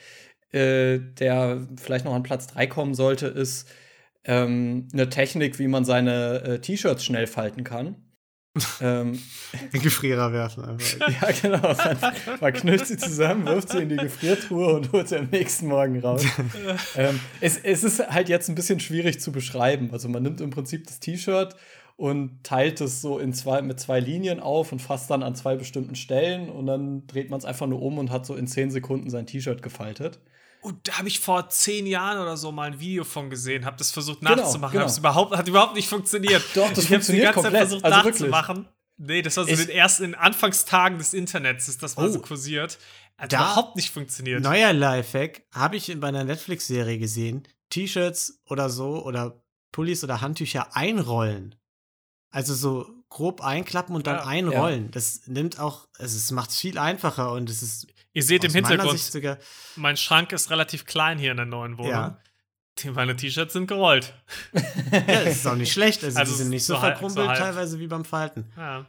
äh, 0.53 0.99
der 0.99 1.66
vielleicht 1.76 2.05
noch 2.05 2.14
an 2.14 2.22
Platz 2.22 2.47
3 2.49 2.66
kommen 2.66 2.95
sollte, 2.95 3.26
ist 3.26 3.68
ähm, 4.25 4.89
eine 4.93 5.09
Technik, 5.09 5.59
wie 5.59 5.68
man 5.68 5.85
seine 5.85 6.43
äh, 6.43 6.59
T-Shirts 6.61 7.05
schnell 7.05 7.27
falten 7.27 7.64
kann. 7.64 7.97
ähm, 8.81 9.18
Den 9.72 9.83
Gefrierer 9.83 10.33
werfen 10.33 10.64
einfach. 10.64 11.09
ja, 11.22 11.31
genau. 11.43 11.75
Man, 11.75 12.14
man 12.41 12.53
knüllt 12.53 12.87
sie 12.87 12.97
zusammen, 12.97 13.47
wirft 13.47 13.70
sie 13.70 13.79
in 13.79 13.89
die 13.89 13.97
Gefriertruhe 13.97 14.75
und 14.75 14.93
holt 14.93 15.09
sie 15.09 15.16
am 15.16 15.29
nächsten 15.31 15.66
Morgen 15.66 15.99
raus. 16.01 16.25
ähm, 16.97 17.20
es, 17.41 17.59
es 17.59 17.85
ist 17.85 18.09
halt 18.09 18.29
jetzt 18.29 18.49
ein 18.49 18.55
bisschen 18.55 18.81
schwierig 18.81 19.20
zu 19.20 19.33
beschreiben. 19.33 19.91
Also 19.93 20.09
man 20.09 20.22
nimmt 20.22 20.41
im 20.41 20.51
Prinzip 20.51 20.87
das 20.87 21.01
T-Shirt 21.01 21.55
und 21.97 22.43
teilt 22.43 22.81
es 22.81 23.03
so 23.03 23.18
in 23.18 23.33
zwei, 23.33 23.61
mit 23.62 23.79
zwei 23.79 24.01
Linien 24.01 24.41
auf 24.41 24.72
und 24.72 24.81
fasst 24.81 25.11
dann 25.11 25.22
an 25.22 25.35
zwei 25.35 25.57
bestimmten 25.57 25.95
Stellen 25.95 26.49
und 26.49 26.66
dann 26.66 27.07
dreht 27.07 27.31
man 27.31 27.39
es 27.39 27.45
einfach 27.45 27.66
nur 27.66 27.83
um 27.83 27.99
und 27.99 28.11
hat 28.11 28.27
so 28.27 28.35
in 28.35 28.47
zehn 28.47 28.70
Sekunden 28.70 29.11
sein 29.11 29.27
T-Shirt 29.27 29.62
gefaltet. 29.62 30.18
Und 30.65 30.89
da 30.89 30.99
habe 30.99 31.09
ich 31.09 31.21
vor 31.21 31.51
zehn 31.51 31.87
Jahren 31.87 32.19
oder 32.19 32.37
so 32.39 32.51
mal 32.51 32.65
ein 32.73 32.81
Video 32.81 33.05
von 33.05 33.29
gesehen, 33.29 33.67
habe 33.67 33.77
das 33.77 33.91
versucht 33.91 34.21
Genau, 34.21 34.35
nachzumachen, 34.37 34.73
genau. 34.73 34.85
hab's 34.85 34.97
überhaupt, 34.97 35.37
hat 35.37 35.47
überhaupt 35.47 35.75
nicht 35.75 35.89
funktioniert. 35.89 36.43
Doch, 36.55 36.73
das 36.73 36.85
ich 36.85 36.93
hab's 36.95 37.07
die 37.09 37.19
ganze 37.19 37.35
komplett. 37.43 37.53
Zeit 37.53 37.69
versucht 37.69 37.85
Also 37.85 37.97
wirklich. 37.99 38.15
nachzumachen. 38.31 38.69
Nee, 38.97 39.21
das 39.23 39.37
war 39.37 39.45
so 39.45 39.51
Ich- 39.51 39.61
in 39.61 39.67
den 39.67 39.77
ersten 39.77 40.15
Anfangstagen 40.15 40.97
des 40.99 41.12
Internets, 41.12 41.69
ist 41.69 41.83
das 41.83 41.97
mal 41.97 42.11
so 42.11 42.19
Oh. 42.19 42.23
kursiert. 42.23 42.79
Hat 43.19 43.33
Da- 43.33 43.37
überhaupt 43.39 43.77
nicht 43.77 43.91
funktioniert. 43.91 44.43
Neuer 44.43 44.73
Lifehack 44.73 45.43
habe 45.53 45.77
ich 45.77 45.89
in 45.91 46.01
bei 46.01 46.09
einer 46.09 46.25
Netflix-Serie 46.25 46.99
gesehen. 46.99 47.47
T-Shirts 47.71 48.41
oder 48.49 48.71
so 48.71 49.05
oder 49.05 49.43
Pullis 49.73 50.03
oder 50.03 50.21
Handtücher 50.23 50.75
einrollen. 50.77 51.57
Also 52.31 52.55
so 52.55 52.87
grob 53.11 53.43
einklappen 53.43 53.95
und 53.95 54.07
dann 54.07 54.17
Ja. 54.17 54.25
einrollen. 54.27 54.91
Das 54.93 55.23
nimmt 55.27 55.61
auch, 55.61 55.89
also 55.99 56.17
es 56.17 56.31
macht 56.31 56.51
es 56.51 56.57
viel 56.59 56.79
einfacher 56.79 57.33
und 57.33 57.51
es 57.51 57.62
ist 57.62 57.87
Ihr 58.15 58.23
seht 58.23 58.45
im 58.45 58.49
aus 58.49 58.55
meiner 58.55 58.69
Hintergrund, 58.69 59.39
mein 59.77 59.97
Schrank 59.97 60.33
ist 60.33 60.49
relativ 60.51 60.87
klein 60.87 61.19
hier 61.19 61.33
in 61.33 61.37
der 61.37 61.47
neuen 61.47 61.77
Wohnung. 61.79 61.91
Ja. 61.93 62.19
Die- 62.79 62.91
Meine 62.91 63.15
T-Shirts 63.15 63.53
sind 63.53 63.67
gerollt. 63.67 64.15
ja, 64.53 65.01
es 65.23 65.37
ist 65.37 65.47
auch 65.47 65.55
nicht 65.57 65.73
schlecht. 65.73 66.03
Also, 66.03 66.19
Also 66.19 66.33
die 66.33 66.39
sind 66.39 66.49
nicht 66.51 66.65
so, 66.65 66.75
so 66.75 66.81
verkrumpelt 66.81 67.29
so 67.29 67.35
teilweise 67.43 67.79
wie 67.79 67.87
beim 67.87 68.05
Falten. 68.05 68.51
Ja. 68.57 68.87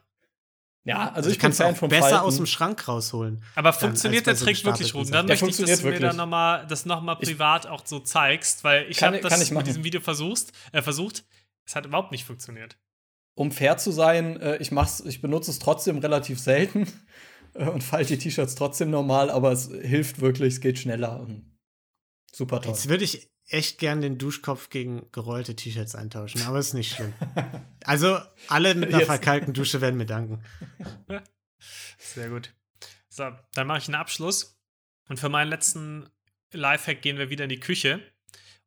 Ja, 0.88 1.12
also 1.14 1.30
ich 1.32 1.38
bin 1.38 1.42
kann's 1.42 1.58
Fan 1.58 1.74
auch 1.74 1.78
vom 1.78 1.90
besser 1.90 2.10
Falten. 2.10 2.26
aus 2.26 2.36
dem 2.38 2.46
Schrank 2.46 2.88
rausholen. 2.88 3.44
Aber 3.56 3.72
Dann 3.72 3.80
funktioniert 3.80 4.28
der 4.28 4.36
so 4.36 4.46
Trick 4.46 4.64
wirklich, 4.64 4.94
Ruben? 4.94 5.12
Dann 5.12 5.26
Der 5.26 5.34
möchte 5.34 5.46
ich, 5.46 5.58
dass 5.58 5.58
funktioniert 5.58 5.80
du 5.82 5.84
mir 5.86 5.92
wirklich. 5.94 6.08
dann 6.10 6.18
noch 6.18 6.28
mal, 6.28 6.66
das 6.68 6.86
nochmal 6.86 7.16
privat 7.16 7.66
auch 7.66 7.82
so 7.86 8.00
zeigst, 8.00 8.64
weil 8.64 8.86
ich 8.90 8.98
Kann- 8.98 9.14
habe 9.16 9.22
kann 9.22 9.32
das 9.32 9.42
ich 9.42 9.52
mit 9.52 9.66
diesem 9.66 9.84
Video 9.84 10.00
versucht, 10.02 10.48
äh, 10.72 10.84
versucht. 10.84 11.24
Es 11.66 11.76
hat 11.76 11.88
überhaupt 11.88 12.12
nicht 12.12 12.26
funktioniert. 12.26 12.78
um 13.34 13.52
fair 13.52 13.78
zu 13.78 13.92
sein, 13.92 14.40
äh, 14.40 14.58
ich 14.58 14.72
mach's, 14.72 15.00
ich 15.02 15.22
benutze 15.22 15.50
es 15.52 15.58
trotzdem 15.60 15.98
relativ 15.98 16.40
selten 16.40 16.88
und 17.74 17.84
falte 17.84 18.18
die 18.18 18.24
T-Shirts 18.24 18.56
trotzdem 18.56 18.90
normal, 18.90 19.30
aber 19.30 19.52
es 19.52 19.68
hilft 19.68 20.20
wirklich, 20.20 20.56
es 20.56 20.62
geht 20.62 20.78
schneller 20.80 21.20
und 21.20 21.58
super 22.32 22.62
toll. 22.62 22.74
Jetzt 22.74 22.90
würde 22.90 23.04
ich 23.04 23.30
echt 23.48 23.78
gern 23.80 24.02
den 24.02 24.18
Duschkopf 24.18 24.70
gegen 24.70 25.10
gerollte 25.12 25.56
T-Shirts 25.56 25.96
eintauschen, 25.96 26.42
aber 26.44 26.60
ist 26.60 26.74
nicht 26.74 26.94
schlimm. 26.96 27.14
Also 27.88 28.18
alle 28.48 28.74
mit 28.74 28.90
einer 28.90 28.98
Jetzt- 28.98 29.08
verkalkten 29.08 29.54
Dusche 29.54 29.80
werden 29.80 29.98
mir 29.98 30.08
danken. 30.08 30.44
Sehr 32.00 32.30
gut. 32.30 32.52
So, 33.10 33.30
dann 33.54 33.68
mache 33.68 33.78
ich 33.78 33.88
einen 33.88 33.94
Abschluss. 33.94 34.60
Und 35.08 35.20
für 35.20 35.30
meinen 35.30 35.50
letzten 35.50 36.10
Lifehack 36.52 37.04
gehen 37.04 37.20
wir 37.20 37.30
wieder 37.30 37.44
in 37.44 37.52
die 37.52 37.60
Küche. 37.60 38.02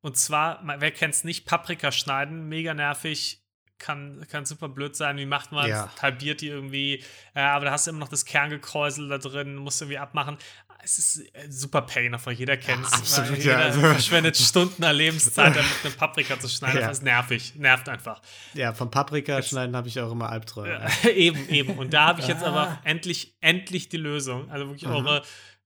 Und 0.03 0.17
zwar, 0.17 0.63
wer 0.79 0.93
kennt 0.93 1.15
es 1.15 1.25
nicht, 1.25 1.47
Paprika 1.47 1.91
schneiden, 1.91 2.49
mega 2.49 2.75
nervig, 2.75 3.45
kann, 3.79 4.27
kann 4.31 4.45
super 4.45 4.69
blöd 4.69 4.97
sein. 4.97 5.17
Wie 5.19 5.27
macht 5.27 5.53
man 5.53 5.69
Ja. 5.69 5.91
Halbiert 6.03 6.41
die 6.41 6.49
irgendwie, 6.49 7.03
äh, 7.35 7.41
aber 7.41 7.67
da 7.67 7.71
hast 7.73 7.87
du 7.87 7.91
immer 7.91 8.01
noch 8.01 8.09
das 8.09 8.25
Kerngekräusel 8.25 9.09
da 9.09 9.19
drin, 9.19 9.57
musst 9.57 9.81
du 9.81 9.85
irgendwie 9.85 9.99
abmachen. 9.99 10.37
Es 10.83 10.97
ist 10.99 11.35
äh, 11.35 11.51
super 11.51 11.83
Pain, 11.83 12.15
einfach 12.15 12.31
jeder 12.31 12.57
kennt 12.57 12.85
es. 12.87 12.93
absolut, 12.93 13.39
jeder 13.39 13.59
ja. 13.59 13.67
Also- 13.67 13.81
verschwendet 13.81 14.37
Stunden 14.37 14.85
an 14.85 14.95
Lebenszeit, 14.95 15.57
damit 15.57 15.71
eine 15.83 15.93
Paprika 15.95 16.39
zu 16.39 16.49
schneiden. 16.49 16.81
Ja. 16.81 16.87
Das 16.89 16.99
ist 16.99 17.03
nervig, 17.05 17.55
nervt 17.57 17.89
einfach. 17.89 18.23
Ja, 18.55 18.73
vom 18.73 18.91
Paprika 18.91 19.43
schneiden 19.43 19.75
habe 19.75 19.89
ich 19.89 19.99
auch 20.01 20.13
immer 20.13 20.31
Albträume. 20.31 20.87
Ja, 21.03 21.09
eben, 21.11 21.49
eben. 21.49 21.79
Und 21.79 21.93
da 21.95 22.07
habe 22.07 22.21
ich 22.21 22.29
jetzt 22.29 22.45
Ah. 22.45 22.49
aber 22.49 22.79
endlich, 22.85 23.37
endlich 23.41 23.89
die 23.89 23.97
Lösung. 23.97 24.49
Also 24.51 24.67
wirklich, 24.69 24.89
Mhm. 24.89 24.95
eure, 24.97 25.23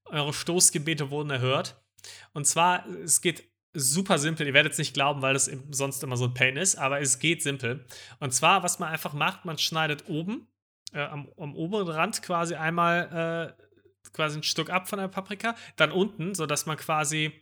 eure 0.07 0.33
Stoßgebete 0.33 1.11
wurden 1.11 1.31
erhört. 1.31 1.77
Und 2.33 2.47
zwar, 2.47 2.87
es 3.05 3.21
geht 3.21 3.45
super 3.75 4.19
simpel. 4.19 4.47
Ihr 4.47 4.55
werdet 4.55 4.73
es 4.73 4.79
nicht 4.79 4.95
glauben, 4.95 5.23
weil 5.23 5.35
das 5.35 5.51
sonst 5.71 6.03
immer 6.03 6.17
so 6.17 6.27
ein 6.27 6.35
Pain 6.35 6.57
ist, 6.57 6.77
aber 6.77 7.01
es 7.01 7.19
geht 7.19 7.43
simpel. 7.43 7.85
Und 8.21 8.33
zwar, 8.33 8.63
was 8.63 8.79
man 8.79 8.91
einfach 8.91 9.13
macht, 9.13 9.45
man 9.45 9.59
schneidet 9.59 10.09
oben, 10.09 10.47
äh, 10.93 11.01
am, 11.01 11.29
am 11.39 11.55
oberen 11.55 11.89
Rand 11.89 12.23
quasi 12.23 12.55
einmal 12.55 13.57
äh, 13.57 13.63
quasi 14.13 14.39
ein 14.39 14.43
Stück 14.43 14.71
ab 14.71 14.89
von 14.89 14.99
der 14.99 15.09
Paprika, 15.09 15.55
dann 15.77 15.91
unten, 15.91 16.35
sodass 16.35 16.67
man 16.67 16.77
quasi 16.77 17.33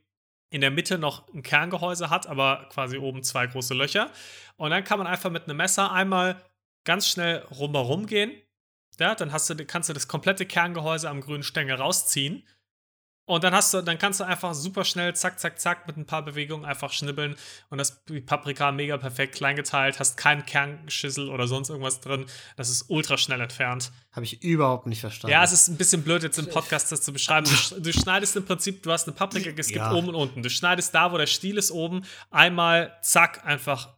in 0.51 0.61
der 0.61 0.71
Mitte 0.71 0.99
noch 0.99 1.33
ein 1.33 1.43
Kerngehäuse 1.43 2.11
hat, 2.11 2.27
aber 2.27 2.69
quasi 2.73 2.99
oben 2.99 3.23
zwei 3.23 3.47
große 3.47 3.75
Löcher. 3.75 4.11
Und 4.57 4.71
dann 4.71 4.85
kann 4.85 4.99
man 4.99 5.07
einfach 5.07 5.31
mit 5.31 5.45
einem 5.45 5.57
Messer 5.57 5.93
einmal 5.93 6.43
ganz 6.85 7.09
schnell 7.09 7.39
rumherum 7.51 8.07
gehen. 8.07 8.33
Ja, 8.99 9.15
dann 9.15 9.33
hast 9.33 9.49
du, 9.49 9.65
kannst 9.65 9.89
du 9.89 9.93
das 9.93 10.09
komplette 10.09 10.47
Kerngehäuse 10.47 11.09
am 11.09 11.21
grünen 11.21 11.43
Stängel 11.43 11.77
rausziehen. 11.77 12.47
Und 13.31 13.45
dann 13.45 13.55
hast 13.55 13.73
du, 13.73 13.81
dann 13.81 13.97
kannst 13.97 14.19
du 14.19 14.25
einfach 14.25 14.55
super 14.55 14.85
schnell, 14.85 15.15
zack, 15.15 15.39
zack, 15.39 15.61
zack, 15.61 15.87
mit 15.87 15.97
ein 15.97 16.05
paar 16.05 16.25
Bewegungen 16.25 16.65
einfach 16.65 16.93
schnibbeln 16.93 17.37
und 17.69 17.79
das 17.79 18.05
die 18.07 18.21
Paprika 18.21 18.73
mega 18.73 18.99
perfekt 18.99 19.37
klein 19.37 19.55
geteilt, 19.55 20.01
hast 20.01 20.17
keinen 20.17 20.45
Kernschissel 20.45 21.29
oder 21.29 21.47
sonst 21.47 21.69
irgendwas 21.69 22.01
drin. 22.01 22.27
Das 22.57 22.69
ist 22.71 22.87
ultra 22.89 23.17
schnell 23.19 23.41
entfernt. 23.41 23.93
Habe 24.11 24.25
ich 24.25 24.43
überhaupt 24.43 24.87
nicht 24.89 25.01
verstanden. 25.01 25.31
Ja, 25.33 25.45
es 25.45 25.53
ist 25.53 25.69
ein 25.69 25.77
bisschen 25.77 26.03
blöd, 26.03 26.25
jetzt 26.25 26.41
im 26.41 26.49
Podcast 26.49 26.91
das 26.91 27.03
zu 27.03 27.13
beschreiben. 27.13 27.47
Du, 27.71 27.81
du 27.81 27.93
schneidest 27.93 28.35
im 28.35 28.45
Prinzip, 28.45 28.83
du 28.83 28.91
hast 28.91 29.07
eine 29.07 29.15
Paprika, 29.15 29.51
es 29.57 29.69
gibt 29.69 29.79
Ja. 29.79 29.93
oben 29.93 30.09
und 30.09 30.17
unten. 30.17 30.43
Du 30.43 30.51
schneidest 30.51 30.93
da, 30.93 31.13
wo 31.13 31.17
der 31.17 31.29
Stiel 31.29 31.57
ist, 31.57 31.71
oben, 31.71 32.05
einmal, 32.31 32.99
zack, 33.03 33.47
einfach 33.47 33.97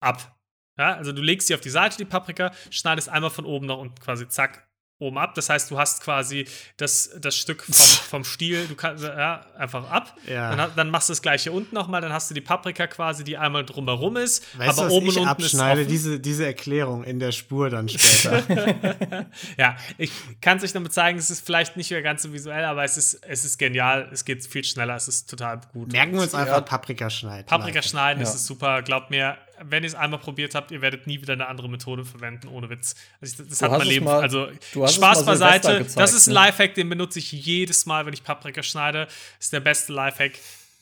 ab. 0.00 0.36
Ja, 0.76 0.94
also 0.94 1.12
du 1.12 1.22
legst 1.22 1.46
sie 1.46 1.54
auf 1.54 1.60
die 1.60 1.70
Seite, 1.70 1.96
die 1.98 2.04
Paprika, 2.04 2.50
schneidest 2.70 3.08
einmal 3.08 3.30
von 3.30 3.44
oben 3.44 3.66
nach 3.66 3.78
unten 3.78 3.98
quasi, 4.00 4.26
zack, 4.26 4.65
oben 4.98 5.18
ab. 5.18 5.34
Das 5.34 5.48
heißt, 5.50 5.70
du 5.70 5.78
hast 5.78 6.02
quasi 6.02 6.46
das, 6.78 7.10
das 7.20 7.36
Stück 7.36 7.62
vom, 7.62 7.74
vom 8.10 8.24
Stiel, 8.24 8.66
du 8.66 8.74
kannst, 8.74 9.04
ja, 9.04 9.44
einfach 9.58 9.90
ab. 9.90 10.16
Ja. 10.26 10.54
Dann, 10.56 10.70
dann 10.74 10.90
machst 10.90 11.08
du 11.08 11.12
das 11.12 11.22
gleiche 11.22 11.52
unten 11.52 11.74
nochmal, 11.74 12.00
dann 12.00 12.12
hast 12.12 12.30
du 12.30 12.34
die 12.34 12.40
Paprika 12.40 12.86
quasi, 12.86 13.24
die 13.24 13.36
einmal 13.36 13.64
drumherum 13.64 14.16
ist, 14.16 14.42
weißt 14.58 14.78
aber 14.78 14.82
du, 14.82 14.86
was 14.86 14.92
oben 14.92 15.06
ich 15.06 15.12
und 15.16 15.18
unten 15.22 15.28
abschneide? 15.28 15.80
ist 15.82 15.86
offen. 15.86 15.92
Diese, 15.92 16.20
diese 16.20 16.46
Erklärung 16.46 17.04
in 17.04 17.18
der 17.18 17.32
Spur 17.32 17.70
dann 17.70 17.88
später. 17.88 18.42
Ja, 19.58 19.76
ich 19.98 20.10
kann 20.40 20.58
es 20.58 20.64
euch 20.64 20.72
damit 20.72 20.92
zeigen, 20.92 21.18
es 21.18 21.30
ist 21.30 21.44
vielleicht 21.44 21.76
nicht 21.76 21.90
mehr 21.90 22.02
ganz 22.02 22.22
so 22.22 22.32
visuell, 22.32 22.64
aber 22.64 22.84
es 22.84 22.96
ist, 22.96 23.14
es 23.26 23.44
ist 23.44 23.58
genial, 23.58 24.08
es 24.12 24.24
geht 24.24 24.44
viel 24.46 24.64
schneller, 24.64 24.94
es 24.96 25.08
ist 25.08 25.28
total 25.28 25.60
gut. 25.72 25.92
Merken 25.92 26.14
wir 26.14 26.22
uns 26.22 26.34
einfach 26.34 26.54
Ja. 26.56 26.60
Paprika 26.60 27.10
schneiden. 27.10 27.46
Paprika 27.46 27.82
schneiden, 27.82 28.20
Ja. 28.20 28.26
das 28.26 28.34
ist 28.34 28.46
super. 28.46 28.82
Glaubt 28.82 29.10
mir, 29.10 29.36
wenn 29.62 29.82
ihr 29.82 29.88
es 29.88 29.94
einmal 29.94 30.20
probiert 30.20 30.54
habt, 30.54 30.70
ihr 30.70 30.80
werdet 30.80 31.06
nie 31.06 31.20
wieder 31.20 31.32
eine 31.32 31.46
andere 31.46 31.68
Methode 31.68 32.04
verwenden, 32.04 32.48
ohne 32.48 32.68
Witz. 32.70 32.94
Also 33.20 33.42
ich, 33.42 33.48
das 33.48 33.62
hat 33.62 33.70
hast 33.70 33.78
mein 33.78 33.88
Leben. 33.88 34.04
mal- 34.04 34.20
also 34.20 34.46
du 34.72 34.86
Spaß 34.86 35.24
beiseite. 35.24 35.78
gezeigt, 35.78 35.98
das 35.98 36.12
ist 36.12 36.26
ein 36.28 36.30
ne? 36.34 36.40
Lifehack, 36.40 36.74
den 36.74 36.88
benutze 36.88 37.18
ich 37.18 37.30
jedes 37.32 37.86
Mal, 37.86 38.06
wenn 38.06 38.12
ich 38.12 38.22
Paprika 38.24 38.62
schneide. 38.62 39.08
Ist 39.40 39.52
der 39.52 39.60
beste 39.60 39.92
Lifehack. 39.92 40.32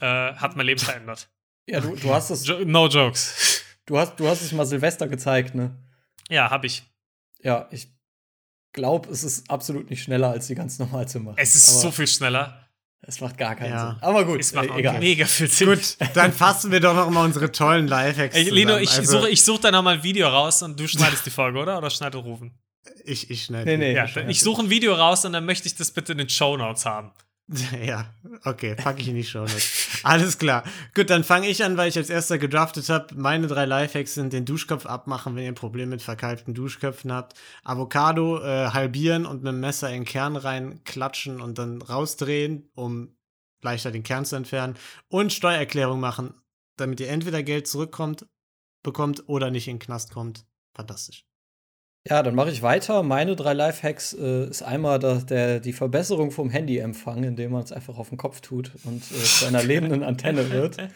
Äh, 0.01 0.07
hat 0.35 0.57
mein 0.57 0.67
Leben 0.67 0.81
verändert. 0.81 1.29
Ja, 1.67 1.81
du, 1.81 1.97
du, 1.97 2.13
hast 2.13 2.29
es, 2.29 2.47
no 2.67 2.89
jokes. 2.89 3.63
du, 3.87 3.97
hast, 3.99 4.21
du 4.21 4.29
hast 4.29 4.43
es 4.43 4.53
mal 4.53 4.67
Silvester 4.67 5.09
gezeigt, 5.09 5.55
ne? 5.55 5.75
Ja, 6.29 6.51
hab 6.51 6.63
ich. 6.65 6.83
Ja, 7.41 7.69
ich 7.71 7.89
glaube, 8.75 9.09
es 9.11 9.25
ist 9.25 9.49
absolut 9.51 9.89
nicht 9.89 10.03
schneller, 10.03 10.29
als 10.29 10.47
die 10.49 10.55
ganz 10.55 10.79
normal 10.79 11.09
zu 11.09 11.21
machen. 11.21 11.37
Es 11.39 11.55
ist 11.55 11.71
Aber 11.71 11.79
so 11.79 11.91
viel 11.91 12.07
schneller. 12.07 12.64
Es 13.07 13.21
macht 13.21 13.37
gar 13.37 13.55
keinen 13.55 13.71
Ja. 13.73 13.91
Sinn. 13.91 13.97
Aber 14.03 14.25
gut, 14.25 14.41
Es 14.41 14.53
macht 14.55 14.71
äh, 14.71 14.79
egal. 14.79 14.99
mega 14.99 15.27
viel 15.27 15.49
Sinn. 15.49 15.69
Gut, 15.69 15.97
dann 16.15 16.33
fassen 16.33 16.71
wir 16.73 16.81
doch 16.81 16.95
noch 16.95 17.11
mal 17.11 17.25
unsere 17.25 17.53
tollen 17.53 17.87
Lifehacks 17.87 18.35
Ey, 18.35 18.49
Lino, 18.51 18.71
zusammen. 18.71 18.83
ich 18.85 18.91
Also, 18.99 19.19
suche 19.19 19.31
ich 19.31 19.43
such 19.45 19.59
da 19.61 19.71
nochmal 19.71 19.97
ein 19.97 20.03
Video 20.03 20.29
raus 20.29 20.63
und 20.63 20.79
du 20.81 20.89
schneidest 20.89 21.27
die 21.27 21.31
Folge, 21.31 21.59
oder? 21.59 21.77
Oder 21.79 21.91
schneidet 21.91 22.23
Rufen? 22.25 22.59
ich, 23.05 23.31
ich 23.31 23.45
schneide. 23.45 23.65
Nee, 23.71 23.77
nee. 23.77 23.95
Ja, 23.95 24.07
schneid. 24.09 24.29
ich 24.31 24.41
suche 24.41 24.63
ein 24.63 24.71
Video 24.71 24.95
raus 24.95 25.25
und 25.25 25.33
dann 25.35 25.45
möchte 25.45 25.69
ich 25.69 25.75
das 25.75 25.91
bitte 25.91 26.13
in 26.13 26.19
den 26.19 26.29
Show 26.31 26.57
Notes 26.57 26.87
haben. 26.87 27.13
Ja, 27.85 28.15
okay, 28.45 28.75
packe 28.75 29.01
ich 29.01 29.09
in 29.09 29.17
die 29.17 29.25
Show 29.25 29.41
Notes. 29.41 30.01
Alles 30.03 30.39
klar. 30.39 30.65
Gut, 30.95 31.11
dann 31.11 31.25
fange 31.25 31.49
ich 31.49 31.63
an, 31.63 31.77
weil 31.77 31.89
ich 31.89 31.97
als 31.97 32.11
erster 32.11 32.39
gedraftet 32.39 32.89
habe. 32.89 33.15
Meine 33.15 33.47
drei 33.47 33.65
Lifehacks 33.67 34.15
sind 34.15 34.33
den 34.33 34.45
Duschkopf 34.45 34.87
abmachen, 34.87 35.37
wenn 35.37 35.43
ihr 35.45 35.49
ein 35.49 35.55
Problem 35.55 35.91
mit 35.91 36.03
verkalkten 36.03 36.55
Duschköpfen 36.55 37.13
habt. 37.13 37.39
Avocado 37.63 38.41
äh, 38.43 38.69
halbieren 38.69 39.27
und 39.27 39.43
mit 39.43 39.53
dem 39.53 39.61
Messer 39.61 39.89
in 39.89 40.03
den 40.03 40.05
Kern 40.05 40.37
reinklatschen 40.37 41.41
und 41.41 41.59
dann 41.59 41.83
rausdrehen, 41.83 42.71
um 42.75 43.17
leichter 43.63 43.91
den 43.91 44.03
Kern 44.03 44.25
zu 44.25 44.37
entfernen. 44.37 44.77
Und 45.09 45.33
Steuererklärung 45.33 46.01
machen, 46.01 46.35
damit 46.77 47.01
ihr 47.01 47.09
entweder 47.09 47.43
Geld 47.43 47.67
zurückkommt, 47.67 48.27
bekommt 48.83 49.29
oder 49.29 49.51
nicht 49.51 49.69
in 49.69 49.77
den 49.77 49.83
Knast 49.83 50.13
kommt. 50.13 50.47
Fantastisch. 50.75 51.25
Ja, 52.07 52.23
dann 52.23 52.35
mache 52.35 52.51
ich 52.51 52.61
weiter. 52.61 53.03
Meine 53.03 53.35
drei 53.35 53.55
Lifehacks 53.55 54.13
äh, 54.13 54.45
ist 54.45 54.63
einmal 54.63 54.99
der, 54.99 55.21
der, 55.21 55.59
die 55.59 55.73
Verbesserung 55.73 56.33
vom 56.33 56.51
Handyempfang, 56.51 57.25
indem 57.25 57.53
man 57.53 57.63
es 57.63 57.73
einfach 57.73 57.97
auf 57.97 58.11
den 58.11 58.19
Kopf 58.19 58.43
tut 58.43 58.73
und 58.85 59.03
äh, 59.11 59.25
zu 59.25 59.47
einer 59.47 59.63
lebenden 59.63 60.03
Antenne 60.03 60.51
wird. 60.51 60.77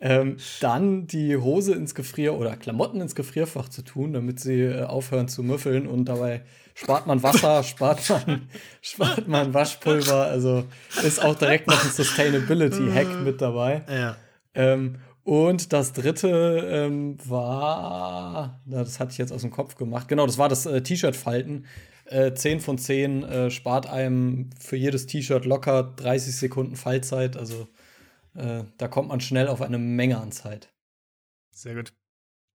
Ähm, 0.00 0.36
dann 0.60 1.08
die 1.08 1.36
Hose 1.36 1.74
ins 1.74 1.94
Gefrier 1.94 2.34
oder 2.34 2.56
Klamotten 2.56 3.00
ins 3.00 3.16
Gefrierfach 3.16 3.68
zu 3.68 3.82
tun, 3.82 4.12
damit 4.12 4.38
sie 4.38 4.60
äh, 4.60 4.84
aufhören 4.84 5.26
zu 5.26 5.42
müffeln 5.42 5.88
und 5.88 6.04
dabei 6.04 6.42
spart 6.74 7.06
man 7.06 7.22
Wasser, 7.22 7.62
spart 7.64 8.08
man, 8.08 8.48
spart 8.80 9.26
man 9.26 9.54
Waschpulver. 9.54 10.26
Also 10.26 10.64
ist 11.02 11.24
auch 11.24 11.34
direkt 11.34 11.66
noch 11.66 11.82
ein 11.82 11.90
Sustainability-Hack 11.90 13.22
mit 13.24 13.40
dabei. 13.40 13.82
Ja. 13.88 14.16
Ähm, 14.54 14.96
und 15.28 15.74
das 15.74 15.92
dritte 15.92 16.66
ähm, 16.70 17.18
war, 17.28 18.62
das 18.64 18.98
hatte 18.98 19.12
ich 19.12 19.18
jetzt 19.18 19.30
aus 19.30 19.42
dem 19.42 19.50
Kopf 19.50 19.74
gemacht, 19.74 20.08
genau, 20.08 20.24
das 20.24 20.38
war 20.38 20.48
das 20.48 20.64
äh, 20.64 20.82
T-Shirt-Falten. 20.82 21.66
Äh, 22.06 22.32
10 22.32 22.60
von 22.60 22.78
10 22.78 23.24
äh, 23.24 23.50
spart 23.50 23.86
einem 23.86 24.48
für 24.58 24.76
jedes 24.76 25.04
T-Shirt 25.04 25.44
locker 25.44 25.82
30 25.82 26.34
Sekunden 26.34 26.76
Fallzeit. 26.76 27.36
Also 27.36 27.68
äh, 28.36 28.64
da 28.78 28.88
kommt 28.88 29.10
man 29.10 29.20
schnell 29.20 29.48
auf 29.48 29.60
eine 29.60 29.76
Menge 29.76 30.18
an 30.18 30.32
Zeit. 30.32 30.72
Sehr 31.50 31.74
gut. 31.74 31.92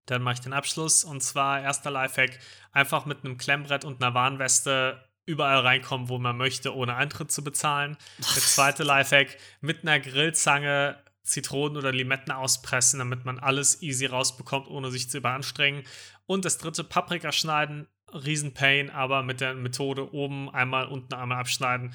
Dann 0.07 0.23
mache 0.23 0.33
ich 0.33 0.39
den 0.41 0.53
Abschluss 0.53 1.03
und 1.03 1.21
zwar 1.21 1.61
erster 1.61 1.91
Lifehack: 1.91 2.39
einfach 2.71 3.05
mit 3.05 3.23
einem 3.23 3.37
Klemmbrett 3.37 3.85
und 3.85 4.01
einer 4.01 4.15
Warnweste 4.15 4.99
überall 5.27 5.59
reinkommen, 5.59 6.09
wo 6.09 6.17
man 6.17 6.37
möchte, 6.37 6.75
ohne 6.75 6.95
Eintritt 6.95 7.31
zu 7.31 7.43
bezahlen. 7.43 7.97
Der 8.17 8.41
zweite 8.41 8.81
Lifehack: 8.81 9.37
mit 9.61 9.83
einer 9.83 9.99
Grillzange 9.99 11.02
Zitronen 11.23 11.77
oder 11.77 11.91
Limetten 11.91 12.31
auspressen, 12.31 12.99
damit 12.99 13.25
man 13.25 13.39
alles 13.39 13.81
easy 13.81 14.05
rausbekommt, 14.05 14.67
ohne 14.67 14.91
sich 14.91 15.09
zu 15.09 15.17
überanstrengen. 15.17 15.83
Und 16.25 16.45
das 16.45 16.57
dritte: 16.57 16.83
Paprika 16.83 17.31
schneiden. 17.31 17.87
Riesenpain, 18.13 18.89
aber 18.89 19.23
mit 19.23 19.41
der 19.41 19.55
Methode 19.55 20.13
oben 20.13 20.49
einmal, 20.49 20.87
unten 20.87 21.13
einmal 21.15 21.39
abschneiden, 21.39 21.93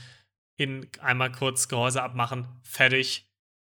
in 0.57 0.89
einmal 1.01 1.31
kurz 1.31 1.69
Gehäuse 1.69 2.03
abmachen, 2.03 2.49
fertig. 2.63 3.31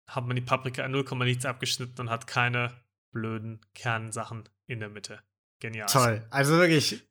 Hat 0.09 0.25
man 0.27 0.35
die 0.35 0.41
Paprika 0.41 0.83
in 0.83 0.91
0, 0.91 1.05
nichts 1.19 1.45
abgeschnitten 1.45 2.01
und 2.01 2.09
hat 2.09 2.27
keine 2.27 2.83
blöden 3.13 3.61
Kernsachen 3.73 4.49
in 4.67 4.81
der 4.81 4.89
Mitte. 4.89 5.23
Genial. 5.59 5.87
Toll. 5.87 6.27
Also 6.29 6.57
wirklich 6.57 7.07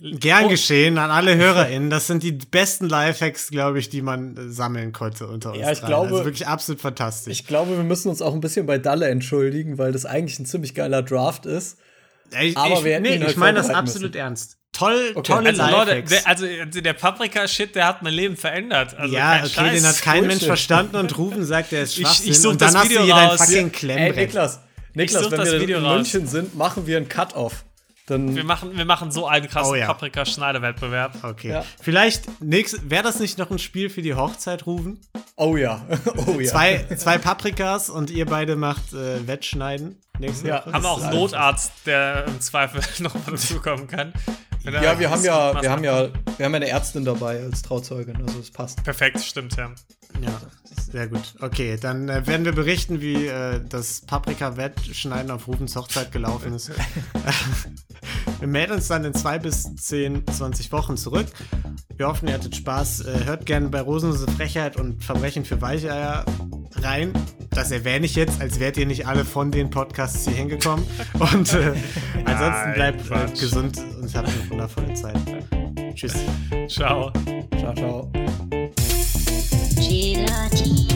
gern 0.00 0.44
Oh, 0.44 0.48
geschehen 0.48 0.96
an 0.98 1.10
alle 1.10 1.36
HörerInnen. 1.36 1.90
Das 1.90 2.06
sind 2.06 2.22
die 2.22 2.32
besten 2.32 2.88
Lifehacks, 2.88 3.50
glaube 3.50 3.78
ich, 3.78 3.88
die 3.88 4.02
man 4.02 4.36
äh, 4.36 4.48
sammeln 4.50 4.92
konnte 4.92 5.26
unter 5.26 5.50
uns. 5.52 5.58
Ja, 5.60 5.72
ich 5.72 5.78
dreien. 5.80 5.88
glaube- 5.88 6.12
Also 6.12 6.24
wirklich 6.24 6.46
absolut 6.46 6.80
fantastisch. 6.80 7.32
Ich 7.32 7.46
glaube, 7.46 7.76
wir 7.76 7.84
müssen 7.84 8.08
uns 8.08 8.22
auch 8.22 8.34
ein 8.34 8.40
bisschen 8.40 8.66
bei 8.66 8.78
Dalle 8.78 9.08
entschuldigen, 9.08 9.78
weil 9.78 9.92
das 9.92 10.06
eigentlich 10.06 10.38
ein 10.38 10.46
ziemlich 10.46 10.74
geiler 10.74 11.02
Draft 11.02 11.46
ist. 11.46 11.78
ich, 12.40 12.56
aber 12.56 12.74
ich, 12.78 12.84
wir 12.84 13.00
nee, 13.00 13.16
ich 13.16 13.36
meine 13.36 13.58
das 13.58 13.70
absolut 13.70 14.10
müssen. 14.10 14.20
ernst. 14.20 14.54
Toll, 14.72 15.12
Okay. 15.14 15.32
tolle 15.32 15.48
Also 15.48 15.62
Leute, 15.62 15.90
Lifehacks. 15.94 16.10
der, 16.10 16.26
also 16.28 16.80
der 16.82 16.92
Paprika-Shit, 16.92 17.74
der 17.74 17.86
hat 17.86 18.02
mein 18.02 18.12
Leben 18.12 18.36
verändert. 18.36 18.94
Also 18.96 19.16
ja, 19.16 19.38
okay, 19.40 19.48
Scheiß. 19.48 19.74
den 19.80 19.86
hat 19.88 20.02
kein 20.02 20.20
Mensch 20.20 20.32
Bullshit. 20.34 20.46
verstanden 20.46 20.96
und 20.96 21.16
Rufen 21.18 21.42
sagt, 21.44 21.72
der 21.72 21.82
ist 21.82 21.92
Ich- 21.98 22.02
Schwachsinn. 22.06 22.30
ich 22.30 22.38
such 22.40 22.50
und 22.52 22.60
dann 22.60 22.74
das 22.74 22.82
hast 22.82 22.90
Video 22.90 22.98
du 23.00 23.04
hier 23.06 23.14
dein 23.14 23.28
raus. 23.30 23.40
fucking 23.40 23.64
Ey, 23.64 23.70
Klemmbrett. 23.70 24.16
Niklas, 24.16 24.60
Niklas, 24.94 25.22
such 25.24 25.30
wenn 25.32 25.38
das 25.40 25.52
wir 25.52 25.60
Video 25.60 25.78
in 25.78 25.84
raus. 25.84 25.94
München 25.96 26.26
sind, 26.26 26.54
machen 26.54 26.86
wir 26.86 26.98
einen 26.98 27.08
Cut-Off. 27.08 27.64
Dann 28.08 28.34
Wir 28.34 28.44
machen, 28.44 28.76
wir 28.76 28.84
machen 28.84 29.10
so 29.12 29.26
einen 29.26 29.48
krassen 29.48 29.72
Oh 29.72 29.74
ja. 29.74 29.86
Paprika-Schneidewettbewerb. 29.86 31.22
Okay. 31.22 31.50
Ja. 31.50 31.64
Vielleicht 31.80 32.42
nächst, 32.42 32.90
wäre 32.90 33.02
das 33.02 33.20
nicht 33.20 33.38
noch 33.38 33.50
ein 33.50 33.58
Spiel 33.58 33.90
für 33.90 34.02
die 34.02 34.14
Hochzeit, 34.14 34.66
Rufen? 34.66 35.00
Oh 35.36 35.56
ja. 35.56 35.86
Oh 36.26 36.40
ja. 36.40 36.50
Zwei, 36.50 36.84
zwei 36.96 37.18
Paprikas 37.18 37.90
und 37.90 38.10
ihr 38.10 38.26
beide 38.26 38.56
macht 38.56 38.92
äh, 38.92 39.26
Wettschneiden. 39.26 40.00
Nächste 40.18 40.48
Ja. 40.48 40.60
Woche. 40.60 40.72
Haben 40.72 40.82
wir 40.82 40.90
auch 40.90 41.02
einen 41.02 41.14
Notarzt, 41.14 41.72
der 41.86 42.26
im 42.26 42.40
Zweifel 42.40 42.80
noch 43.02 43.14
mal 43.14 43.30
dazukommen 43.32 43.86
kann. 43.86 44.12
Ja, 44.64 44.98
wir 44.98 45.10
haben 45.10 45.24
ja, 45.24 45.62
wir 45.62 45.70
haben 45.70 45.84
ja, 45.84 46.08
wir 46.36 46.44
haben 46.44 46.52
ja 46.52 46.56
eine 46.56 46.68
Ärztin 46.68 47.04
dabei 47.04 47.40
als 47.40 47.62
Trauzeugin, 47.62 48.16
also 48.26 48.40
es 48.40 48.50
passt. 48.50 48.82
Perfekt, 48.84 49.20
stimmt, 49.22 49.56
ja. 49.56 49.70
Ja, 50.20 50.40
sehr 50.78 51.08
gut. 51.08 51.34
Okay, 51.40 51.76
dann 51.80 52.08
äh, 52.08 52.26
werden 52.26 52.44
wir 52.44 52.52
berichten, 52.52 53.00
wie 53.00 53.26
äh, 53.26 53.60
das 53.68 54.02
Paprika-Wettschneiden 54.02 55.30
auf 55.30 55.46
Rufens 55.48 55.76
Hochzeit 55.76 56.12
gelaufen 56.12 56.54
ist. 56.54 56.70
wir 58.40 58.48
melden 58.48 58.72
uns 58.72 58.88
dann 58.88 59.04
in 59.04 59.14
zwei 59.14 59.38
bis 59.38 59.74
10, 59.74 60.26
20 60.26 60.72
Wochen 60.72 60.96
zurück. 60.96 61.26
Wir 61.96 62.06
hoffen, 62.06 62.28
ihr 62.28 62.34
hattet 62.34 62.56
Spaß. 62.56 63.06
Äh, 63.06 63.24
hört 63.24 63.46
gerne 63.46 63.68
bei 63.68 63.80
Rosenlose 63.80 64.26
Frechheit 64.28 64.76
und 64.76 65.04
Verbrechen 65.04 65.44
für 65.44 65.60
Weicheier 65.60 66.24
rein. 66.76 67.12
Das 67.50 67.70
erwähne 67.70 68.06
ich 68.06 68.14
jetzt, 68.14 68.40
als 68.40 68.60
wärt 68.60 68.76
ihr 68.76 68.86
nicht 68.86 69.06
alle 69.06 69.24
von 69.24 69.50
den 69.50 69.70
Podcasts 69.70 70.24
hier 70.24 70.36
hingekommen. 70.36 70.84
Und 71.18 71.52
äh, 71.54 71.74
ansonsten 72.24 72.64
Nein, 72.68 72.74
bleibt 72.74 73.00
äh, 73.00 73.08
Quatsch. 73.08 73.40
gesund 73.40 73.78
und 74.00 74.14
habt 74.14 74.28
eine 74.28 74.50
wundervolle 74.50 74.94
Zeit. 74.94 75.18
Tschüss. 75.94 76.14
Ciao. 76.68 77.12
Ciao, 77.58 77.74
ciao. 77.74 78.12
Gelatine. 79.88 80.87